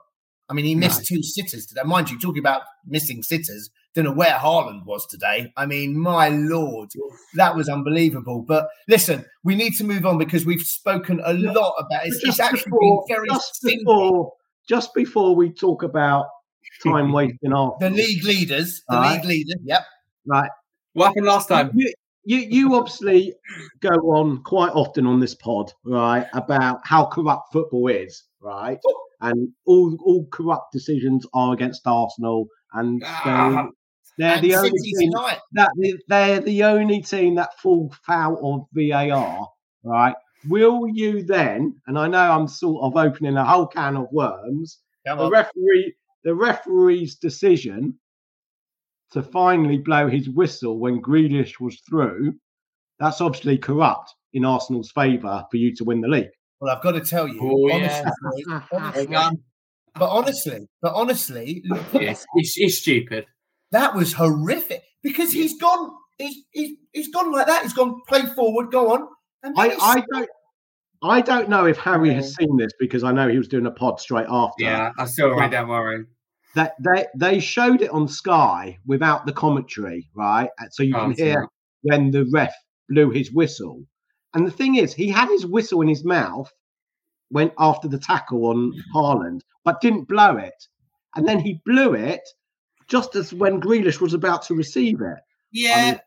I 0.49 0.53
mean, 0.53 0.65
he 0.65 0.75
missed 0.75 1.07
two 1.07 1.23
sitters 1.23 1.67
today. 1.67 1.81
Mind 1.85 2.11
you, 2.11 2.19
talking 2.19 2.41
about 2.41 2.63
missing 2.87 3.23
sitters, 3.23 3.71
don't 3.95 4.05
know 4.05 4.13
where 4.13 4.33
Haaland 4.33 4.85
was 4.85 5.07
today. 5.07 5.53
I 5.57 5.67
mean, 5.67 5.97
my 5.99 6.29
lord, 6.29 6.91
that 7.35 7.55
was 7.55 7.69
unbelievable. 7.69 8.43
But 8.43 8.69
listen, 8.89 9.25
we 9.45 9.55
need 9.55 9.75
to 9.77 9.85
move 9.85 10.05
on 10.05 10.19
because 10.19 10.45
we've 10.45 10.63
spoken 10.63 11.21
a 11.25 11.33
lot 11.33 11.75
about 11.79 12.05
it. 12.05 12.09
It's, 12.09 12.25
it's 12.25 12.41
actually 12.41 12.73
before, 12.73 13.05
been 13.09 13.17
very 13.17 13.29
just 13.29 13.55
stinky. 13.55 13.79
before, 13.79 14.33
just 14.69 14.95
before 14.95 15.35
we 15.37 15.51
talk 15.51 15.83
about 15.83 16.27
time 16.83 17.13
wasting 17.13 17.53
off 17.53 17.79
The 17.81 17.91
league 17.91 18.25
leaders, 18.25 18.83
the 18.89 18.97
Right. 18.97 19.17
league 19.17 19.25
leaders, 19.25 19.61
yep. 19.65 19.83
right? 20.27 20.51
What 20.95 21.09
happened 21.09 21.27
last 21.27 21.49
time? 21.49 21.71
You, 21.75 21.93
you 22.25 22.39
you 22.39 22.75
obviously 22.75 23.35
go 23.81 23.91
on 23.91 24.43
quite 24.43 24.73
often 24.73 25.07
on 25.07 25.21
this 25.21 25.35
pod, 25.35 25.73
right, 25.85 26.27
about 26.33 26.81
how 26.85 27.07
corrupt 27.07 27.53
football 27.53 27.89
is, 27.89 28.25
right? 28.41 28.79
Oh, 28.87 29.01
And 29.25 29.49
all 29.65 29.97
all 30.05 30.27
corrupt 30.31 30.73
decisions 30.73 31.27
are 31.33 31.55
against 31.55 31.87
Arsenal, 31.87 32.47
and 32.75 33.01
they, 33.01 33.07
Ah, 33.09 33.69
they're 34.19 34.37
And 34.37 34.45
the 34.45 34.55
only 34.55 34.71
team 34.79 35.11
that 35.53 35.71
they're 36.09 36.41
the 36.41 36.65
only 36.65 37.01
team 37.01 37.35
that 37.37 37.59
fall 37.59 37.93
foul 38.07 38.39
of 38.55 38.67
VAR, 38.73 39.49
right? 39.83 40.15
Will 40.49 40.87
you 40.87 41.23
then? 41.25 41.81
And 41.87 41.99
I 41.99 42.07
know 42.07 42.19
I'm 42.19 42.47
sort 42.49 42.85
of 42.85 42.97
opening 42.97 43.37
a 43.37 43.45
whole 43.45 43.67
can 43.67 43.97
of 43.97 44.07
worms. 44.13 44.79
Come 45.07 45.19
The 45.19 45.25
on. 45.25 45.33
referee, 45.33 45.95
the 46.23 46.35
referee's 46.35 47.17
decision 47.17 47.99
to 49.13 49.23
finally 49.23 49.79
blow 49.79 50.09
his 50.09 50.29
whistle 50.29 50.79
when 50.79 51.01
Grealish 51.01 51.61
was 51.61 51.81
through, 51.89 52.35
that's 52.99 53.21
obviously 53.21 53.57
corrupt 53.59 54.13
in 54.33 54.45
Arsenal's 54.45 54.91
favour 54.91 55.45
for 55.51 55.57
you 55.57 55.75
to 55.77 55.85
win 55.85 56.01
the 56.01 56.09
league. 56.09 56.31
Well, 56.65 56.75
I've 56.75 56.83
got 56.83 56.93
to 56.93 57.01
tell 57.03 57.29
you, 57.29 57.39
Oh, 57.43 57.75
honestly, 57.75 58.11
yeah. 58.49 58.61
honestly, 58.73 59.15
um, 59.17 59.37
but 59.97 60.09
honestly, 60.09 60.67
but 60.81 60.95
honestly, 60.95 61.63
It's, 61.93 62.25
it's, 62.35 62.55
it's 62.57 62.79
stupid. 62.79 63.27
that 63.73 63.95
was 63.95 64.15
horrific 64.15 64.83
because 65.03 65.31
he's 65.31 65.61
gone. 65.61 65.91
He's, 66.17 66.37
he's, 66.53 66.71
he's 66.93 67.09
gone 67.13 67.31
like 67.33 67.47
that. 67.49 67.65
He's 67.65 67.75
gone 67.75 68.01
play 68.09 68.23
forward. 68.35 68.71
Go 68.73 68.95
on. 68.95 69.07
And 69.43 69.55
I, 69.59 69.77
I 69.79 70.03
don't. 70.13 70.29
I 71.03 71.21
don't 71.21 71.51
know 71.51 71.67
if 71.67 71.77
Harry 71.77 72.15
has 72.15 72.35
seen 72.35 72.57
this 72.57 72.73
because 72.81 73.05
I 73.05 73.13
know 73.13 73.29
he 73.29 73.37
was 73.37 73.49
doing 73.49 73.67
a 73.67 73.71
pod 73.71 74.01
straight 74.01 74.27
after. 74.31 74.65
Yeah, 74.65 74.91
I 74.99 75.05
saw 75.05 75.39
it. 75.45 75.51
Don't 75.51 75.69
worry. 75.69 76.07
that 76.55 76.73
they 76.83 77.05
they 77.15 77.41
showed 77.41 77.83
it 77.83 77.91
on 77.91 78.09
Sky 78.09 78.79
without 78.87 79.27
the 79.27 79.33
commentary, 79.35 80.09
right? 80.15 80.49
Uh, 80.59 80.65
so 80.71 80.83
you 80.83 80.97
Oh, 80.97 81.01
can 81.01 81.13
hear 81.13 81.47
when 81.83 82.11
the 82.11 82.25
ref 82.33 82.55
blew 82.89 83.11
his 83.11 83.31
whistle. 83.33 83.83
And 84.35 84.47
the 84.47 84.51
thing 84.51 84.77
is, 84.77 84.93
he 84.93 85.09
had 85.09 85.29
his 85.29 85.47
whistle 85.47 85.81
in 85.81 85.89
his 85.89 86.05
mouth 86.05 86.53
went 87.31 87.53
after 87.59 87.89
the 87.89 87.99
tackle 87.99 88.47
on 88.47 88.73
Haaland, 88.95 89.41
but 89.65 89.81
didn't 89.81 90.09
blow 90.09 90.37
it. 90.37 90.69
And 91.17 91.27
then 91.27 91.39
he 91.39 91.61
blew 91.65 91.95
it 91.95 92.21
just 92.89 93.15
as 93.17 93.33
when 93.33 93.61
Grealish 93.61 94.01
was 94.01 94.15
about 94.15 94.43
to 94.47 94.55
receive 94.55 95.01
it. 95.01 95.19
Yeah. 95.53 95.93
mean, 95.93 96.01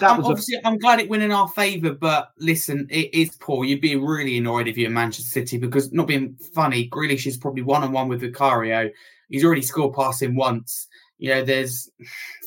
that 0.00 0.10
I'm, 0.10 0.18
was 0.18 0.26
obviously, 0.26 0.58
I'm 0.64 0.78
glad 0.78 1.00
it 1.00 1.08
went 1.08 1.22
in 1.22 1.32
our 1.32 1.48
favour, 1.48 1.92
but 1.92 2.30
listen, 2.38 2.86
it 2.90 3.14
is 3.14 3.36
poor. 3.36 3.64
You'd 3.64 3.80
be 3.80 3.96
really 3.96 4.38
annoyed 4.38 4.68
if 4.68 4.76
you're 4.76 4.90
Manchester 4.90 5.28
City 5.28 5.58
because, 5.58 5.92
not 5.92 6.08
being 6.08 6.36
funny, 6.54 6.88
Grealish 6.88 7.26
is 7.26 7.36
probably 7.36 7.62
one 7.62 7.84
on 7.84 7.92
one 7.92 8.08
with 8.08 8.20
Vicario. 8.20 8.90
He's 9.28 9.44
already 9.44 9.62
scored 9.62 9.94
past 9.94 10.22
him 10.22 10.34
once. 10.34 10.88
You 11.24 11.30
know, 11.30 11.42
there's 11.42 11.88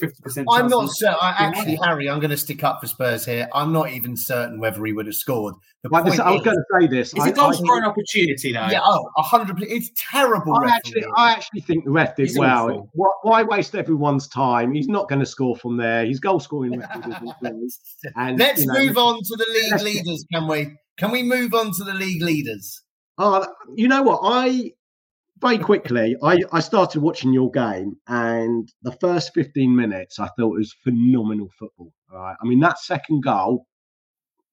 50%. 0.04 0.46
I'm 0.52 0.68
not 0.68 0.92
certain. 0.92 1.18
I, 1.20 1.32
actually, 1.40 1.80
Harry, 1.84 2.08
I'm 2.08 2.20
going 2.20 2.30
to 2.30 2.38
stick 2.38 2.64
up 2.64 2.80
for 2.80 2.86
Spurs 2.86 3.26
here. 3.26 3.50
I'm 3.52 3.74
not 3.74 3.90
even 3.90 4.16
certain 4.16 4.60
whether 4.60 4.86
he 4.86 4.94
would 4.94 5.08
have 5.08 5.16
scored. 5.16 5.56
The 5.82 5.90
I 5.92 6.02
was, 6.02 6.16
going 6.20 6.44
to 6.44 6.64
say 6.80 6.86
this. 6.86 7.12
It's 7.12 7.26
I, 7.26 7.30
a 7.30 7.32
goal 7.32 7.54
scoring 7.54 7.86
opportunity, 7.86 8.54
though. 8.54 8.68
Yeah, 8.68 8.82
oh, 8.84 9.10
100 9.16 9.64
It's 9.64 9.90
terrible. 9.98 10.54
I 10.64 10.76
actually, 10.76 11.06
I 11.16 11.32
actually 11.32 11.62
think 11.62 11.86
the 11.86 11.90
ref 11.90 12.16
did 12.16 12.28
He's 12.28 12.38
well. 12.38 12.88
Why, 12.94 13.10
why, 13.24 13.44
waste 13.44 13.74
everyone's 13.74 14.28
time? 14.28 14.76
He's 14.76 14.88
not 14.88 15.10
going 15.10 15.22
to 15.22 15.26
score 15.26 15.56
from 15.56 15.78
there. 15.78 16.06
His 16.06 16.20
goal 16.20 16.40
scoring 16.40 16.78
record 16.78 17.16
is 17.64 17.80
and, 18.16 18.38
Let's 18.38 18.62
you 18.62 18.68
know, 18.68 18.74
move 18.78 18.98
on 19.00 19.16
to 19.16 19.36
the 19.38 19.46
league 19.50 19.82
leaders, 19.82 20.24
can 20.32 20.48
we? 20.48 20.78
Can 20.98 21.10
we 21.10 21.24
move 21.24 21.56
on 21.56 21.72
to 21.74 21.84
the 21.84 21.96
league 21.96 22.22
leaders? 22.22 22.84
Uh, 23.18 23.48
you 23.76 23.88
know 23.88 24.04
what? 24.04 24.20
I 24.22 24.74
very 25.40 25.58
quickly, 25.58 26.16
I, 26.24 26.38
I 26.52 26.60
started 26.60 27.02
watching 27.02 27.34
your 27.34 27.52
game, 27.52 27.98
and 28.08 28.72
the 28.82 28.92
first 28.94 29.34
15 29.34 29.76
minutes 29.76 30.20
I 30.20 30.28
thought 30.28 30.56
it 30.56 30.60
was 30.60 30.76
phenomenal 30.84 31.50
football. 31.58 31.94
Right. 32.12 32.36
I 32.42 32.46
mean, 32.46 32.60
that 32.62 32.80
second 32.80 33.24
goal, 33.24 33.68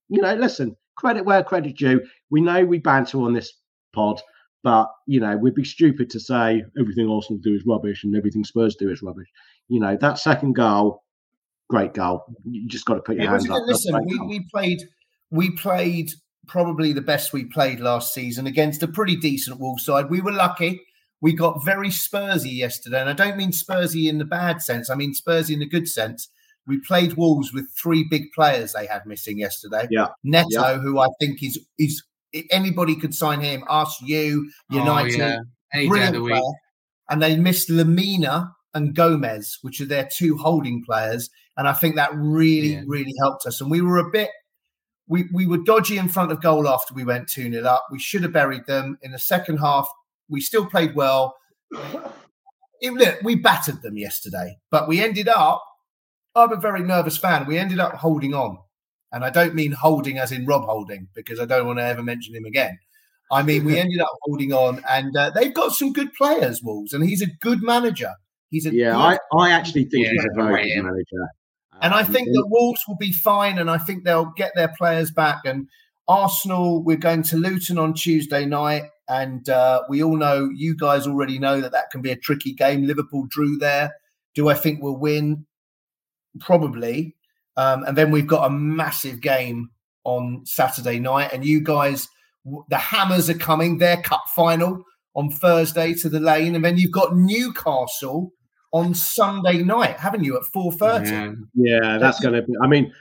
you 0.09 0.21
know, 0.21 0.35
listen, 0.35 0.77
credit 0.97 1.25
where 1.25 1.43
credit 1.43 1.77
due. 1.77 2.03
We 2.31 2.41
know 2.41 2.65
we 2.65 2.79
banter 2.79 3.19
on 3.23 3.33
this 3.33 3.53
pod, 3.93 4.21
but, 4.63 4.89
you 5.07 5.21
know, 5.21 5.37
we'd 5.37 5.55
be 5.55 5.65
stupid 5.65 6.11
to 6.11 6.21
say 6.21 6.65
everything 6.79 7.09
Arsenal 7.09 7.41
do 7.43 7.55
is 7.55 7.65
rubbish 7.67 8.05
and 8.05 8.17
everything 8.17 8.45
Spurs 8.45 8.77
do 8.77 8.91
is 8.91 9.03
rubbish. 9.03 9.29
You 9.69 9.81
know, 9.81 9.97
that 10.01 10.19
second 10.19 10.55
goal, 10.55 11.03
great 11.69 11.95
goal. 11.95 12.25
You 12.45 12.69
just 12.69 12.85
got 12.85 12.95
to 12.95 13.03
put 13.03 13.17
your 13.17 13.31
hands 13.31 13.49
up. 13.49 13.63
Listen, 13.67 13.99
we, 14.05 14.19
we 14.27 14.47
played, 14.53 14.79
we 15.31 15.51
played 15.53 16.11
probably 16.47 16.93
the 16.93 17.01
best 17.01 17.33
we 17.33 17.45
played 17.45 17.81
last 17.81 18.15
season 18.15 18.47
against 18.47 18.83
a 18.83 18.89
pretty 18.89 19.17
decent 19.17 19.61
Wolves 19.61 19.85
side. 19.85 20.11
We 20.11 20.21
were 20.21 20.33
lucky. 20.33 20.81
We 21.21 21.33
got 21.33 21.65
very 21.65 21.89
Spursy 21.89 22.55
yesterday, 22.55 23.01
and 23.01 23.09
I 23.09 23.15
don't 23.15 23.37
mean 23.37 23.51
Spursy 23.51 24.09
in 24.09 24.19
the 24.19 24.25
bad 24.25 24.61
sense. 24.61 24.91
I 24.91 24.95
mean 24.95 25.15
Spursy 25.15 25.55
in 25.55 25.61
the 25.61 25.69
good 25.69 25.89
sense. 25.89 26.29
We 26.67 26.81
played 26.81 27.15
Wolves 27.15 27.53
with 27.53 27.71
three 27.71 28.07
big 28.11 28.33
players 28.35 28.73
they 28.73 28.87
had 28.87 29.07
missing 29.07 29.39
yesterday. 29.39 29.87
Yeah, 29.91 30.09
Neto, 30.23 30.49
yeah. 30.51 30.79
who 30.79 30.99
I 30.99 31.09
think 31.21 31.43
is 31.43 31.59
is 31.79 32.03
anybody 32.51 32.97
could 32.97 33.15
sign 33.15 33.41
him. 33.41 33.65
Us, 33.69 34.01
you, 34.03 34.51
United, 34.71 35.21
oh, 35.21 35.41
yeah. 35.75 35.89
brilliant 35.89 36.17
player. 36.27 36.41
And 37.11 37.23
they 37.23 37.37
missed 37.37 37.69
Lemina 37.69 38.51
and 38.73 38.95
Gomes, 38.95 39.59
which 39.63 39.81
are 39.81 39.87
their 39.87 40.09
two 40.11 40.37
holding 40.37 40.83
players, 40.85 41.31
and 41.57 41.69
I 41.69 41.73
think 41.73 41.97
that 41.97 42.11
really, 42.15 42.75
yeah. 42.75 42.83
really 42.87 43.15
helped 43.21 43.47
us. 43.47 43.61
And 43.61 43.71
we 43.71 43.81
were 43.81 43.99
a 43.99 44.11
bit 44.11 44.31
we, 45.07 45.25
we 45.33 45.47
were 45.47 45.59
dodgy 45.59 45.99
in 45.99 46.09
front 46.09 46.33
of 46.33 46.41
goal 46.41 46.69
after 46.69 46.95
we 46.95 47.05
went 47.05 47.29
2 47.29 47.51
0 47.51 47.65
up. 47.65 47.87
We 47.91 47.99
should 47.99 48.23
have 48.23 48.33
buried 48.33 48.67
them. 48.67 48.99
In 49.03 49.13
the 49.13 49.19
second 49.19 49.59
half, 49.59 49.89
we 50.29 50.41
still 50.41 50.67
played 50.67 50.95
well. 50.95 51.37
It, 52.81 52.93
look, 52.93 53.21
we 53.23 53.35
battered 53.37 53.83
them 53.83 53.97
yesterday, 53.97 54.59
but 54.71 54.89
we 54.89 55.03
ended 55.03 55.29
up, 55.29 55.63
I'm 56.35 56.53
a 56.53 56.57
very 56.57 56.83
nervous 56.83 57.17
fan. 57.17 57.47
We 57.47 57.59
ended 57.59 57.81
up 57.81 57.95
holding 57.95 58.35
on. 58.35 58.59
And 59.13 59.25
I 59.25 59.31
don't 59.31 59.55
mean 59.55 59.73
holding 59.73 60.19
as 60.19 60.33
in 60.33 60.45
Rob 60.45 60.65
Holding, 60.65 61.09
because 61.15 61.39
I 61.39 61.45
don't 61.45 61.67
want 61.67 61.79
to 61.79 61.85
ever 61.85 62.03
mention 62.03 62.35
him 62.35 62.45
again. 62.45 62.79
I 63.31 63.43
mean, 63.43 63.65
we 63.65 63.79
ended 63.81 64.01
up 64.01 64.11
holding 64.23 64.53
on, 64.53 64.83
and 64.91 65.17
uh, 65.17 65.31
they've 65.31 65.55
got 65.55 65.73
some 65.73 65.93
good 65.93 66.13
players, 66.15 66.63
Wolves, 66.63 66.93
and 66.93 67.05
he's 67.05 67.23
a 67.23 67.27
good 67.41 67.63
manager. 67.63 68.13
He's 68.51 68.67
a 68.67 68.75
yeah. 68.75 68.93
Good, 68.93 69.21
I, 69.33 69.37
I 69.37 69.51
actually 69.53 69.85
think 69.85 70.07
yeah, 70.07 70.13
he's 70.13 70.25
a 70.25 70.35
very 70.35 70.69
good 70.69 70.83
manager. 70.83 71.29
And 71.81 71.93
I 71.93 72.03
think 72.03 72.29
the 72.29 72.47
Wolves 72.47 72.83
will 72.89 72.97
be 72.97 73.13
fine, 73.13 73.59
and 73.59 73.71
I 73.71 73.79
think 73.79 74.05
they'll 74.05 74.33
get 74.37 74.53
their 74.55 74.73
players 74.77 75.11
back. 75.11 75.41
And 75.45 75.69
Arsenal, 76.09 76.83
we're 76.83 76.97
going 76.97 77.23
to 77.25 77.37
Luton 77.37 77.79
on 77.79 77.95
Tuesday 77.95 78.47
night, 78.47 78.85
and 79.09 79.49
uh, 79.49 79.83
we 79.89 80.03
all 80.03 80.17
know 80.17 80.51
you 80.55 80.77
guys 80.77 81.07
already 81.07 81.39
know 81.39 81.61
that 81.61 81.73
that 81.73 81.91
can 81.91 82.01
be 82.01 82.11
a 82.11 82.17
tricky 82.17 82.53
game. 82.53 82.87
Liverpool 82.87 83.27
drew 83.29 83.59
there. 83.59 83.95
Do 84.35 84.49
I 84.49 84.55
think 84.55 84.83
we'll 84.83 84.97
win? 84.97 85.47
Probably. 86.41 87.17
Um, 87.57 87.85
and 87.85 87.97
then 87.97 88.11
we've 88.11 88.27
got 88.27 88.47
a 88.47 88.51
massive 88.51 89.21
game 89.21 89.71
on 90.05 90.43
Saturday 90.45 90.99
night, 90.99 91.33
and 91.33 91.45
you 91.45 91.61
guys, 91.61 92.09
the 92.69 92.79
Hammers 92.79 93.31
are 93.31 93.39
coming. 93.39 93.79
Their 93.79 94.01
cup 94.03 94.25
final 94.35 94.85
on 95.15 95.31
Thursday 95.31 95.95
to 95.95 96.09
the 96.09 96.21
Lane, 96.21 96.55
and 96.55 96.65
then 96.65 96.79
you've 96.79 96.93
got 96.93 97.17
Newcastle 97.17 98.33
on 98.75 98.93
Sunday 98.93 99.63
night, 99.63 99.99
haven't 99.99 100.25
you, 100.25 100.37
at 100.37 100.45
four 100.45 100.73
thirty? 100.73 101.11
Yeah. 101.11 101.33
yeah, 101.55 101.99
that's 101.99 102.21
going 102.21 102.35
to 102.35 102.43
be. 102.43 102.53
I 102.63 102.67
mean, 102.67 102.93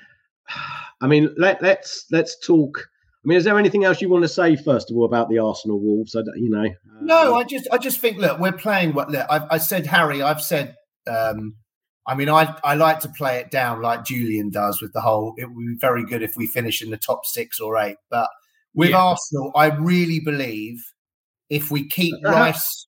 I 1.01 1.07
mean, 1.07 1.33
let, 1.38 1.62
let's 1.62 2.05
let's 2.12 2.39
talk. 2.39 2.77
I 2.77 3.27
mean, 3.27 3.38
is 3.38 3.43
there 3.43 3.57
anything 3.57 3.83
else 3.83 4.01
you 4.01 4.07
want 4.07 4.23
to 4.23 4.29
say 4.29 4.55
first 4.55 4.91
of 4.91 4.97
all 4.97 5.05
about 5.05 5.29
the 5.29 5.39
Arsenal 5.39 5.79
Wolves? 5.79 6.15
I, 6.15 6.19
you 6.36 6.49
know, 6.49 6.65
uh, 6.65 7.01
no, 7.01 7.36
I 7.36 7.43
just 7.43 7.67
I 7.71 7.79
just 7.79 7.99
think 7.99 8.17
look, 8.19 8.39
we're 8.39 8.53
playing 8.53 8.93
what 8.93 9.09
look, 9.09 9.25
I, 9.29 9.47
I 9.51 9.57
said 9.57 9.86
Harry, 9.88 10.21
I've 10.21 10.41
said. 10.41 10.75
um 11.07 11.55
I 12.05 12.15
mean, 12.15 12.27
I 12.27 12.53
I 12.65 12.75
like 12.75 12.99
to 12.99 13.09
play 13.09 13.39
it 13.39 13.49
down 13.49 13.81
like 13.81 14.03
Julian 14.03 14.49
does 14.49 14.81
with 14.81 14.91
the 14.91 14.99
whole. 14.99 15.33
It 15.38 15.45
would 15.45 15.65
be 15.65 15.77
very 15.79 16.05
good 16.05 16.21
if 16.21 16.36
we 16.36 16.47
finish 16.47 16.81
in 16.81 16.89
the 16.91 16.97
top 16.97 17.25
six 17.25 17.62
or 17.62 17.77
eight, 17.77 17.95
but 18.09 18.29
with 18.75 18.89
yeah. 18.89 18.97
Arsenal, 18.97 19.53
I 19.55 19.67
really 19.67 20.19
believe 20.19 20.83
if 21.49 21.71
we 21.71 21.88
keep 21.88 22.13
uh-huh. 22.25 22.36
Rice 22.36 22.88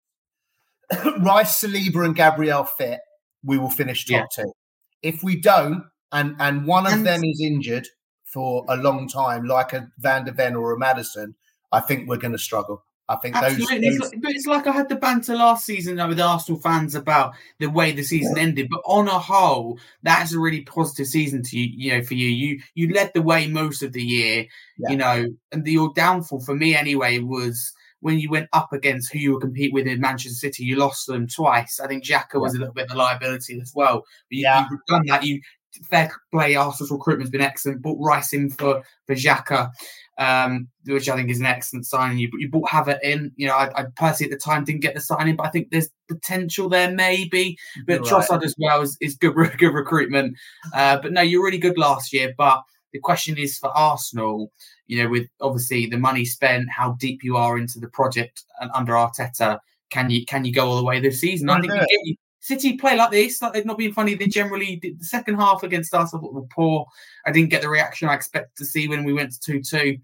Rice, 1.20 1.62
Saliba, 1.62 2.06
and 2.06 2.16
Gabriel 2.16 2.64
fit, 2.64 3.00
we 3.44 3.58
will 3.58 3.70
finish 3.70 4.06
top 4.06 4.28
yeah. 4.38 4.44
two. 4.44 4.54
If 5.02 5.24
we 5.24 5.40
don't, 5.40 5.84
and 6.12 6.36
and 6.40 6.66
one 6.66 6.86
of 6.86 6.94
and 6.94 7.06
them 7.06 7.24
is 7.24 7.42
injured 7.42 7.88
for 8.26 8.66
a 8.70 8.78
long 8.78 9.08
time, 9.08 9.46
like 9.46 9.74
a 9.74 9.90
Van 10.00 10.26
der 10.26 10.32
Ven 10.32 10.56
or 10.56 10.74
a 10.74 10.80
Maddison, 10.80 11.36
I 11.72 11.80
think 11.80 12.08
we're 12.08 12.18
going 12.18 12.34
to 12.34 12.38
struggle. 12.38 12.84
I 13.12 13.18
think 13.18 13.36
Absolutely. 13.36 13.90
those, 13.90 14.00
those... 14.00 14.12
but 14.22 14.32
it's 14.32 14.46
like 14.46 14.68
I 14.68 14.72
had 14.72 14.88
the 14.88 14.96
banter 14.96 15.36
last 15.36 15.66
season 15.66 15.96
with 16.08 16.20
Arsenal 16.20 16.62
fans 16.62 16.96
about 16.96 17.34
the 17.60 17.68
way 17.68 17.92
the 17.92 18.04
season 18.04 18.38
yeah. 18.38 18.44
ended. 18.44 18.68
But 18.72 18.82
on 18.86 19.10
a 19.10 19.20
whole, 19.20 19.80
that's 20.02 20.34
a 20.34 20.40
really 20.40 20.62
positive 20.62 21.08
season 21.08 21.44
to 21.44 21.60
you. 21.60 21.68
You 21.76 21.98
know, 21.98 22.04
for 22.06 22.14
you, 22.14 22.30
you 22.30 22.62
you 22.74 22.94
led 22.94 23.12
the 23.14 23.22
way 23.22 23.48
most 23.48 23.84
of 23.84 23.92
the 23.92 24.04
year. 24.04 24.46
Yeah. 24.78 24.90
You 24.90 24.96
know, 24.96 25.26
and 25.52 25.66
the, 25.66 25.74
your 25.74 25.92
downfall 25.94 26.40
for 26.40 26.56
me 26.56 26.74
anyway 26.74 27.20
was 27.20 27.74
when 28.02 28.20
you 28.20 28.30
went 28.30 28.50
up 28.52 28.74
against 28.74 29.14
who 29.14 29.20
you 29.20 29.34
were 29.34 29.40
compete 29.40 29.74
with 29.74 29.88
in 29.88 30.02
Manchester 30.02 30.36
City, 30.36 30.64
you 30.64 30.76
lost 30.76 31.08
them 31.08 31.28
twice. 31.28 31.80
I 31.80 31.88
think 31.88 32.04
Xhaka 32.04 32.40
was 32.40 32.56
a 32.56 32.60
little 32.60 32.74
bit 32.74 32.90
of 32.90 32.96
a 32.96 32.98
liability 32.98 33.60
as 33.62 33.72
well. 33.74 34.00
But 34.30 34.38
you, 34.38 34.42
yeah. 34.42 34.68
you've 34.70 34.86
done 34.88 35.06
that. 35.08 35.24
You 35.24 35.42
fair 35.90 36.12
play. 36.32 36.56
Arsenal's 36.56 36.92
recruitment's 36.92 37.32
been 37.32 37.42
excellent. 37.42 37.82
Bought 37.82 37.98
Rice 38.00 38.34
in 38.34 38.50
for 38.50 38.84
for 39.08 39.16
Xhaka, 39.16 39.72
um, 40.18 40.68
which 40.86 41.10
I 41.10 41.16
think 41.16 41.30
is 41.30 41.40
an 41.40 41.46
excellent 41.46 41.86
signing. 41.86 42.18
You 42.18 42.30
but 42.30 42.40
you 42.40 42.50
bought 42.50 42.70
Havertz 42.70 43.02
in. 43.04 43.32
You 43.36 43.48
know, 43.48 43.56
I, 43.56 43.70
I, 43.76 43.86
personally 43.96 44.32
at 44.32 44.38
the 44.38 44.44
time 44.44 44.64
didn't 44.64 44.82
get 44.82 44.96
the 44.96 45.02
signing, 45.02 45.36
but 45.36 45.48
I 45.48 45.50
think 45.50 45.70
there's 45.72 45.90
potential 46.08 46.70
there 46.70 46.92
maybe. 46.92 47.58
But 47.86 48.02
right. 48.02 48.10
Trossard 48.10 48.44
as 48.44 48.56
well 48.58 48.82
is, 48.82 48.98
is 49.02 49.16
good 49.16 49.36
good 49.58 49.74
recruitment. 49.74 50.38
Uh, 50.74 51.00
but 51.02 51.14
no, 51.14 51.22
you're 51.22 51.44
really 51.44 51.58
good 51.58 51.78
last 51.78 52.14
year. 52.14 52.34
But 52.38 52.62
the 52.94 53.00
question 53.00 53.38
is 53.38 53.58
for 53.58 53.70
Arsenal 53.70 54.52
you 54.92 55.02
know, 55.02 55.10
with 55.10 55.28
obviously 55.40 55.86
the 55.86 55.98
money 55.98 56.26
spent, 56.26 56.70
how 56.70 56.98
deep 57.00 57.24
you 57.24 57.38
are 57.38 57.58
into 57.58 57.80
the 57.80 57.88
project 57.88 58.44
and 58.60 58.70
under 58.74 58.92
Arteta, 58.92 59.60
can 59.90 60.10
you 60.10 60.26
can 60.26 60.44
you 60.44 60.52
go 60.52 60.68
all 60.68 60.76
the 60.76 60.84
way 60.84 61.00
this 61.00 61.22
season? 61.22 61.50
I, 61.50 61.60
I 61.60 61.62
think 61.62 61.74
you, 62.04 62.16
City 62.42 62.76
play 62.76 62.98
like 62.98 63.12
this, 63.12 63.42
like 63.42 63.54
they've 63.54 63.66
not 63.66 63.78
been 63.78 63.94
funny. 63.94 64.16
They 64.16 64.28
generally 64.28 64.76
did 64.76 65.00
the 65.00 65.06
second 65.06 65.36
half 65.36 65.64
against 65.64 65.94
Arsenal 65.94 66.34
were 66.34 66.42
poor. 66.54 66.88
I 67.26 67.32
didn't 67.32 67.52
get 67.52 67.62
the 67.62 67.70
reaction 67.70 68.10
I 68.10 68.16
expected 68.16 68.52
to 68.58 68.66
see 68.66 68.90
when 68.90 69.06
we 69.06 69.14
went 69.14 69.32
to 69.32 69.40
two 69.40 69.62
two. 69.62 69.98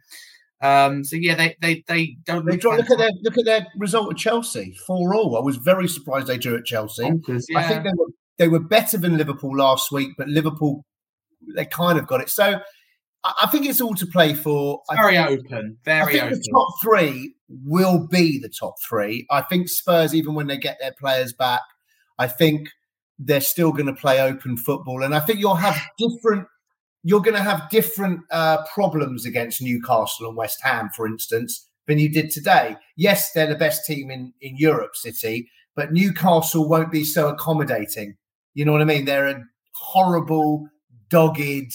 Um, 0.61 1.03
so 1.03 1.17
yeah, 1.17 1.35
they 1.35 1.57
they 1.59 1.83
they 1.87 2.15
don't 2.23 2.45
they 2.45 2.53
look, 2.53 2.63
look 2.63 2.91
at 2.91 2.97
their 2.97 3.11
look 3.23 3.37
at 3.37 3.43
their 3.43 3.67
result 3.77 4.11
at 4.11 4.17
Chelsea 4.17 4.77
four 4.87 5.15
all. 5.15 5.35
I 5.35 5.41
was 5.41 5.57
very 5.57 5.89
surprised 5.89 6.27
they 6.27 6.37
drew 6.37 6.55
at 6.55 6.63
Chelsea. 6.63 7.03
yeah. 7.03 7.57
I 7.57 7.63
think 7.63 7.83
they 7.83 7.93
were 7.93 8.07
they 8.37 8.47
were 8.47 8.59
better 8.59 8.97
than 8.97 9.17
Liverpool 9.17 9.57
last 9.57 9.91
week, 9.91 10.11
but 10.17 10.29
Liverpool 10.29 10.85
they 11.55 11.65
kind 11.65 11.99
of 11.99 12.07
got 12.07 12.21
it. 12.21 12.29
So 12.29 12.61
I 13.23 13.47
think 13.47 13.65
it's 13.65 13.81
all 13.81 13.95
to 13.95 14.05
play 14.05 14.33
for. 14.33 14.81
It's 14.89 14.99
very 14.99 15.17
think, 15.17 15.45
open. 15.45 15.77
Very 15.83 16.21
open. 16.21 16.33
The 16.33 16.49
top 16.51 16.67
three 16.81 17.35
will 17.65 18.07
be 18.07 18.39
the 18.39 18.49
top 18.49 18.75
three. 18.87 19.25
I 19.29 19.41
think 19.41 19.69
Spurs, 19.69 20.13
even 20.13 20.33
when 20.33 20.47
they 20.47 20.57
get 20.57 20.77
their 20.79 20.93
players 20.93 21.33
back, 21.33 21.61
I 22.19 22.27
think 22.27 22.69
they're 23.19 23.41
still 23.41 23.71
going 23.71 23.87
to 23.87 23.93
play 23.93 24.21
open 24.21 24.57
football, 24.57 25.03
and 25.03 25.15
I 25.15 25.19
think 25.19 25.39
you'll 25.39 25.55
have 25.55 25.81
different. 25.97 26.47
You're 27.03 27.21
going 27.21 27.37
to 27.37 27.43
have 27.43 27.69
different 27.69 28.21
uh, 28.31 28.63
problems 28.73 29.25
against 29.25 29.61
Newcastle 29.61 30.27
and 30.27 30.35
West 30.35 30.59
Ham, 30.63 30.89
for 30.95 31.07
instance, 31.07 31.67
than 31.87 31.99
you 31.99 32.09
did 32.11 32.31
today. 32.31 32.75
Yes, 32.95 33.31
they're 33.31 33.47
the 33.47 33.55
best 33.55 33.85
team 33.85 34.11
in 34.11 34.33
in 34.41 34.57
Europe, 34.57 34.95
City, 34.95 35.49
but 35.75 35.91
Newcastle 35.91 36.67
won't 36.67 36.91
be 36.91 37.03
so 37.03 37.27
accommodating. 37.27 38.15
You 38.53 38.65
know 38.65 38.71
what 38.71 38.81
I 38.81 38.85
mean? 38.85 39.05
They're 39.05 39.27
a 39.27 39.43
horrible, 39.73 40.67
dogged 41.09 41.73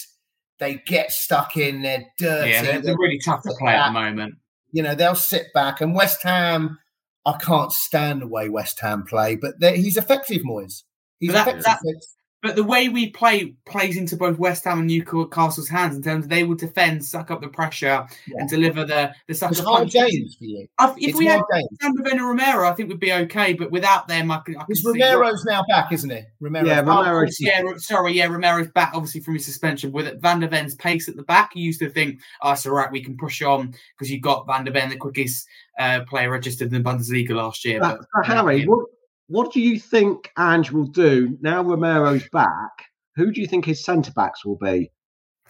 they 0.63 0.75
get 0.85 1.11
stuck 1.11 1.57
in. 1.57 1.81
They're 1.81 2.05
dirty. 2.17 2.51
Yeah, 2.51 2.61
they're, 2.63 2.81
they're 2.81 2.97
really 2.97 3.19
tough 3.19 3.43
to 3.43 3.53
play 3.59 3.73
back. 3.73 3.87
at 3.87 3.87
the 3.87 3.99
moment. 3.99 4.35
You 4.71 4.83
know, 4.83 4.95
they'll 4.95 5.15
sit 5.15 5.53
back. 5.53 5.81
And 5.81 5.93
West 5.93 6.23
Ham, 6.23 6.79
I 7.25 7.37
can't 7.37 7.71
stand 7.71 8.21
the 8.21 8.27
way 8.27 8.49
West 8.49 8.79
Ham 8.79 9.03
play, 9.03 9.35
but 9.35 9.55
he's 9.61 9.97
effective, 9.97 10.41
Moyes. 10.41 10.83
He's 11.19 11.31
that, 11.33 11.47
effective. 11.47 11.63
That, 11.63 12.05
But 12.43 12.55
the 12.57 12.63
way 12.63 12.89
we 12.89 13.09
play 13.09 13.55
plays 13.65 13.95
into 13.97 14.17
both 14.17 14.37
West 14.37 14.65
Ham 14.65 14.79
and 14.79 14.87
Newcastle's 14.87 15.69
hands 15.69 15.95
in 15.95 16.03
terms 16.03 16.25
of 16.25 16.29
they 16.29 16.43
will 16.43 16.55
defend, 16.55 17.03
suck 17.03 17.31
up 17.31 17.39
the 17.41 17.47
pressure, 17.47 18.05
Yeah. 18.27 18.35
and 18.39 18.49
deliver 18.49 18.83
the 18.85 19.13
the 19.27 19.33
sucker 19.33 19.53
It's 19.53 19.61
hard 19.61 19.79
punch. 19.83 19.93
games 19.93 20.35
for 20.35 20.43
you. 20.43 20.67
I- 20.77 20.91
If 20.91 21.09
It's 21.09 21.17
we 21.17 21.25
had 21.25 21.39
hard 21.39 21.45
games. 21.53 21.77
Van 21.81 21.95
de 21.95 22.03
Ven 22.03 22.17
and 22.19 22.27
Romero, 22.27 22.67
I 22.67 22.73
think 22.73 22.89
we'd 22.89 22.99
be 22.99 23.13
okay. 23.13 23.53
But 23.53 23.71
without 23.71 24.07
them, 24.09 24.29
I 24.29 24.41
can. 24.45 24.55
I 24.57 24.59
can 24.59 24.65
Because 24.67 24.83
see- 24.93 25.01
Romero's 25.03 25.45
now 25.45 25.63
back, 25.69 25.91
isn't 25.93 26.11
it? 26.11 26.25
Romero. 26.41 26.67
Yeah, 26.67 26.81
Oh, 26.81 26.83
Romero's 26.85 27.37
course, 27.37 27.39
yeah, 27.39 27.63
sorry, 27.77 28.13
yeah, 28.13 28.25
Romero's 28.25 28.67
back 28.71 28.91
obviously 28.93 29.21
from 29.21 29.35
his 29.35 29.45
suspension. 29.45 29.93
With 29.93 30.21
Van 30.21 30.41
der 30.41 30.49
Ven's 30.49 30.75
pace 30.75 31.07
at 31.07 31.15
the 31.15 31.23
back, 31.23 31.51
you 31.55 31.63
used 31.63 31.79
to 31.79 31.89
think, 31.89 32.19
oh, 32.41 32.51
it's 32.51 32.65
all 32.65 32.73
right, 32.73 32.91
we 32.91 33.01
can 33.01 33.15
push 33.15 33.41
on 33.41 33.73
because 33.97 34.11
you 34.11 34.19
got 34.19 34.45
Van 34.47 34.65
der 34.65 34.71
Ven, 34.73 34.89
the 34.89 34.97
quickest 34.97 35.47
uh, 35.79 36.01
player 36.09 36.29
registered 36.29 36.73
in 36.73 36.83
the 36.83 36.89
Bundesliga 36.89 37.29
last 37.31 37.63
year. 37.63 37.79
But, 37.79 37.99
But, 37.99 38.07
but 38.13 38.25
Harry, 38.25 38.59
yeah. 38.59 38.65
what 38.65 38.85
what 39.33 39.51
do 39.51 39.59
you 39.59 39.79
think 39.79 40.31
Ange 40.37 40.71
will 40.71 40.85
do 40.85 41.35
now? 41.41 41.63
Romero's 41.63 42.29
back. 42.29 42.71
Who 43.15 43.31
do 43.31 43.41
you 43.41 43.47
think 43.47 43.65
his 43.65 43.83
centre 43.83 44.11
backs 44.11 44.45
will 44.45 44.57
be? 44.57 44.91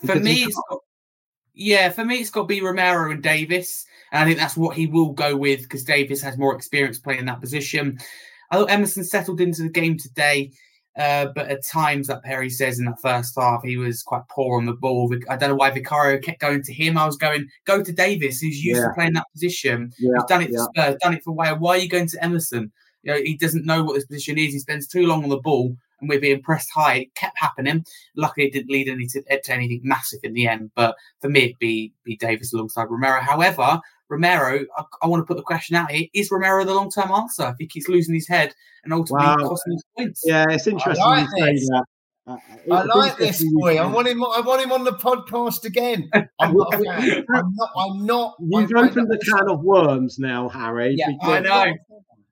for 0.05 0.15
me, 0.15 0.43
it's 0.43 0.61
got, 0.69 0.79
yeah, 1.53 1.89
for 1.89 2.05
me, 2.05 2.15
it's 2.15 2.29
got 2.29 2.41
to 2.43 2.47
be 2.47 2.61
Romero 2.61 3.11
and 3.11 3.21
Davies, 3.21 3.85
and 4.13 4.23
I 4.23 4.25
think 4.25 4.39
that's 4.39 4.55
what 4.55 4.77
he 4.77 4.87
will 4.87 5.11
go 5.11 5.35
with 5.35 5.63
because 5.63 5.83
Davies 5.83 6.21
has 6.21 6.37
more 6.37 6.55
experience 6.55 6.97
playing 6.97 7.25
that 7.25 7.41
position. 7.41 7.99
I 8.51 8.55
thought 8.55 8.71
Emerson 8.71 9.03
settled 9.03 9.41
into 9.41 9.63
the 9.63 9.69
game 9.69 9.97
today, 9.97 10.51
uh, 10.97 11.27
but 11.35 11.49
at 11.49 11.65
times, 11.65 12.07
that 12.07 12.23
Perry 12.23 12.49
says 12.49 12.79
in 12.79 12.85
that 12.85 13.01
first 13.01 13.33
half, 13.37 13.63
he 13.63 13.75
was 13.75 14.01
quite 14.01 14.23
poor 14.29 14.59
on 14.59 14.65
the 14.65 14.73
ball. 14.73 15.13
I 15.29 15.35
don't 15.35 15.49
know 15.49 15.55
why 15.55 15.71
Vicario 15.71 16.19
kept 16.19 16.39
going 16.39 16.63
to 16.63 16.73
him. 16.73 16.97
I 16.97 17.05
was 17.05 17.17
going, 17.17 17.47
go 17.65 17.83
to 17.83 17.91
Davies, 17.91 18.39
who's 18.39 18.63
used 18.63 18.79
Yeah. 18.79 18.87
to 18.87 18.93
playing 18.93 19.13
that 19.13 19.31
position. 19.33 19.91
Yeah, 19.99 20.11
He's 20.15 20.25
done 20.25 20.41
it 20.41 20.51
yeah. 20.51 20.59
for 20.59 20.69
Spurs, 20.73 20.95
done 21.01 21.13
it 21.15 21.23
for 21.23 21.33
Wales. 21.33 21.59
Why 21.59 21.71
are 21.71 21.77
you 21.79 21.89
going 21.89 22.07
to 22.07 22.23
Emerson? 22.23 22.71
You 23.03 23.13
know, 23.13 23.19
he 23.21 23.35
doesn't 23.37 23.65
know 23.65 23.83
what 23.83 23.95
this 23.95 24.05
position 24.05 24.37
is. 24.37 24.53
He 24.53 24.59
spends 24.59 24.87
too 24.87 25.05
long 25.05 25.23
on 25.23 25.29
the 25.29 25.37
ball, 25.37 25.75
and 25.99 26.09
we're 26.09 26.19
being 26.21 26.41
pressed 26.41 26.69
high. 26.73 26.95
It 26.95 27.15
kept 27.15 27.37
happening. 27.37 27.85
Luckily, 28.15 28.47
it 28.47 28.53
didn't 28.53 28.71
lead 28.71 28.87
any 28.89 29.07
to, 29.07 29.21
to 29.21 29.53
anything 29.53 29.81
massive 29.83 30.19
in 30.23 30.33
the 30.33 30.47
end. 30.47 30.71
But 30.75 30.95
for 31.21 31.29
me, 31.29 31.41
it'd 31.43 31.59
be 31.59 31.93
be 32.03 32.15
Davies 32.15 32.53
alongside 32.53 32.87
Romero. 32.89 33.19
However, 33.21 33.79
Romero, 34.09 34.65
I, 34.77 34.83
I 35.01 35.07
want 35.07 35.21
to 35.21 35.25
put 35.25 35.37
the 35.37 35.43
question 35.43 35.75
out 35.75 35.91
here: 35.91 36.07
Is 36.13 36.31
Romero 36.31 36.63
the 36.63 36.73
long 36.73 36.89
term 36.89 37.11
answer 37.11 37.49
if 37.49 37.55
he 37.59 37.67
keeps 37.67 37.87
losing 37.87 38.15
his 38.15 38.27
head 38.27 38.53
and 38.83 38.93
ultimately 38.93 39.27
Wow. 39.27 39.49
costing 39.49 39.73
us 39.75 39.81
points? 39.97 40.21
Yeah, 40.25 40.45
it's 40.49 40.67
interesting 40.67 41.03
I 41.05 41.21
like 41.21 41.29
you 41.35 41.45
this. 41.45 41.69
Uh, 42.25 42.37
I 42.71 42.83
like 42.83 43.17
this 43.17 43.43
boy. 43.53 43.77
I 43.77 43.85
want 43.85 44.07
him. 44.07 44.23
I 44.23 44.39
want 44.39 44.61
him 44.61 44.71
on 44.71 44.85
the 44.85 44.93
podcast 44.93 45.65
again. 45.65 46.09
I'm 46.39 46.53
not. 46.55 46.73
A 46.73 46.77
fan. 46.77 47.25
I'm 47.35 47.53
not. 47.55 47.69
I'm 47.77 48.05
not. 48.05 48.35
You've 48.39 48.71
I'm- 48.77 48.85
opened 48.87 49.09
the 49.09 49.17
can 49.17 49.49
of 49.49 49.59
worms 49.61 50.19
now, 50.19 50.47
Harry. 50.47 50.95
Yeah, 50.97 51.09
I 51.21 51.39
know. 51.41 51.73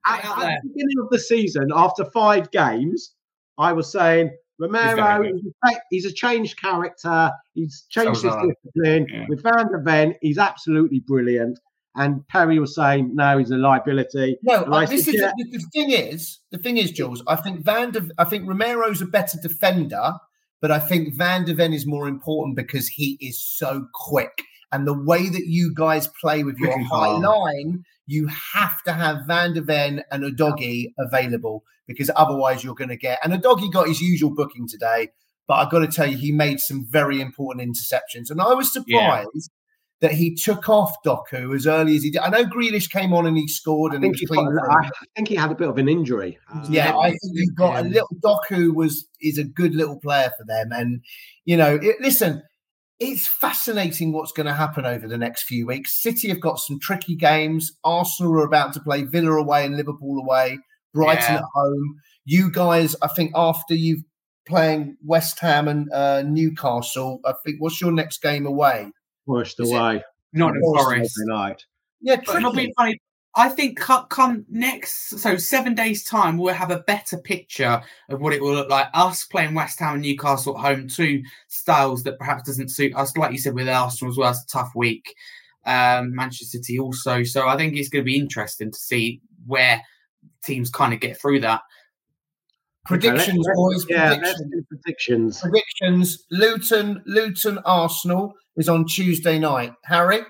At, 0.06 0.24
at 0.24 0.60
the 0.62 0.68
beginning 0.68 0.96
of 1.02 1.10
the 1.10 1.18
season, 1.18 1.70
after 1.74 2.04
five 2.06 2.50
games, 2.50 3.14
I 3.58 3.72
was 3.72 3.92
saying 3.92 4.30
Romero, 4.58 5.22
he's 5.22 5.52
a, 5.64 5.80
he's 5.90 6.06
a 6.06 6.12
changed 6.12 6.60
character. 6.60 7.30
He's 7.54 7.84
changed 7.88 8.20
So 8.20 8.28
his 8.28 8.54
discipline. 8.64 9.06
Yeah. 9.12 9.26
With 9.28 9.42
Van 9.42 9.70
der 9.70 9.82
Ven, 9.82 10.14
he's 10.20 10.38
absolutely 10.38 11.00
brilliant. 11.00 11.58
And 11.94 12.26
Perry 12.28 12.58
was 12.58 12.74
saying, 12.74 13.14
no, 13.14 13.38
he's 13.38 13.50
a 13.50 13.56
liability. 13.56 14.38
No, 14.42 14.62
uh, 14.62 14.86
this 14.86 15.04
said, 15.04 15.14
is 15.14 15.20
yeah. 15.20 15.32
the, 15.36 15.58
the 15.58 15.64
thing 15.72 15.90
is 15.90 16.40
the 16.50 16.58
thing 16.58 16.78
is 16.78 16.90
Jules. 16.90 17.22
I 17.26 17.36
think 17.36 17.64
Van 17.64 17.90
der, 17.90 18.08
I 18.18 18.24
think 18.24 18.48
Romero's 18.48 19.02
a 19.02 19.06
better 19.06 19.38
defender, 19.42 20.12
but 20.60 20.70
I 20.70 20.78
think 20.78 21.14
Van 21.16 21.44
der 21.44 21.54
Ven 21.54 21.72
is 21.72 21.86
more 21.86 22.08
important 22.08 22.56
because 22.56 22.88
he 22.88 23.18
is 23.20 23.42
so 23.42 23.86
quick. 23.92 24.42
And 24.70 24.86
the 24.86 24.98
way 24.98 25.28
that 25.28 25.46
you 25.46 25.74
guys 25.74 26.08
play 26.18 26.44
with 26.44 26.56
your 26.56 26.78
high 26.84 27.08
line, 27.08 27.84
you 28.06 28.26
have 28.26 28.82
to 28.84 28.92
have 28.92 29.26
Van 29.26 29.54
der 29.54 29.62
Ven 29.62 30.02
and 30.10 30.24
Udogie 30.24 30.92
available 30.98 31.64
because 31.86 32.10
otherwise 32.16 32.62
you're 32.64 32.74
going 32.74 32.88
to 32.90 32.96
get. 32.96 33.18
And 33.24 33.32
Udogie 33.32 33.72
got 33.72 33.88
his 33.88 34.00
usual 34.00 34.30
booking 34.34 34.66
today, 34.68 35.08
but 35.46 35.54
I've 35.54 35.70
got 35.70 35.80
to 35.80 35.88
tell 35.88 36.06
you, 36.06 36.16
he 36.16 36.32
made 36.32 36.60
some 36.60 36.86
very 36.88 37.20
important 37.20 37.66
interceptions. 37.68 38.30
And 38.30 38.40
I 38.40 38.54
was 38.54 38.74
Yeah. 38.86 39.22
surprised 39.22 39.50
that 40.00 40.10
he 40.12 40.34
took 40.34 40.68
off 40.68 40.92
Doku 41.06 41.54
as 41.54 41.64
early 41.66 41.94
as 41.96 42.02
he 42.02 42.10
did. 42.10 42.20
I 42.22 42.28
know 42.28 42.44
Grealish 42.44 42.90
came 42.90 43.12
on 43.14 43.24
and 43.24 43.36
he 43.38 43.46
scored 43.46 43.92
I 43.92 43.96
and 43.96 44.04
he 44.04 44.08
think, 44.10 44.18
he 44.20 44.26
clean. 44.26 44.52
got- 44.52 44.68
I 44.84 44.90
think 45.14 45.28
he 45.28 45.36
had 45.36 45.52
a 45.52 45.54
bit 45.54 45.68
of 45.68 45.78
an 45.78 45.88
injury. 45.88 46.38
Uh, 46.52 46.66
Yeah, 46.68 46.96
I 46.96 47.10
think 47.10 47.20
you 47.34 47.52
got 47.52 47.84
a 47.84 47.88
little 47.88 48.08
Doku 48.20 48.74
was 48.74 49.06
is 49.20 49.38
a 49.38 49.44
good 49.44 49.76
little 49.76 50.00
player 50.00 50.32
for 50.36 50.44
them, 50.44 50.72
and 50.72 51.02
you 51.44 51.56
know, 51.56 51.76
it, 51.80 52.00
listen, 52.00 52.42
it's 53.02 53.26
fascinating 53.26 54.12
what's 54.12 54.32
going 54.32 54.46
to 54.46 54.54
happen 54.54 54.86
over 54.86 55.06
the 55.08 55.18
next 55.18 55.42
few 55.44 55.66
weeks. 55.66 56.00
City 56.00 56.28
have 56.28 56.40
got 56.40 56.58
some 56.58 56.78
tricky 56.80 57.16
games. 57.16 57.70
Arsenal 57.84 58.32
are 58.34 58.44
about 58.44 58.72
to 58.74 58.80
play 58.80 59.02
Villa 59.02 59.32
away 59.32 59.66
and 59.66 59.76
Liverpool 59.76 60.18
away, 60.18 60.58
Brighton 60.94 61.34
Yeah. 61.34 61.38
at 61.38 61.44
home. 61.54 61.94
You 62.24 62.50
guys, 62.50 62.94
I 63.02 63.08
think, 63.08 63.32
after 63.34 63.74
you've 63.74 64.02
playing 64.46 64.96
West 65.04 65.38
Ham 65.40 65.68
and 65.68 65.88
uh, 65.92 66.22
Newcastle, 66.22 67.20
I 67.24 67.32
think 67.44 67.56
what's 67.60 67.80
your 67.80 67.92
next 67.92 68.22
game 68.22 68.46
away? 68.46 68.90
pushed 69.26 69.60
Is 69.60 69.70
it- 69.70 69.74
away. 69.76 70.02
Not 70.32 70.54
in 70.54 70.60
Forest, 70.62 70.84
Forest. 70.88 71.14
Night. 71.26 71.62
Yeah, 72.00 72.16
But 72.24 72.36
it'll 72.36 72.52
be 72.52 72.72
funny. 72.76 72.98
I 73.34 73.48
think 73.48 73.78
come 73.78 74.44
next, 74.50 75.18
so 75.18 75.36
seven 75.38 75.74
days' 75.74 76.04
time, 76.04 76.36
we'll 76.36 76.52
have 76.54 76.70
a 76.70 76.80
better 76.80 77.16
picture 77.16 77.82
of 78.10 78.20
what 78.20 78.34
it 78.34 78.42
will 78.42 78.52
look 78.52 78.68
like. 78.68 78.88
Us 78.92 79.24
playing 79.24 79.54
West 79.54 79.78
Ham 79.80 79.94
and 79.94 80.02
Newcastle 80.02 80.56
at 80.58 80.62
home, 80.64 80.86
two 80.86 81.22
styles 81.48 82.02
that 82.02 82.18
perhaps 82.18 82.42
doesn't 82.42 82.68
suit 82.70 82.94
us. 82.94 83.16
Like 83.16 83.32
you 83.32 83.38
said 83.38 83.54
with 83.54 83.68
Arsenal 83.70 84.12
as 84.12 84.18
well, 84.18 84.30
it's 84.32 84.42
a 84.44 84.46
tough 84.48 84.72
week. 84.74 85.14
Um, 85.64 86.14
Manchester 86.14 86.58
City 86.58 86.78
also. 86.78 87.22
So 87.22 87.48
I 87.48 87.56
think 87.56 87.74
it's 87.76 87.88
going 87.88 88.02
to 88.04 88.10
be 88.10 88.18
interesting 88.18 88.70
to 88.70 88.78
see 88.78 89.22
where 89.46 89.80
teams 90.44 90.68
kind 90.70 90.92
of 90.92 91.00
get 91.00 91.18
through 91.20 91.40
that. 91.40 91.62
predictions, 92.84 93.28
Okay, 93.28 93.36
let's- 93.38 93.56
boys. 93.56 93.86
Yeah, 93.88 94.08
predictions. 94.18 94.66
predictions. 94.68 95.40
predictions. 95.40 96.26
Luton, 96.30 97.02
Luton, 97.06 97.58
Arsenal 97.64 98.34
is 98.56 98.68
on 98.68 98.84
Tuesday 98.86 99.38
night. 99.38 99.72
Harry, 99.84 100.20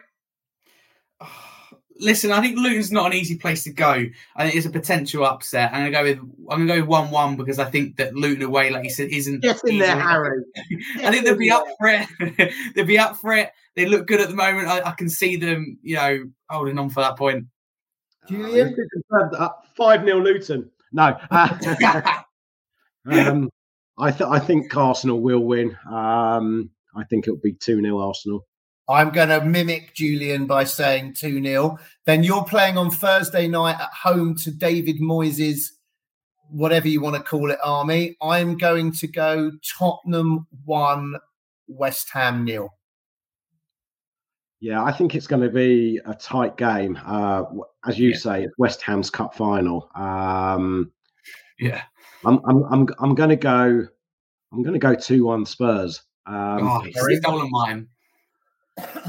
Listen, 2.03 2.33
I 2.33 2.41
think 2.41 2.59
Luton's 2.59 2.91
not 2.91 3.07
an 3.07 3.13
easy 3.17 3.37
place 3.37 3.63
to 3.65 3.71
go. 3.71 4.05
I 4.37 4.45
think 4.45 4.57
it's 4.57 4.67
a 4.67 4.71
potential 4.71 5.25
upset. 5.25 5.73
I'm 5.73 5.81
gonna 5.81 5.91
go 5.91 6.03
with 6.03 6.19
I'm 6.51 6.67
gonna 6.67 6.67
go 6.67 6.81
with 6.81 6.89
one 6.89 7.11
one 7.11 7.37
because 7.37 7.59
I 7.59 7.71
think 7.71 7.97
that 7.97 8.15
Luton 8.15 8.43
away, 8.43 8.71
like 8.71 8.85
you 8.85 8.91
said, 8.91 9.09
isn't 9.11 9.41
Get 9.41 9.61
in 9.65 9.79
there, 9.79 9.99
Harry. 9.99 10.43
I 10.97 11.11
think 11.11 11.25
they'll 11.25 11.37
be 11.37 11.51
up 11.51 11.65
for 11.79 11.89
it. 11.89 12.53
they'll 12.75 12.85
be 12.85 12.99
up 12.99 13.17
for 13.17 13.33
it. 13.35 13.53
They 13.77 13.87
look 13.87 14.07
good 14.07 14.21
at 14.21 14.29
the 14.29 14.35
moment. 14.35 14.69
I, 14.69 14.81
I 14.83 14.91
can 14.93 15.09
see 15.09 15.37
them, 15.37 15.79
you 15.83 15.97
know, 15.97 16.25
holding 16.51 16.79
on 16.79 16.91
for 16.91 17.01
that 17.01 17.17
point. 17.17 17.47
Julian. 18.29 18.77
Five 19.77 20.05
0 20.05 20.21
Luton. 20.21 20.71
No. 20.93 21.17
uh, 21.31 22.23
um, 23.11 23.51
I 23.99 24.11
th- 24.11 24.29
I 24.29 24.39
think 24.39 24.77
Arsenal 24.77 25.21
will 25.21 25.41
win. 25.41 25.77
Um, 25.91 26.71
I 26.95 27.05
think 27.05 27.27
it'll 27.27 27.41
be 27.41 27.55
two 27.55 27.81
0 27.81 27.99
Arsenal. 27.99 28.47
I'm 28.89 29.11
going 29.11 29.29
to 29.29 29.45
mimic 29.45 29.95
Julian 29.95 30.47
by 30.47 30.65
saying 30.65 31.15
2 31.15 31.43
0. 31.43 31.79
Then 32.05 32.25
you're 32.25 32.45
playing 32.45 32.77
on 32.77 32.91
Thursday 32.91 33.47
night 33.49 33.77
at 33.81 33.91
home 33.93 34.35
to 34.39 34.51
David 34.51 35.01
Moyes' 35.01 35.69
whatever 36.51 36.89
you 36.89 37.01
want 37.01 37.17
to 37.17 37.23
call 37.23 37.51
it, 37.51 37.59
army. 37.65 38.17
I'm 38.21 38.59
going 38.59 38.93
to 38.93 39.07
go 39.07 39.51
Tottenham 39.79 40.47
1, 40.65 41.15
West 41.69 42.11
Ham 42.13 42.45
nil. 42.45 42.69
Yeah, 44.61 44.85
I 44.85 44.93
think 44.93 45.15
it's 45.15 45.27
going 45.27 45.43
to 45.43 45.49
be 45.49 45.99
a 46.05 46.15
tight 46.15 46.57
game. 46.57 46.99
Uh, 47.05 47.45
as 47.87 47.99
you 47.99 48.11
Yeah. 48.11 48.17
say, 48.17 48.45
it's 48.45 48.59
West 48.59 48.83
Ham's 48.83 49.11
cup 49.11 49.35
final. 49.35 49.91
Um, 49.95 50.93
Yeah. 51.59 51.83
I'm 52.25 52.39
I'm 52.45 52.63
I'm 52.65 52.89
I'm 53.01 53.15
going 53.17 53.31
to 53.31 53.37
go. 53.37 53.87
I'm 54.53 54.63
going 54.63 54.75
to 54.75 54.79
go 54.79 54.95
two 54.95 55.25
one 55.25 55.45
Spurs. 55.45 56.03
Um, 56.27 56.69
oh, 56.69 56.81
he's 56.81 57.19
stolen 57.19 57.51
mine. 57.51 57.89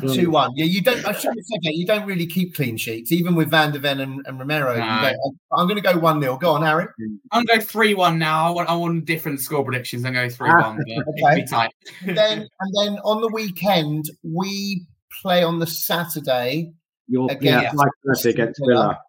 2 0.01 0.29
1. 0.29 0.51
Yeah, 0.55 0.65
you 0.65 0.81
don't, 0.81 0.97
I 1.05 1.13
shouldn't 1.13 1.39
have 1.39 1.45
said 1.45 1.59
that. 1.63 1.73
You 1.73 1.85
don't 1.85 2.05
really 2.05 2.27
keep 2.27 2.55
clean 2.55 2.75
sheets, 2.75 3.11
even 3.11 3.35
with 3.35 3.49
Van 3.49 3.71
der 3.71 3.79
Ven 3.79 4.01
and, 4.01 4.21
and 4.25 4.37
Romero. 4.39 4.73
you 4.73 4.79
No. 4.79 5.13
I'm 5.53 5.67
going 5.67 5.81
to 5.81 5.81
go 5.81 5.97
1 5.97 6.21
0. 6.21 6.37
Go 6.37 6.51
on, 6.51 6.63
Harry. 6.63 6.87
I'm 7.31 7.45
going 7.45 7.61
three 7.61 7.93
one 7.93 8.19
now. 8.19 8.45
I 8.45 8.49
want 8.49 8.69
I 8.69 8.75
want 8.75 9.05
different 9.05 9.39
score 9.39 9.63
predictions. 9.63 10.03
I'm 10.05 10.13
going 10.13 10.29
three 10.29 10.49
one, 10.49 10.79
ah, 10.79 11.01
Okay. 11.25 11.41
be 11.41 11.47
tight. 11.47 11.71
then 12.05 12.47
and 12.59 12.75
then 12.77 12.99
on 13.03 13.21
the 13.21 13.29
weekend 13.29 14.09
we 14.23 14.85
play 15.21 15.43
on 15.43 15.59
the 15.59 15.67
Saturday, 15.67 16.73
You're 17.07 17.31
Again, 17.31 17.63
yeah, 17.63 17.71
five 17.71 17.87
thirty 18.05 18.29
against 18.31 18.61
Villa. 18.67 18.99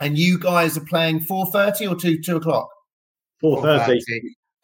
and 0.00 0.18
you 0.18 0.38
guys 0.38 0.76
are 0.76 0.84
playing 0.84 1.20
four 1.20 1.46
thirty 1.46 1.86
or 1.86 1.94
two 1.94 2.20
two 2.20 2.36
o'clock. 2.36 2.68
Four 3.40 3.62
thirty. 3.62 4.02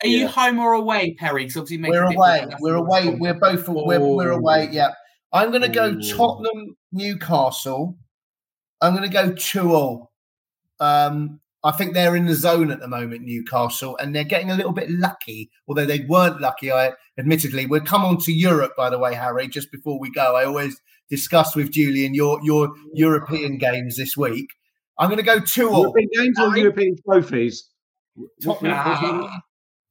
Are 0.03 0.09
you 0.09 0.27
home 0.29 0.59
or 0.59 0.73
away, 0.73 1.15
Perry? 1.19 1.45
Because 1.45 1.59
obviously 1.59 1.91
We're 1.91 2.05
away. 2.05 2.47
We're 2.61 2.77
away. 2.77 3.11
We're 3.11 3.35
both 3.35 3.69
we're, 3.69 4.01
we're 4.01 4.31
away. 4.31 4.71
Yeah, 4.73 4.93
I'm 5.33 5.51
going 5.51 5.63
to 5.63 5.69
go 5.69 5.91
Ooh. 5.91 6.17
Tottenham 6.17 6.77
Newcastle. 6.93 7.97
I'm 8.81 8.97
going 8.97 9.09
to 9.09 9.13
go 9.13 9.33
two 9.33 9.75
all. 9.75 10.13
Um, 10.81 11.41
I 11.63 11.73
think 11.73 11.93
they're 11.93 12.17
in 12.17 12.27
the 12.27 12.35
zone 12.35 12.71
at 12.71 12.81
the 12.81 12.89
moment, 12.89 13.23
Newcastle, 13.23 13.97
and 13.99 14.15
they're 14.15 14.25
getting 14.25 14.51
a 14.51 14.55
little 14.55 14.73
bit 14.73 14.91
lucky. 14.91 15.51
Although 15.69 15.85
they 15.85 16.01
weren't 16.01 16.41
lucky, 16.41 16.73
I 16.73 16.93
admittedly. 17.19 17.67
We'll 17.67 17.83
come 17.83 18.05
on 18.05 18.19
to 18.19 18.33
Europe, 18.33 18.73
by 18.77 18.89
the 18.89 18.99
way, 18.99 19.15
Harry. 19.15 19.47
Just 19.47 19.71
before 19.71 20.01
we 20.01 20.11
go, 20.11 20.37
I 20.37 20.45
always 20.47 20.81
discuss 21.11 21.55
with 21.55 21.71
Julian 21.71 22.15
your 22.15 22.41
your 22.43 22.73
European 22.95 23.59
games 23.59 23.99
this 23.99 24.17
week. 24.17 24.49
I'm 24.99 25.09
going 25.09 25.19
to 25.19 25.23
go 25.23 25.39
two 25.41 25.69
all. 25.69 25.83
European 25.83 26.09
games 26.15 26.39
or 26.39 26.49
Harry? 26.49 26.61
European 26.61 26.97
trophies? 27.05 27.69
Tottenham. 28.43 29.29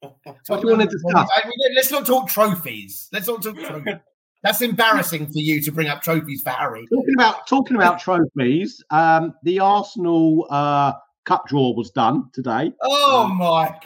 What 0.02 0.62
do 0.62 0.68
you 0.68 0.78
want 0.78 0.82
to 0.82 0.88
discuss? 0.88 1.30
I 1.36 1.48
mean, 1.48 1.76
let's 1.76 1.92
not 1.92 2.06
talk 2.06 2.30
trophies. 2.30 3.10
Let's 3.12 3.28
not 3.28 3.44
talk 3.44 3.58
trophies. 3.58 3.96
That's 4.44 4.62
embarrassing 4.62 5.26
for 5.28 5.34
you 5.40 5.62
to 5.64 5.72
bring 5.72 5.88
up 5.90 6.02
trophies 6.02 6.42
for 6.44 6.52
Harry. 6.52 6.86
Talking 6.94 7.14
about 7.18 7.48
talking 7.48 7.76
about 7.76 8.00
trophies, 8.06 8.82
um, 8.90 9.34
the 9.44 9.60
Arsenal 9.60 10.48
uh, 10.50 10.94
Cup 11.26 11.48
draw 11.48 11.74
was 11.76 11.90
done 11.92 12.30
today. 12.34 12.72
Oh 12.82 13.28
my! 13.28 13.78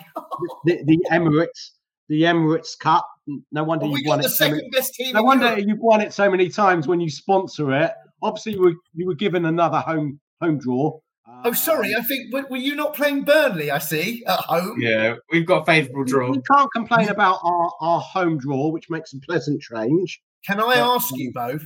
The, 0.66 0.84
the 0.86 1.00
Emirates, 1.12 1.72
the 2.10 2.22
Emirates 2.24 2.78
Cup. 2.78 3.08
No 3.52 3.64
wonder 3.64 3.86
Well, 3.88 3.98
you've 3.98 4.08
won 4.08 4.20
got 4.20 4.26
it. 4.26 4.30
the 4.30 4.36
so 4.36 4.46
many- 4.46 4.58
second 4.60 4.72
best 4.72 4.94
team. 4.94 5.14
no 5.14 5.24
wonder 5.24 5.46
Europe. 5.48 5.66
you've 5.68 5.80
won 5.80 6.02
it 6.02 6.14
so 6.14 6.30
many 6.30 6.50
times 6.50 6.88
when 6.88 7.00
you 7.00 7.10
sponsor 7.10 7.72
it. 7.74 7.92
Obviously, 8.22 8.54
you 8.54 8.62
were 8.62 8.74
you 8.94 9.08
were 9.08 9.16
given 9.16 9.46
another 9.46 9.80
home 9.80 10.20
home 10.42 10.60
draw. 10.60 11.00
Oh, 11.46 11.54
sorry. 11.54 11.96
I 11.96 12.02
think 12.04 12.32
were, 12.34 12.46
were 12.50 12.58
you 12.58 12.76
not 12.76 12.94
playing 12.94 13.24
Burnley? 13.24 13.72
I 13.72 13.80
see 13.80 14.24
at 14.28 14.40
home. 14.40 14.78
Yeah, 14.80 15.16
we've 15.32 15.46
got 15.48 15.64
a 15.64 15.66
favourable 15.66 16.04
draw. 16.06 16.30
We 16.30 16.42
can't 16.50 16.70
complain 16.74 17.10
about 17.10 17.40
our, 17.44 17.72
our 17.82 18.00
home 18.00 18.38
draw, 18.38 18.68
which 18.70 18.90
makes 18.90 19.14
a 19.14 19.20
pleasant 19.20 19.62
change. 19.62 20.22
Can 20.46 20.60
I 20.60 20.76
ask 20.76 21.16
you 21.16 21.32
both? 21.34 21.64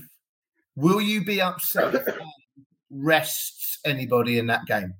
Will 0.76 1.02
you 1.02 1.26
be 1.26 1.42
upset 1.42 1.96
if 1.96 2.08
Ange 2.08 2.18
rests 2.92 3.80
anybody 3.86 4.38
in 4.38 4.48
that 4.48 4.66
game? 4.66 4.94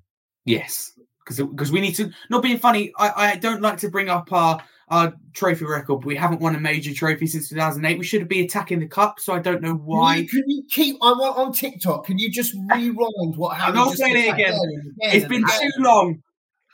Yes, 0.44 0.92
because 1.24 1.38
because 1.46 1.70
we 1.70 1.80
need 1.80 1.94
to. 1.96 2.10
Not 2.30 2.42
being 2.42 2.58
funny, 2.58 2.92
I, 2.98 3.12
I 3.32 3.36
don't 3.36 3.62
like 3.62 3.78
to 3.78 3.88
bring 3.90 4.08
up 4.08 4.32
our 4.32 4.60
our 4.88 5.12
trophy 5.34 5.64
record. 5.66 5.96
But 6.00 6.06
we 6.06 6.16
haven't 6.16 6.40
won 6.40 6.54
a 6.56 6.60
major 6.60 6.94
trophy 6.94 7.26
since 7.26 7.48
2008. 7.50 7.98
We 7.98 8.04
should 8.04 8.26
be 8.28 8.40
attacking 8.44 8.80
the 8.80 8.88
cup, 8.88 9.20
so 9.20 9.34
I 9.34 9.38
don't 9.38 9.60
know 9.62 9.76
Can 9.76 9.84
why. 9.86 10.16
you, 10.16 10.28
can 10.28 10.42
you 10.46 10.64
keep? 10.70 10.96
I 11.02 11.12
want 11.12 11.36
on 11.38 11.52
TikTok. 11.52 12.06
Can 12.06 12.18
you 12.18 12.30
just 12.30 12.54
uh, 12.56 12.74
rewind 12.74 13.36
what 13.36 13.56
happened? 13.56 13.78
I'm 13.78 13.86
Harry 13.86 13.88
not 13.88 13.96
saying 13.96 14.16
it 14.16 14.24
said 14.24 14.34
again. 14.34 14.94
It's 15.00 15.26
been 15.28 15.44
again? 15.44 15.60
too 15.76 15.82
long. 15.82 16.22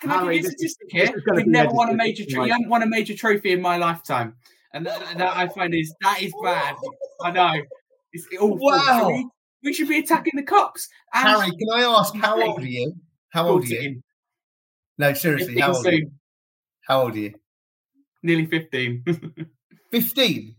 Can 0.01 0.11
I 0.11 0.19
Harry, 0.21 0.37
give 0.37 0.45
you 0.45 0.49
a 0.49 0.53
this 0.53 0.63
is- 0.63 0.73
statistic 0.75 0.89
this 0.93 1.09
here? 1.09 1.17
is 1.19 1.25
gonna 1.25 1.37
We've 1.39 1.47
never 1.49 1.73
won 1.73 1.91
a 1.91 1.95
major. 1.95 2.25
this 2.25 2.33
Tro- 2.35 2.45
you 2.45 2.53
haven't 2.53 2.69
won 2.69 2.83
a 2.83 2.87
major 2.87 3.15
trophy 3.17 3.53
in 3.53 3.61
my 3.61 3.77
lifetime, 3.77 4.37
and 4.75 4.85
that, 4.87 5.17
that 5.17 5.37
I 5.37 5.49
find 5.49 5.73
is 5.75 5.95
that 6.03 6.21
is 6.21 6.33
bad. 6.43 6.75
I 7.23 7.31
know. 7.31 7.63
It's 8.13 8.27
awful. 8.39 8.59
Wow. 8.59 9.09
We, 9.09 9.29
we 9.63 9.73
should 9.73 9.89
be 9.89 9.99
attacking 10.01 10.35
the 10.37 10.43
cups. 10.43 10.89
And 11.15 11.29
Harry, 11.29 11.51
can 11.51 11.69
I 11.73 11.83
ask 11.83 12.15
how 12.17 12.43
old 12.43 12.61
are 12.61 12.67
you? 12.67 12.93
How 13.31 13.49
old 13.49 13.65
are 13.65 13.69
you? 13.69 14.03
No, 14.99 15.13
seriously, 15.15 15.59
how 15.59 15.75
old 15.75 15.87
are 15.87 15.93
you? 15.95 16.11
How 16.87 17.03
old 17.03 17.15
are 17.15 17.19
you? 17.19 17.35
Nearly 18.23 18.47
15. 18.47 19.05
Fifteen. 19.91 20.57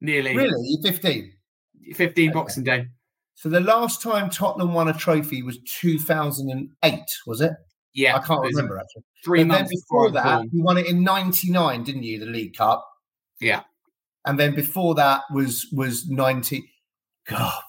Nearly. 0.00 0.36
Really? 0.36 0.54
You're 0.62 0.92
fifteen. 0.92 1.32
15 1.94 2.28
Okay. 2.28 2.34
Boxing 2.34 2.62
Day. 2.62 2.86
So 3.34 3.48
the 3.48 3.60
last 3.60 4.02
time 4.02 4.30
Tottenham 4.30 4.72
won 4.72 4.88
a 4.88 4.92
trophy 4.92 5.42
was 5.42 5.58
2008, 5.80 7.00
was 7.26 7.40
it? 7.40 7.52
Yeah. 7.94 8.16
I 8.16 8.20
can't 8.20 8.40
remember 8.40 8.78
actually. 8.78 9.02
Three 9.24 9.40
and 9.40 9.50
then 9.50 9.62
months 9.62 9.72
before 9.74 10.10
before 10.10 10.22
that, 10.22 10.44
you 10.52 10.62
won 10.62 10.78
it 10.78 10.86
in 10.86 11.02
'99, 11.02 11.82
didn't 11.82 12.04
you? 12.04 12.20
The 12.20 12.26
League 12.26 12.56
Cup. 12.56 12.87
Yeah. 13.40 13.62
And 14.24 14.38
then 14.38 14.54
before 14.54 14.94
that 14.96 15.22
was 15.32 15.66
was 15.72 16.08
90. 16.08 16.68
God, 17.28 17.62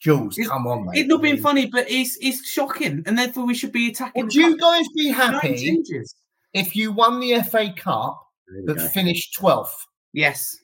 Jules, 0.00 0.36
It's- 0.38 0.48
come 0.48 0.66
on, 0.66 0.84
mate. 0.86 1.00
It's 1.00 1.08
not 1.08 1.20
I 1.20 1.22
being 1.22 1.34
mean, 1.34 1.42
funny, 1.42 1.66
but 1.66 1.90
it's 1.90 2.16
it's 2.20 2.48
shocking, 2.50 3.02
and 3.06 3.16
therefore 3.18 3.46
we 3.46 3.54
should 3.54 3.72
be 3.72 3.88
attacking. 3.88 4.24
Would 4.24 4.34
you 4.34 4.56
guys 4.58 4.86
be 4.96 5.08
happy 5.10 5.56
changes. 5.56 6.14
if 6.54 6.74
you 6.74 6.90
won 6.92 7.20
the 7.20 7.34
FA 7.42 7.72
Cup 7.76 8.20
but 8.66 8.78
Okay. 8.78 8.88
finished 8.88 9.34
12th? 9.38 9.86
Yes. 10.12 10.56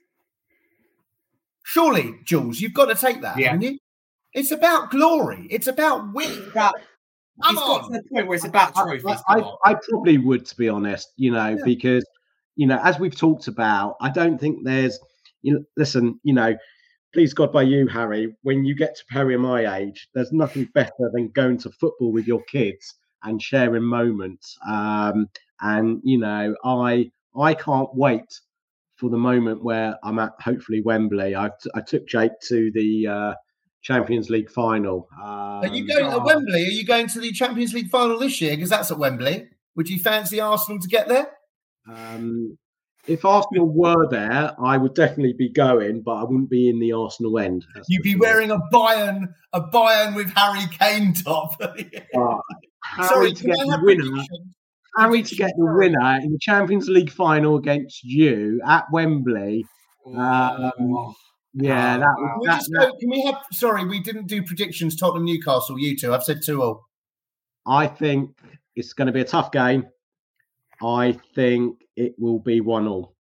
Surely, 1.64 2.14
Jules, 2.25 2.61
you've 2.61 2.75
got 2.75 2.87
to 2.87 2.94
take 2.94 3.20
that, 3.22 3.38
Yeah. 3.38 3.46
haven't 3.53 3.62
you? 3.62 3.79
It's 4.33 4.51
about 4.51 4.90
glory. 4.90 5.46
It's 5.51 5.66
about 5.66 6.12
win. 6.12 6.51
But 6.55 6.75
Come 7.42 7.57
it's 7.57 7.66
got 7.66 7.87
to 7.87 7.92
the 7.92 8.03
point 8.12 8.27
where 8.29 8.37
it's 8.37 8.44
about 8.44 8.77
I, 8.77 8.83
trophies. 8.85 9.22
I, 9.29 9.35
come 9.40 9.44
on. 9.44 9.59
I 9.64 9.75
probably 9.88 10.18
would, 10.18 10.46
to 10.46 10.57
be 10.57 10.68
honest, 10.68 11.12
you 11.16 11.31
know, 11.33 11.49
Yeah. 11.51 11.64
because, 11.64 12.05
you 12.57 12.66
know, 12.66 12.81
as 12.83 12.99
we've 12.99 13.16
talked 13.16 13.49
about, 13.49 13.97
I 14.01 14.11
don't 14.11 14.38
think 14.38 14.64
there's, 14.64 14.99
you 15.42 15.55
know, 15.55 15.64
listen, 15.77 16.19
you 16.25 16.33
know, 16.35 16.57
please 17.12 17.35
God 17.35 17.53
by 17.53 17.62
you, 17.62 17.87
Harry, 17.87 18.35
when 18.42 18.64
you 18.64 18.75
get 18.75 18.97
to 18.97 19.05
Perry 19.11 19.37
my 19.37 19.79
age, 19.79 20.09
there's 20.14 20.33
nothing 20.33 20.69
better 20.75 21.11
than 21.12 21.29
going 21.29 21.59
to 21.59 21.71
football 21.71 22.12
with 22.12 22.27
your 22.27 22.42
kids 22.45 22.95
and 23.23 23.40
sharing 23.40 23.85
moments. 23.85 24.57
Um, 24.69 25.29
and, 25.61 26.01
you 26.03 26.19
know, 26.19 26.55
I, 26.64 27.11
I 27.38 27.55
can't 27.55 27.88
wait 27.95 28.40
for 28.97 29.11
the 29.11 29.19
moment 29.19 29.62
where 29.62 29.99
I'm 30.03 30.19
at 30.19 30.33
hopefully 30.40 30.83
Wembley. 30.83 31.37
I, 31.37 31.49
t- 31.49 31.71
I 31.75 31.81
took 31.81 32.07
Jake 32.07 32.33
to 32.49 32.71
the 32.73 33.07
uh, 33.07 33.35
Champions 33.83 34.31
League 34.31 34.51
final. 34.51 35.09
Um, 35.19 35.27
Are 35.29 35.66
you 35.69 35.87
going 35.87 36.11
to 36.11 36.19
Wembley? 36.19 36.62
Are 36.62 36.71
you 36.71 36.85
going 36.85 37.07
to 37.09 37.21
the 37.21 37.33
Champions 37.33 37.75
League 37.75 37.90
final 37.90 38.19
this 38.19 38.40
year? 38.40 38.57
Because 38.57 38.71
that's 38.71 38.90
at 38.90 38.99
Wembley. 38.99 39.49
Would 39.77 39.88
you 39.88 39.99
fancy 39.99 40.40
Arsenal 40.40 40.81
to 40.81 40.88
get 40.88 41.09
there? 41.09 41.31
Um, 41.88 42.57
if 43.07 43.25
Arsenal 43.25 43.68
were 43.68 44.09
there, 44.11 44.53
I 44.61 44.77
would 44.77 44.94
definitely 44.94 45.35
be 45.35 45.49
going, 45.49 46.03
but 46.03 46.14
I 46.14 46.22
wouldn't 46.25 46.51
be 46.51 46.68
in 46.68 46.81
the 46.81 46.92
Arsenal 46.92 47.38
end. 47.38 47.64
You'd 47.88 48.03
be 48.03 48.16
wearing 48.16 48.51
a 48.51 48.59
Bayern, 48.72 49.29
a 49.53 49.61
Bayern 49.61 50.16
with 50.16 50.31
Harry 50.35 50.66
Kane 50.79 51.12
top. 51.14 51.53
Uh, 51.61 51.68
Harry 52.85 53.09
Sorry, 53.09 53.33
to 53.33 53.44
get 53.44 53.57
the 53.59 53.79
winner. 53.83 54.22
Harry 54.96 55.22
to 55.22 55.35
get 55.37 55.53
the 55.57 55.64
winner 55.77 56.18
in 56.22 56.33
the 56.33 56.38
Champions 56.40 56.88
League 56.88 57.11
final 57.12 57.57
against 57.57 58.03
you 58.03 58.61
at 58.66 58.87
Wembley. 58.92 59.64
Um, 60.07 60.72
Oh, 60.81 61.14
Yeah, 61.55 61.96
Oh, 61.96 62.01
that 62.01 62.14
Can 62.16 62.38
was 62.38 62.46
that, 62.46 62.57
just 62.59 62.70
that- 62.72 62.92
can 62.99 63.11
we 63.11 63.22
have? 63.27 63.37
Sorry, 63.53 63.85
we 63.85 64.01
didn't 64.01 64.27
do 64.27 64.42
predictions. 64.42 64.96
Tottenham, 64.96 65.25
Newcastle. 65.25 65.79
You 65.79 65.96
two. 65.96 66.12
I've 66.14 66.25
said 66.25 66.40
two 66.44 66.62
all. 66.62 66.85
I 67.66 67.87
think 67.87 68.31
it's 68.75 68.92
going 68.94 69.07
to 69.07 69.12
be 69.12 69.20
a 69.20 69.25
tough 69.25 69.51
game. 69.53 69.87
I 70.83 71.19
think 71.35 71.83
it 71.97 72.15
will 72.19 72.39
be 72.39 72.61
one 72.61 72.87
all. 72.87 73.15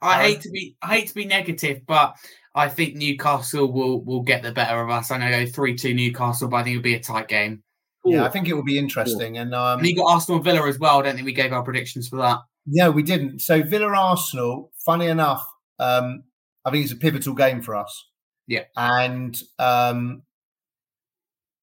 I 0.00 0.22
hate 0.22 0.42
to 0.42 0.50
be 0.50 0.76
I 0.82 0.98
hate 0.98 1.08
to 1.08 1.14
be 1.14 1.24
negative, 1.24 1.82
but 1.86 2.16
I 2.54 2.68
think 2.68 2.94
Newcastle 2.94 3.72
will 3.72 4.04
will 4.04 4.22
get 4.22 4.42
the 4.42 4.52
better 4.52 4.80
of 4.80 4.90
us. 4.90 5.10
I'm 5.10 5.20
gonna 5.20 5.44
go 5.44 5.50
three 5.50 5.74
two 5.76 5.94
Newcastle, 5.94 6.48
but 6.48 6.58
I 6.58 6.62
think 6.64 6.74
it'll 6.76 6.82
be 6.82 6.94
a 6.94 7.00
tight 7.00 7.28
game. 7.28 7.62
Yeah, 8.04 8.24
I 8.24 8.28
think 8.28 8.48
it 8.48 8.54
will 8.54 8.64
be 8.64 8.78
interesting. 8.78 9.38
And 9.38 9.54
um, 9.54 9.80
And 9.80 9.88
you 9.88 9.96
got 9.96 10.12
Arsenal 10.12 10.36
and 10.36 10.44
Villa 10.44 10.66
as 10.68 10.78
well. 10.78 10.98
I 10.98 11.02
don't 11.02 11.14
think 11.14 11.26
we 11.26 11.32
gave 11.32 11.52
our 11.52 11.62
predictions 11.62 12.08
for 12.08 12.16
that. 12.16 12.38
no, 12.66 12.90
we 12.90 13.02
didn't. 13.02 13.40
So 13.40 13.62
Villa 13.62 13.88
Arsenal. 13.88 14.70
Funny 14.84 15.06
enough, 15.06 15.44
um, 15.78 16.22
I 16.64 16.70
think 16.70 16.84
it's 16.84 16.92
a 16.92 16.96
pivotal 16.96 17.34
game 17.34 17.60
for 17.60 17.74
us. 17.74 18.06
Yeah. 18.46 18.64
And 18.76 19.40
um, 19.58 20.22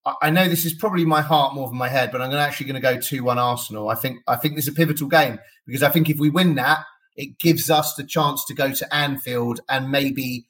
I, 0.06 0.30
know 0.30 0.48
this 0.48 0.66
is 0.66 0.74
probably 0.74 1.04
my 1.04 1.22
heart 1.22 1.56
more 1.56 1.68
than 1.68 1.78
my 1.78 1.90
head, 1.90 2.12
but 2.12 2.22
I'm 2.22 2.32
actually 2.34 2.68
going 2.68 2.76
to 2.76 2.82
go 2.82 3.00
two 3.00 3.24
one 3.24 3.40
Arsenal. 3.40 3.90
I 3.90 3.96
think 3.96 4.20
I 4.28 4.36
think 4.36 4.56
this 4.56 4.68
is 4.68 4.74
a 4.74 4.78
pivotal 4.78 5.08
game 5.08 5.40
because 5.66 5.84
I 5.84 5.90
think 5.90 6.10
if 6.10 6.20
we 6.20 6.30
win 6.30 6.56
that, 6.56 6.84
it 7.16 7.40
gives 7.40 7.70
us 7.70 7.96
the 7.96 8.04
chance 8.04 8.46
to 8.46 8.54
go 8.54 8.72
to 8.72 8.96
Anfield 8.96 9.62
and 9.70 9.90
maybe 9.90 10.48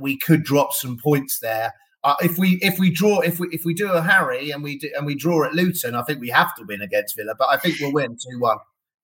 we 0.00 0.18
could 0.18 0.42
drop 0.42 0.72
some 0.72 0.98
points 0.98 1.38
there. 1.40 1.74
Uh, 2.02 2.14
if 2.22 2.38
we 2.38 2.58
if 2.62 2.78
we 2.78 2.90
draw 2.90 3.20
if 3.20 3.38
we 3.38 3.48
if 3.52 3.64
we 3.64 3.74
do 3.74 3.92
a 3.92 4.00
Harry 4.00 4.50
and 4.50 4.62
we 4.62 4.78
do, 4.78 4.90
and 4.96 5.06
we 5.06 5.14
draw 5.14 5.44
at 5.44 5.54
Luton, 5.54 5.94
I 5.94 6.02
think 6.02 6.20
we 6.20 6.30
have 6.30 6.54
to 6.56 6.64
win 6.66 6.80
against 6.80 7.16
Villa. 7.16 7.34
But 7.38 7.48
I 7.50 7.58
think 7.58 7.76
we'll 7.78 7.92
win 7.92 8.16
two 8.16 8.40
one. 8.40 8.58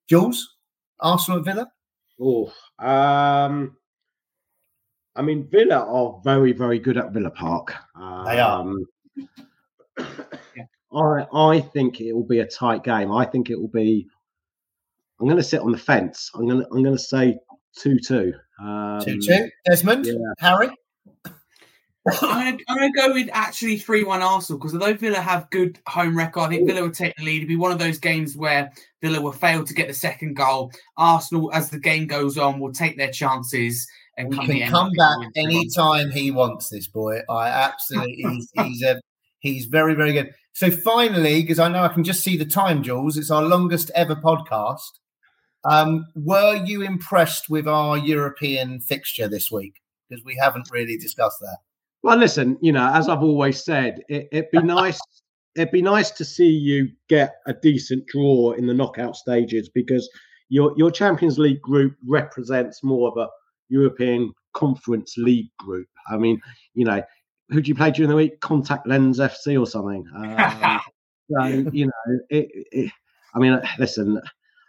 Jules, 0.09 0.57
Arsenal 1.01 1.41
at 1.41 1.45
Villa. 1.45 1.69
Oh, 2.21 2.53
um, 2.79 3.77
I 5.15 5.23
mean, 5.23 5.47
Villa 5.51 5.77
are 5.77 6.21
very, 6.25 6.53
very 6.53 6.79
good 6.79 6.97
at 6.97 7.13
Villa 7.13 7.31
Park. 7.31 7.75
They 7.95 8.41
are. 8.41 8.65
I 9.99 11.27
I 11.33 11.61
think 11.61 12.01
it 12.01 12.13
will 12.13 12.27
be 12.27 12.41
a 12.41 12.47
tight 12.47 12.85
game. 12.85 13.13
I 13.13 13.25
think 13.25 13.51
it 13.51 13.61
will 13.61 13.69
be. 13.69 14.07
I'm 15.21 15.27
going 15.27 15.39
to 15.39 15.43
sit 15.43 15.61
on 15.61 15.73
the 15.73 15.79
fence. 15.79 16.31
I'm 16.35 16.47
going 16.47 16.61
to 16.61 16.67
I'm 16.73 16.83
going 16.83 16.97
to 16.97 17.03
say 17.03 17.39
two 17.79 17.99
two. 17.99 18.35
Um, 18.63 19.01
Two 19.03 19.21
two. 19.21 19.51
Desmond, 19.67 20.07
yeah. 20.07 20.15
Harry. 20.39 20.71
I'm 22.23 22.59
gonna, 22.69 22.93
go 22.93 23.13
with 23.13 23.29
actually 23.33 23.79
three 23.79 24.05
one 24.05 24.23
Arsenal 24.23 24.59
because 24.59 24.75
although 24.75 24.95
Villa 24.95 25.19
have 25.19 25.51
good 25.51 25.81
home 25.89 26.17
record, 26.17 26.43
I 26.43 26.49
think 26.51 26.69
Villa 26.69 26.83
will 26.83 26.91
take 26.93 27.17
the 27.17 27.25
lead. 27.25 27.43
It'll 27.43 27.49
be 27.49 27.57
one 27.57 27.73
of 27.73 27.81
those 27.81 27.99
games 27.99 28.37
where 28.37 28.71
Villa 29.03 29.21
will 29.21 29.33
fail 29.33 29.65
to 29.65 29.75
get 29.75 29.89
the 29.89 29.95
second 29.95 30.35
goal. 30.35 30.71
Arsenal, 30.97 31.51
as 31.53 31.71
the 31.71 31.81
game 31.81 32.07
goes 32.07 32.39
on, 32.39 32.61
will 32.61 32.73
take 32.73 32.97
their 32.97 33.11
chances 33.11 33.89
and 34.17 34.33
He 34.33 34.39
come 34.39 34.47
can 34.47 34.71
come 34.71 34.93
back 34.93 35.19
we'll 35.19 35.31
win 35.35 35.47
3-1. 35.47 35.51
anytime 35.51 36.11
he 36.11 36.31
wants. 36.31 36.71
This 36.71 36.87
boy, 36.87 37.21
I 37.29 37.49
absolutely. 37.49 38.23
He's, 38.23 38.51
he's 38.55 38.83
a 38.83 39.01
he's 39.47 39.67
very 39.67 39.95
very 39.95 40.13
good. 40.13 40.33
So 40.53 40.71
finally, 40.71 41.43
because 41.43 41.59
I 41.59 41.69
know 41.69 41.83
I 41.83 41.89
can 41.89 42.05
just 42.05 42.23
see 42.25 42.37
the 42.37 42.47
time, 42.47 42.83
Jules. 42.83 43.17
It's 43.17 43.31
our 43.31 43.43
longest 43.43 43.91
ever 43.95 44.17
podcast. 44.17 44.93
Um, 45.65 46.07
were 46.15 46.57
you 46.65 46.83
impressed 46.83 47.51
with 47.51 47.67
our 47.67 47.99
European 47.99 48.81
fixture 48.81 49.29
this 49.29 49.51
week? 49.51 49.75
Because 50.09 50.25
we 50.25 50.37
haven't 50.41 50.71
really 50.71 50.97
discussed 50.97 51.41
that. 51.41 51.59
Well, 52.03 52.17
listen, 52.17 52.57
you 52.61 52.71
know, 52.71 52.89
as 52.95 53.09
I've 53.09 53.23
always 53.23 53.65
said, 53.65 54.01
it, 54.09 54.29
it'd 54.31 54.51
be 54.51 54.63
nice. 54.63 55.01
It'd 55.57 55.73
be 55.73 55.81
nice 55.81 56.11
to 56.11 56.25
see 56.25 56.51
you 56.51 56.91
get 57.09 57.37
a 57.47 57.55
decent 57.55 58.07
draw 58.09 58.53
in 58.53 58.67
the 58.67 58.75
knockout 58.75 59.17
stages 59.17 59.71
because 59.71 60.07
your 60.51 60.75
your 60.77 60.91
Champions 60.91 61.39
League 61.39 61.63
group 61.63 61.97
represents 62.07 62.85
more 62.85 63.09
of 63.11 63.17
a 63.17 63.31
European 63.71 64.35
Conference 64.53 65.15
League 65.17 65.51
group. 65.59 65.89
I 66.11 66.19
mean, 66.19 66.41
you 66.75 66.85
know, 66.85 67.03
who 67.49 67.61
do 67.63 67.69
you 67.69 67.75
play 67.75 67.91
during 67.91 68.11
the 68.11 68.17
week? 68.17 68.41
Contact 68.41 68.87
Lens 68.87 69.19
FC 69.19 69.59
or 69.61 69.67
something. 69.67 70.05
Um, 71.29 71.65
so 71.65 71.71
you 71.73 71.87
know, 71.87 72.19
it, 72.31 72.49
it, 72.71 72.93
I 73.35 73.41
mean, 73.41 73.61
listen, 73.81 74.21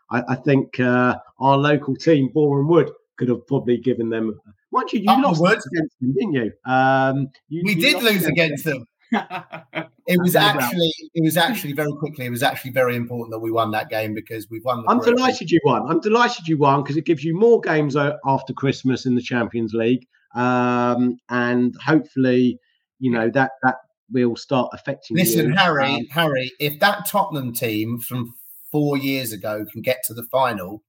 I, 0.10 0.24
I 0.30 0.36
think 0.36 0.80
uh, 0.80 1.16
our 1.40 1.56
local 1.56 1.96
team, 1.96 2.32
Boreham 2.34 2.68
Wood, 2.68 2.90
could 3.18 3.30
have 3.30 3.46
probably 3.46 3.78
given 3.78 4.10
them. 4.10 4.40
Mind 4.72 4.92
you, 4.92 5.02
you 5.02 5.12
Upper 5.12 5.22
lost 5.22 5.40
Wood. 5.42 5.52
against 5.52 6.00
them, 6.02 6.14
didn't 6.14 6.34
you? 6.34 6.52
Um, 6.66 7.28
you 7.48 7.62
We 7.64 7.76
you 7.76 7.82
did 7.82 8.02
lose 8.02 8.26
against 8.26 8.66
them. 8.66 8.88
It 9.12 10.22
was 10.22 10.36
actually, 10.36 10.92
it 11.14 11.24
was 11.24 11.38
actually 11.38 11.74
very 11.74 11.92
quickly. 12.00 12.26
It 12.26 12.30
was 12.30 12.42
actually 12.44 12.72
very 12.72 12.96
important 12.96 13.32
that 13.32 13.40
we 13.40 13.52
won 13.52 13.72
that 13.72 13.90
game 13.90 14.14
because 14.14 14.50
we've 14.50 14.64
won. 14.64 14.84
The 14.84 14.90
I'm 14.90 15.00
delighted 15.00 15.52
you 15.52 15.60
won. 15.66 15.90
I'm 15.90 16.00
delighted 16.00 16.48
you 16.48 16.58
won 16.58 16.82
because 16.82 16.98
it 16.98 17.06
gives 17.06 17.24
you 17.24 17.38
more 17.38 17.60
games 17.60 17.96
after 17.96 18.54
Christmas 18.54 19.06
in 19.06 19.16
the 19.16 19.22
Champions 19.22 19.74
League, 19.74 20.08
um, 20.34 21.18
and 21.30 21.76
hopefully, 21.86 22.60
you 23.00 23.12
know 23.12 23.30
that 23.30 23.52
that 23.64 23.76
will 24.12 24.36
start 24.36 24.70
affecting. 24.74 25.18
Listen, 25.18 25.50
you. 25.50 25.56
Harry, 25.56 25.86
Um, 25.86 26.06
Harry, 26.12 26.52
if 26.60 26.80
that 26.80 27.06
Tottenham 27.08 27.54
team 27.54 28.00
from 28.00 28.34
four 28.72 28.98
years 28.98 29.32
ago 29.32 29.66
can 29.72 29.82
get 29.82 30.04
to 30.06 30.14
the 30.14 30.24
final, 30.24 30.84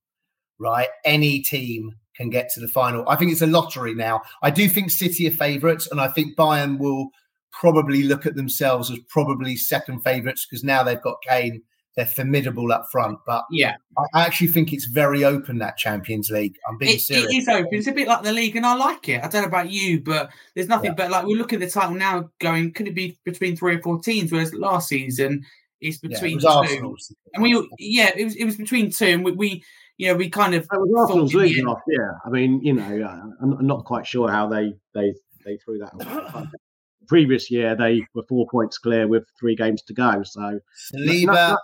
right? 0.59 0.89
Any 1.05 1.41
team 1.41 1.93
can 2.17 2.31
get 2.31 2.51
to 2.51 2.61
the 2.61 2.69
final. 2.69 3.09
I 3.09 3.17
think 3.17 3.33
it's 3.33 3.43
a 3.43 3.47
lottery 3.47 3.95
now. 3.95 4.23
I 4.43 4.51
do 4.51 4.69
think 4.69 4.91
City 4.91 5.27
are 5.29 5.33
favourites, 5.33 5.89
and 5.91 6.01
I 6.01 6.09
think 6.09 6.37
Bayern 6.37 6.79
will 6.79 7.09
probably 7.53 8.03
look 8.03 8.27
at 8.27 8.37
themselves 8.37 8.91
as 8.91 8.99
probably 9.09 9.57
second 9.57 10.01
favourites 10.01 10.47
because 10.47 10.63
now 10.63 10.83
they've 10.83 11.03
got 11.03 11.17
Kane. 11.27 11.63
They're 11.99 12.07
formidable 12.07 12.71
up 12.71 12.87
front, 12.93 13.19
but 13.27 13.45
yeah, 13.51 13.75
I 14.15 14.25
actually 14.25 14.47
think 14.47 14.73
it's 14.73 14.85
very 14.85 15.25
open 15.25 15.59
that 15.59 15.77
Champions 15.77 16.31
League. 16.31 16.57
I'm 16.69 16.79
being 16.79 16.95
it, 16.95 17.01
serious. 17.01 17.27
it 17.33 17.37
is 17.37 17.49
open. 17.49 17.69
It's 17.73 17.89
a 17.89 17.93
bit 17.93 18.07
like 18.07 18.23
the 18.23 18.33
league, 18.33 18.55
and 18.55 18.65
I 18.65 18.77
like 18.77 19.09
it. 19.09 19.25
I 19.25 19.27
don't 19.27 19.43
know 19.43 19.49
about 19.49 19.73
you, 19.73 20.01
but 20.01 20.31
there's 20.55 20.69
nothing 20.69 20.95
but 20.95 21.11
like 21.11 21.27
we 21.27 21.35
look 21.35 21.53
at 21.53 21.59
the 21.59 21.69
title 21.69 21.97
now 21.97 22.31
going, 22.39 22.73
could 22.73 22.87
it 22.87 22.95
be 22.95 23.19
between 23.25 23.57
three 23.57 23.75
or 23.75 23.83
four 23.83 23.99
teams? 23.99 24.31
Whereas 24.31 24.55
last 24.55 24.89
season 24.89 25.45
it's 25.81 25.99
Yeah, 26.03 26.09
it 26.09 26.13
between 26.13 26.35
was 26.37 26.45
two. 26.45 26.49
Arsenal's. 26.49 27.15
And 27.35 27.43
we, 27.43 27.69
yeah, 27.79 28.11
it 28.17 28.25
was 28.25 28.37
it 28.37 28.45
was 28.45 28.57
between 28.57 28.91
two, 28.91 29.07
and 29.07 29.25
we, 29.25 29.33
we 29.33 29.65
you 29.97 30.09
know, 30.09 30.15
we 30.15 30.31
kind 30.31 30.55
of 30.55 30.69
That 30.69 30.79
was 30.79 30.91
Arsenal's 30.97 31.33
thought 31.33 31.39
in 31.39 31.43
the 31.43 31.49
league 31.49 31.59
end- 31.59 31.69
last. 31.69 31.83
I 32.25 32.31
mean, 32.31 32.61
you 32.63 32.75
know, 32.75 33.03
uh, 33.03 33.23
I'm, 33.43 33.53
I'm 33.55 33.67
not 33.67 33.85
quite 33.85 34.07
sure 34.07 34.31
how 34.31 34.49
they 34.49 34.75
they 34.95 35.13
they 35.45 35.57
threw 35.57 35.79
that. 35.79 35.93
away. 35.95 36.47
Previous 37.09 37.51
year, 37.51 37.75
they 37.75 38.07
were 38.15 38.23
four 38.29 38.47
points 38.51 38.77
clear 38.77 39.09
with 39.09 39.25
three 39.41 39.57
games 39.57 39.83
to 39.83 39.95
go. 39.95 40.23
So 40.25 40.61
Saliba. 40.95 41.57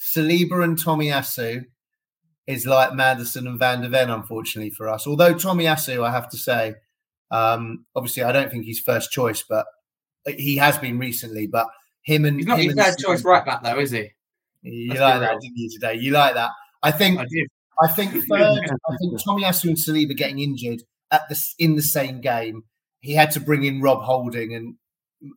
Saliba 0.00 0.64
and 0.64 0.78
Tomiyasu 0.78 1.64
is 2.46 2.66
like 2.66 2.94
Maddison 2.94 3.46
and 3.46 3.58
Van 3.58 3.82
der 3.82 3.88
Ven, 3.88 4.10
unfortunately 4.10 4.70
for 4.70 4.88
us. 4.88 5.06
Although 5.06 5.34
Tomiyasu, 5.34 6.02
I 6.02 6.10
have 6.10 6.28
to 6.30 6.38
say, 6.38 6.74
um, 7.30 7.84
obviously 7.94 8.22
I 8.22 8.32
don't 8.32 8.50
think 8.50 8.64
he's 8.64 8.80
first 8.80 9.12
choice, 9.12 9.44
but 9.48 9.66
he 10.26 10.56
has 10.56 10.78
been 10.78 10.98
recently. 10.98 11.46
But 11.46 11.68
him 12.02 12.24
and 12.24 12.38
he's 12.38 12.46
not 12.46 12.58
his 12.58 12.74
third 12.74 12.96
choice 12.98 13.24
right 13.24 13.44
back 13.44 13.62
though, 13.62 13.78
is 13.78 13.90
he? 13.90 14.10
You 14.62 14.88
Let's 14.88 15.00
like 15.00 15.20
that, 15.20 15.30
real. 15.30 15.38
didn't 15.40 15.56
you 15.56 15.70
today? 15.70 15.94
You 15.94 16.12
like 16.12 16.34
that? 16.34 16.50
I 16.82 16.90
think 16.90 17.18
I 17.18 17.26
did. 17.30 17.46
I 17.82 17.88
think 17.88 18.12
third. 18.12 18.30
I 18.32 18.96
think 19.00 19.20
Tomiyasu 19.20 19.64
and 19.64 19.76
Saliba 19.76 20.16
getting 20.16 20.38
injured 20.38 20.82
at 21.10 21.28
the 21.28 21.38
in 21.58 21.76
the 21.76 21.82
same 21.82 22.20
game. 22.20 22.64
He 23.00 23.14
had 23.14 23.30
to 23.32 23.40
bring 23.40 23.64
in 23.64 23.80
Rob 23.80 24.02
Holding, 24.02 24.54
and 24.54 24.74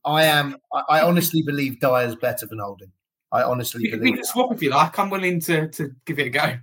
I 0.05 0.23
am. 0.23 0.57
I, 0.73 0.83
I 0.89 1.01
honestly 1.01 1.41
believe 1.45 1.79
Dier's 1.79 2.15
better 2.15 2.45
than 2.45 2.59
Holding. 2.59 2.91
I 3.33 3.43
honestly 3.43 3.81
We, 3.83 3.91
we 3.91 3.97
believe. 3.97 4.15
can 4.15 4.23
swap 4.23 4.53
if 4.53 4.61
you 4.61 4.69
like. 4.69 4.97
I'm 4.97 5.09
willing 5.09 5.41
to 5.41 5.67
to 5.67 5.91
give 6.05 6.19
it 6.19 6.27
a 6.27 6.29
go. 6.29 6.57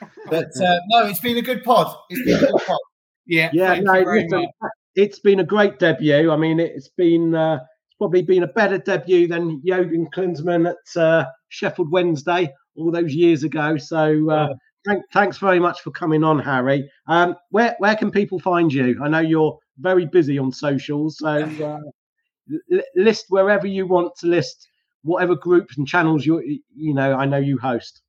But 0.30 0.50
uh, 0.60 0.78
no, 0.88 1.06
it's 1.06 1.20
been 1.20 1.38
a 1.38 1.42
good 1.42 1.64
pod. 1.64 1.96
It's 2.10 2.22
been 2.24 2.36
a 2.36 2.52
good 2.52 2.62
pod. 2.66 2.78
Yeah, 3.30 3.50
yeah, 3.52 3.78
no, 3.80 4.00
listen, 4.00 4.46
it's 4.94 5.18
been 5.18 5.40
a 5.40 5.44
great 5.44 5.78
debut. 5.78 6.30
I 6.30 6.36
mean, 6.38 6.58
it's 6.58 6.88
been 6.88 7.34
uh, 7.34 7.56
it's 7.56 7.94
probably 7.98 8.22
been 8.22 8.42
a 8.42 8.46
better 8.48 8.78
debut 8.78 9.28
than 9.28 9.60
Jürgen 9.60 10.06
Klinsmann 10.14 10.66
at 10.70 11.00
uh, 11.00 11.26
Sheffield 11.50 11.90
Wednesday 11.92 12.50
all 12.74 12.90
those 12.90 13.12
years 13.14 13.44
ago. 13.44 13.76
So 13.76 14.30
uh, 14.30 14.54
thank, 14.86 15.02
thanks 15.12 15.36
very 15.36 15.60
much 15.60 15.82
for 15.82 15.90
coming 15.90 16.24
on, 16.24 16.38
Harry. 16.38 16.90
Um, 17.06 17.36
where 17.50 17.76
where 17.80 17.96
can 17.96 18.10
people 18.10 18.38
find 18.40 18.72
you? 18.72 18.98
I 19.02 19.08
know 19.08 19.20
you're 19.20 19.58
very 19.78 20.06
busy 20.06 20.38
on 20.38 20.50
socials, 20.50 21.18
so 21.18 21.28
uh, 22.72 22.78
list 22.96 23.26
wherever 23.28 23.66
you 23.66 23.86
want 23.86 24.16
to 24.20 24.26
list 24.26 24.67
whatever 25.02 25.34
groups 25.34 25.76
and 25.76 25.86
channels 25.86 26.26
you 26.26 26.60
you 26.74 26.94
know. 26.94 27.14
I 27.14 27.26
know 27.26 27.38
you 27.38 27.58
host. 27.58 28.02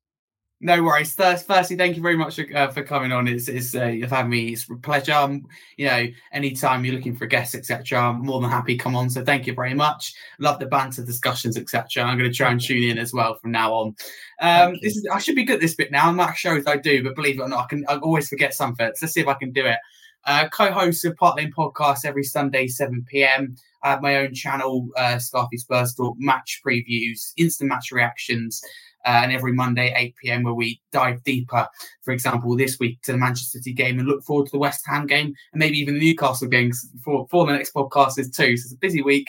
No 0.62 0.82
worries. 0.82 1.14
First, 1.14 1.46
firstly, 1.46 1.76
thank 1.76 1.96
you 1.96 2.02
very 2.02 2.18
much 2.18 2.36
for, 2.36 2.44
uh, 2.54 2.70
for 2.70 2.82
coming 2.82 3.12
on. 3.12 3.26
It's, 3.26 3.48
it's 3.48 3.74
uh, 3.74 3.86
you've 3.86 4.10
had 4.10 4.28
me. 4.28 4.48
It's 4.52 4.68
a 4.68 4.76
pleasure. 4.76 5.14
Um, 5.14 5.46
you 5.78 5.86
know, 5.86 6.06
anytime 6.32 6.84
you're 6.84 6.94
looking 6.94 7.16
for 7.16 7.24
guests, 7.24 7.54
etc., 7.54 7.98
I'm 7.98 8.26
more 8.26 8.42
than 8.42 8.50
happy. 8.50 8.76
Come 8.76 8.94
on. 8.94 9.08
So 9.08 9.24
thank 9.24 9.46
you 9.46 9.54
very 9.54 9.72
much. 9.72 10.12
Love 10.38 10.58
the 10.58 10.66
banter, 10.66 11.02
discussions, 11.02 11.56
etc. 11.56 12.02
I'm 12.02 12.18
going 12.18 12.30
to 12.30 12.36
try 12.36 12.50
and 12.50 12.60
tune 12.60 12.82
in 12.82 12.98
as 12.98 13.14
well 13.14 13.38
from 13.38 13.52
now 13.52 13.72
on. 13.72 13.96
Um, 14.42 14.74
this 14.82 14.98
is 14.98 15.08
I 15.10 15.18
should 15.18 15.34
be 15.34 15.44
good 15.44 15.60
this 15.60 15.74
bit 15.74 15.90
now. 15.90 16.12
Much 16.12 16.36
shows 16.36 16.66
I 16.66 16.76
do, 16.76 17.02
but 17.02 17.16
believe 17.16 17.40
it 17.40 17.42
or 17.42 17.48
not, 17.48 17.64
I 17.64 17.66
can 17.68 17.86
I 17.88 17.96
always 17.96 18.28
forget 18.28 18.52
something. 18.52 18.90
So 18.96 19.06
let's 19.06 19.14
see 19.14 19.20
if 19.20 19.28
I 19.28 19.34
can 19.34 19.52
do 19.52 19.64
it. 19.64 19.78
Uh, 20.26 20.46
co-host 20.48 21.06
of 21.06 21.16
Park 21.16 21.38
Lane 21.38 21.52
Podcast 21.56 22.04
every 22.04 22.24
Sunday, 22.24 22.66
7 22.66 23.06
p.m. 23.08 23.56
I 23.82 23.90
have 23.90 24.02
my 24.02 24.16
own 24.16 24.34
channel, 24.34 24.88
uh, 24.96 25.16
Scarfy 25.16 25.58
Spurs 25.58 25.94
Talk, 25.94 26.16
match 26.18 26.60
previews, 26.66 27.32
instant 27.36 27.70
match 27.70 27.90
reactions, 27.92 28.62
uh, 29.06 29.20
and 29.22 29.32
every 29.32 29.52
Monday, 29.52 29.92
8 29.96 30.14
p.m., 30.16 30.42
where 30.42 30.54
we 30.54 30.80
dive 30.92 31.22
deeper, 31.24 31.66
for 32.02 32.12
example, 32.12 32.56
this 32.56 32.78
week 32.78 33.00
to 33.02 33.12
the 33.12 33.18
Manchester 33.18 33.58
City 33.58 33.72
game 33.72 33.98
and 33.98 34.06
look 34.06 34.22
forward 34.22 34.46
to 34.46 34.52
the 34.52 34.58
West 34.58 34.84
Ham 34.86 35.06
game 35.06 35.34
and 35.52 35.58
maybe 35.58 35.78
even 35.78 35.94
the 35.94 36.00
Newcastle 36.00 36.48
games 36.48 36.86
for, 37.02 37.26
for 37.30 37.46
the 37.46 37.52
next 37.52 37.72
podcast 37.72 38.18
is 38.18 38.30
too. 38.30 38.56
So 38.56 38.66
it's 38.66 38.74
a 38.74 38.76
busy 38.76 39.02
week. 39.02 39.28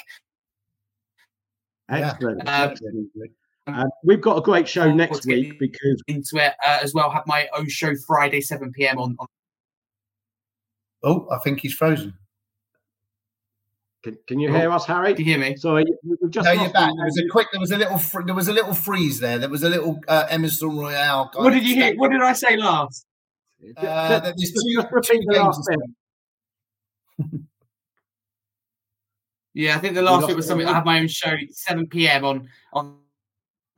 Excellent. 1.89 2.41
Um, 2.47 2.71
excellent. 2.71 3.09
Uh, 3.67 3.85
we've 4.03 4.21
got 4.21 4.37
a 4.37 4.41
great 4.41 4.67
show 4.67 4.91
next 4.91 5.25
week 5.25 5.57
because 5.59 6.01
Into 6.07 6.37
it 6.37 6.53
uh, 6.65 6.79
as 6.81 6.93
well. 6.93 7.09
Have 7.09 7.27
my 7.27 7.47
own 7.55 7.69
show 7.69 7.93
Friday, 8.07 8.41
7 8.41 8.71
p.m. 8.71 8.97
on, 8.97 9.15
on 9.19 9.27
Oh, 11.03 11.27
I 11.31 11.39
think 11.39 11.61
he's 11.61 11.73
frozen. 11.73 12.13
Can, 14.03 14.17
can 14.27 14.39
you 14.39 14.49
Oh. 14.49 14.53
hear 14.53 14.71
us, 14.71 14.85
Harry? 14.85 15.13
Do 15.13 15.21
you 15.21 15.29
hear 15.29 15.37
me? 15.39 15.55
Sorry, 15.57 15.83
we- 16.03 16.15
we've 16.21 16.31
just 16.31 16.45
no, 16.45 16.51
you're 16.53 16.71
back. 16.71 16.91
There 16.95 17.05
was 17.05 17.19
a 17.19 17.27
quick. 17.29 17.47
There 17.51 17.59
was 17.61 17.71
a 17.71 17.77
little. 17.77 17.99
Fr- 17.99 18.23
there 18.23 18.33
was 18.33 18.47
a 18.47 18.53
little 18.53 18.73
freeze 18.73 19.19
there. 19.19 19.37
There 19.37 19.49
was 19.49 19.61
a 19.63 19.69
little 19.69 19.99
uh, 20.07 20.25
Emerson 20.29 20.75
Royal. 20.75 21.29
kind 21.29 21.45
What 21.45 21.53
did 21.53 21.67
you 21.67 21.75
hear? 21.75 21.95
What 21.95 22.09
did 22.11 22.21
I 22.21 22.33
say 22.33 22.57
last? 22.57 23.05
Uh, 23.77 23.81
that 23.83 24.23
there's 24.23 24.35
Just- 24.39 24.55
two, 24.55 24.73
just 24.73 24.91
repeat 24.91 25.21
the 25.27 25.33
games 25.35 25.45
last 25.45 25.69
this 27.19 27.29
Yeah, 29.53 29.75
I 29.75 29.79
think 29.79 29.95
the 29.95 30.01
last 30.01 30.13
lost 30.21 30.27
bit 30.27 30.35
was 30.37 30.47
something. 30.47 30.67
I 30.67 30.73
have 30.73 30.85
my 30.85 30.99
own 30.99 31.07
show, 31.07 31.35
7 31.51 31.85
p.m. 31.87 32.23
on 32.25 32.49
on 32.73 32.97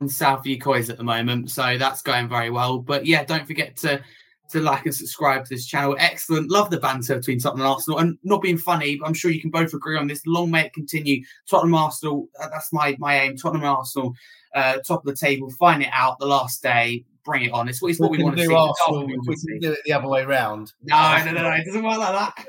on 0.00 0.08
South 0.08 0.46
Coys 0.60 0.88
at 0.88 0.96
the 0.96 1.04
moment, 1.04 1.50
so 1.50 1.76
that's 1.76 2.00
going 2.02 2.28
very 2.28 2.48
well. 2.50 2.78
But 2.78 3.06
yeah, 3.06 3.24
don't 3.24 3.46
forget 3.46 3.76
to 3.78 4.02
to 4.50 4.60
like 4.60 4.86
and 4.86 4.94
subscribe 4.94 5.44
to 5.44 5.54
this 5.54 5.66
channel. 5.66 5.96
Excellent, 5.98 6.50
love 6.50 6.70
the 6.70 6.78
banter 6.78 7.16
between 7.16 7.38
Tottenham 7.38 7.66
and 7.66 7.72
Arsenal, 7.72 7.98
and 7.98 8.18
not 8.22 8.42
being 8.42 8.58
funny. 8.58 8.96
But 8.96 9.06
I'm 9.06 9.14
sure 9.14 9.30
you 9.30 9.40
can 9.40 9.50
both 9.50 9.72
agree 9.74 9.96
on 9.96 10.06
this. 10.06 10.26
Long 10.26 10.50
may 10.50 10.66
it 10.66 10.72
continue. 10.72 11.24
Tottenham 11.48 11.74
Arsenal, 11.74 12.28
uh, 12.40 12.48
that's 12.48 12.72
my 12.72 12.96
my 12.98 13.20
aim. 13.20 13.36
Tottenham 13.36 13.64
Arsenal, 13.64 14.14
uh, 14.54 14.78
top 14.86 15.00
of 15.00 15.06
the 15.06 15.16
table. 15.16 15.50
Find 15.50 15.82
it 15.82 15.88
out 15.92 16.18
the 16.18 16.26
last 16.26 16.62
day. 16.62 17.04
Bring 17.24 17.44
it 17.44 17.52
on. 17.52 17.70
It's, 17.70 17.82
it's 17.82 17.98
what 17.98 18.10
we, 18.10 18.18
can 18.18 18.26
want 18.26 18.36
to 18.36 18.44
see. 18.44 18.54
Arsenal. 18.54 19.06
We 19.06 19.16
what 19.16 19.26
we 19.26 19.34
can 19.34 19.36
see. 19.38 19.58
do 19.58 19.72
it 19.72 19.78
the 19.86 19.94
other 19.94 20.08
way 20.08 20.24
round. 20.24 20.74
No, 20.82 21.24
no, 21.24 21.32
no, 21.32 21.42
no, 21.42 21.50
it 21.52 21.64
doesn't 21.64 21.82
work 21.82 21.96
like 21.96 22.12
that. 22.12 22.46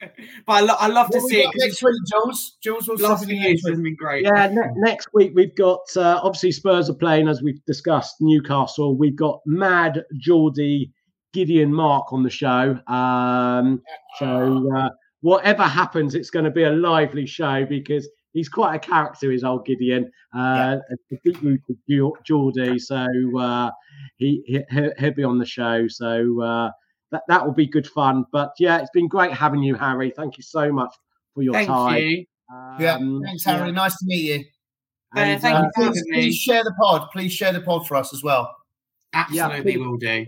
but 0.46 0.52
I, 0.52 0.60
lo- 0.60 0.76
I 0.78 0.86
love 0.86 1.10
to 1.10 1.18
What 1.18 1.24
we 1.24 1.30
see 1.30 1.40
it 1.40 1.50
next 1.56 1.82
week, 1.82 1.96
Jules. 2.06 2.56
Jules, 2.62 2.86
what's 2.86 3.02
the 3.02 3.08
last 3.08 3.20
happening 3.22 3.40
few 3.40 3.48
years 3.48 3.66
hasn't 3.66 3.82
been 3.82 3.96
great. 3.96 4.24
Yeah, 4.24 4.46
ne- 4.46 4.70
next 4.76 5.08
week 5.12 5.32
we've 5.34 5.56
got 5.56 5.80
uh, 5.96 6.20
obviously 6.22 6.52
Spurs 6.52 6.88
are 6.88 6.94
playing 6.94 7.26
as 7.26 7.42
we've 7.42 7.62
discussed 7.64 8.14
Newcastle. 8.20 8.96
We've 8.96 9.16
got 9.16 9.40
Mad 9.44 10.04
Geordie 10.18 10.92
Gideon 11.32 11.72
Mark 11.72 12.12
on 12.12 12.22
the 12.22 12.30
show. 12.30 12.78
Um, 12.86 13.82
so 14.18 14.70
uh, 14.76 14.90
whatever 15.20 15.62
happens, 15.62 16.14
it's 16.14 16.30
going 16.30 16.44
to 16.44 16.50
be 16.50 16.64
a 16.64 16.70
lively 16.72 17.26
show 17.26 17.64
because 17.66 18.08
he's 18.32 18.48
quite 18.48 18.74
a 18.74 18.78
character. 18.78 19.32
Is 19.32 19.44
old 19.44 19.64
Gideon, 19.66 20.10
uh, 20.36 20.76
a 20.90 21.16
deep 21.24 21.40
rooted 21.42 21.76
Geordie. 22.24 22.78
So 22.78 23.06
uh, 23.38 23.70
he, 24.16 24.42
he 24.46 24.60
he'll 24.70 24.92
he'll 24.98 25.14
be 25.14 25.24
on 25.24 25.38
the 25.38 25.46
show. 25.46 25.86
So 25.88 26.40
uh, 26.42 26.70
that 27.10 27.22
that 27.28 27.44
will 27.44 27.54
be 27.54 27.66
good 27.66 27.86
fun. 27.86 28.24
But 28.32 28.52
yeah, 28.58 28.78
it's 28.78 28.90
been 28.92 29.08
great 29.08 29.32
having 29.32 29.62
you, 29.62 29.74
Harry. 29.74 30.12
Thank 30.14 30.36
you 30.36 30.42
so 30.42 30.72
much 30.72 30.92
for 31.34 31.42
your 31.42 31.54
Thank 31.54 31.68
time. 31.68 31.98
you. 32.02 32.24
Yeah, 32.78 32.96
Um, 32.96 33.22
thanks, 33.24 33.44
Harry. 33.44 33.68
yeah. 33.68 33.74
Nice 33.74 33.96
to 33.98 34.04
meet 34.06 34.24
you. 34.24 34.44
Uh, 35.16 35.20
And, 35.20 35.40
thank 35.40 35.56
uh, 35.56 35.62
you 35.62 35.70
for 35.74 35.90
Please, 35.92 36.02
me. 36.04 36.12
please 36.12 36.36
share 36.36 36.62
the 36.64 36.74
pod. 36.78 37.08
Please 37.12 37.32
share 37.32 37.52
the 37.52 37.60
pod 37.62 37.86
for 37.86 37.96
us 37.96 38.12
as 38.12 38.22
well. 38.22 38.54
Absolutely 39.14 39.72
please- 39.72 39.78
will 39.78 39.96
do. 39.98 40.26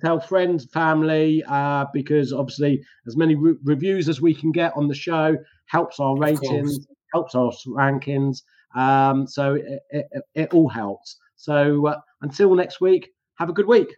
tell 0.00 0.20
friends, 0.20 0.64
family, 0.66 1.42
uh, 1.48 1.86
because 1.92 2.32
obviously 2.32 2.82
as 3.06 3.16
many 3.16 3.34
re- 3.34 3.56
reviews 3.64 4.08
as 4.08 4.20
we 4.20 4.34
can 4.34 4.52
get 4.52 4.72
on 4.76 4.86
the 4.88 4.94
show 4.94 5.36
helps 5.66 5.98
our 5.98 6.14
course. 6.16 6.40
ratings, 6.40 6.86
helps 7.12 7.34
our 7.34 7.50
rankings. 7.66 8.42
Um, 8.76 9.26
so 9.26 9.54
it, 9.54 9.80
it, 9.90 10.06
it 10.34 10.54
all 10.54 10.68
helps. 10.68 11.16
So 11.36 11.86
uh, 11.86 12.00
until 12.22 12.54
next 12.54 12.80
week, 12.80 13.10
have 13.38 13.48
a 13.48 13.52
good 13.52 13.66
week. 13.66 13.94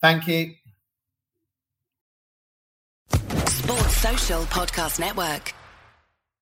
Thank 0.00 0.28
you. 0.28 0.54
Sports 3.46 3.96
Social 3.96 4.42
Podcast 4.42 5.00
Network. 5.00 5.52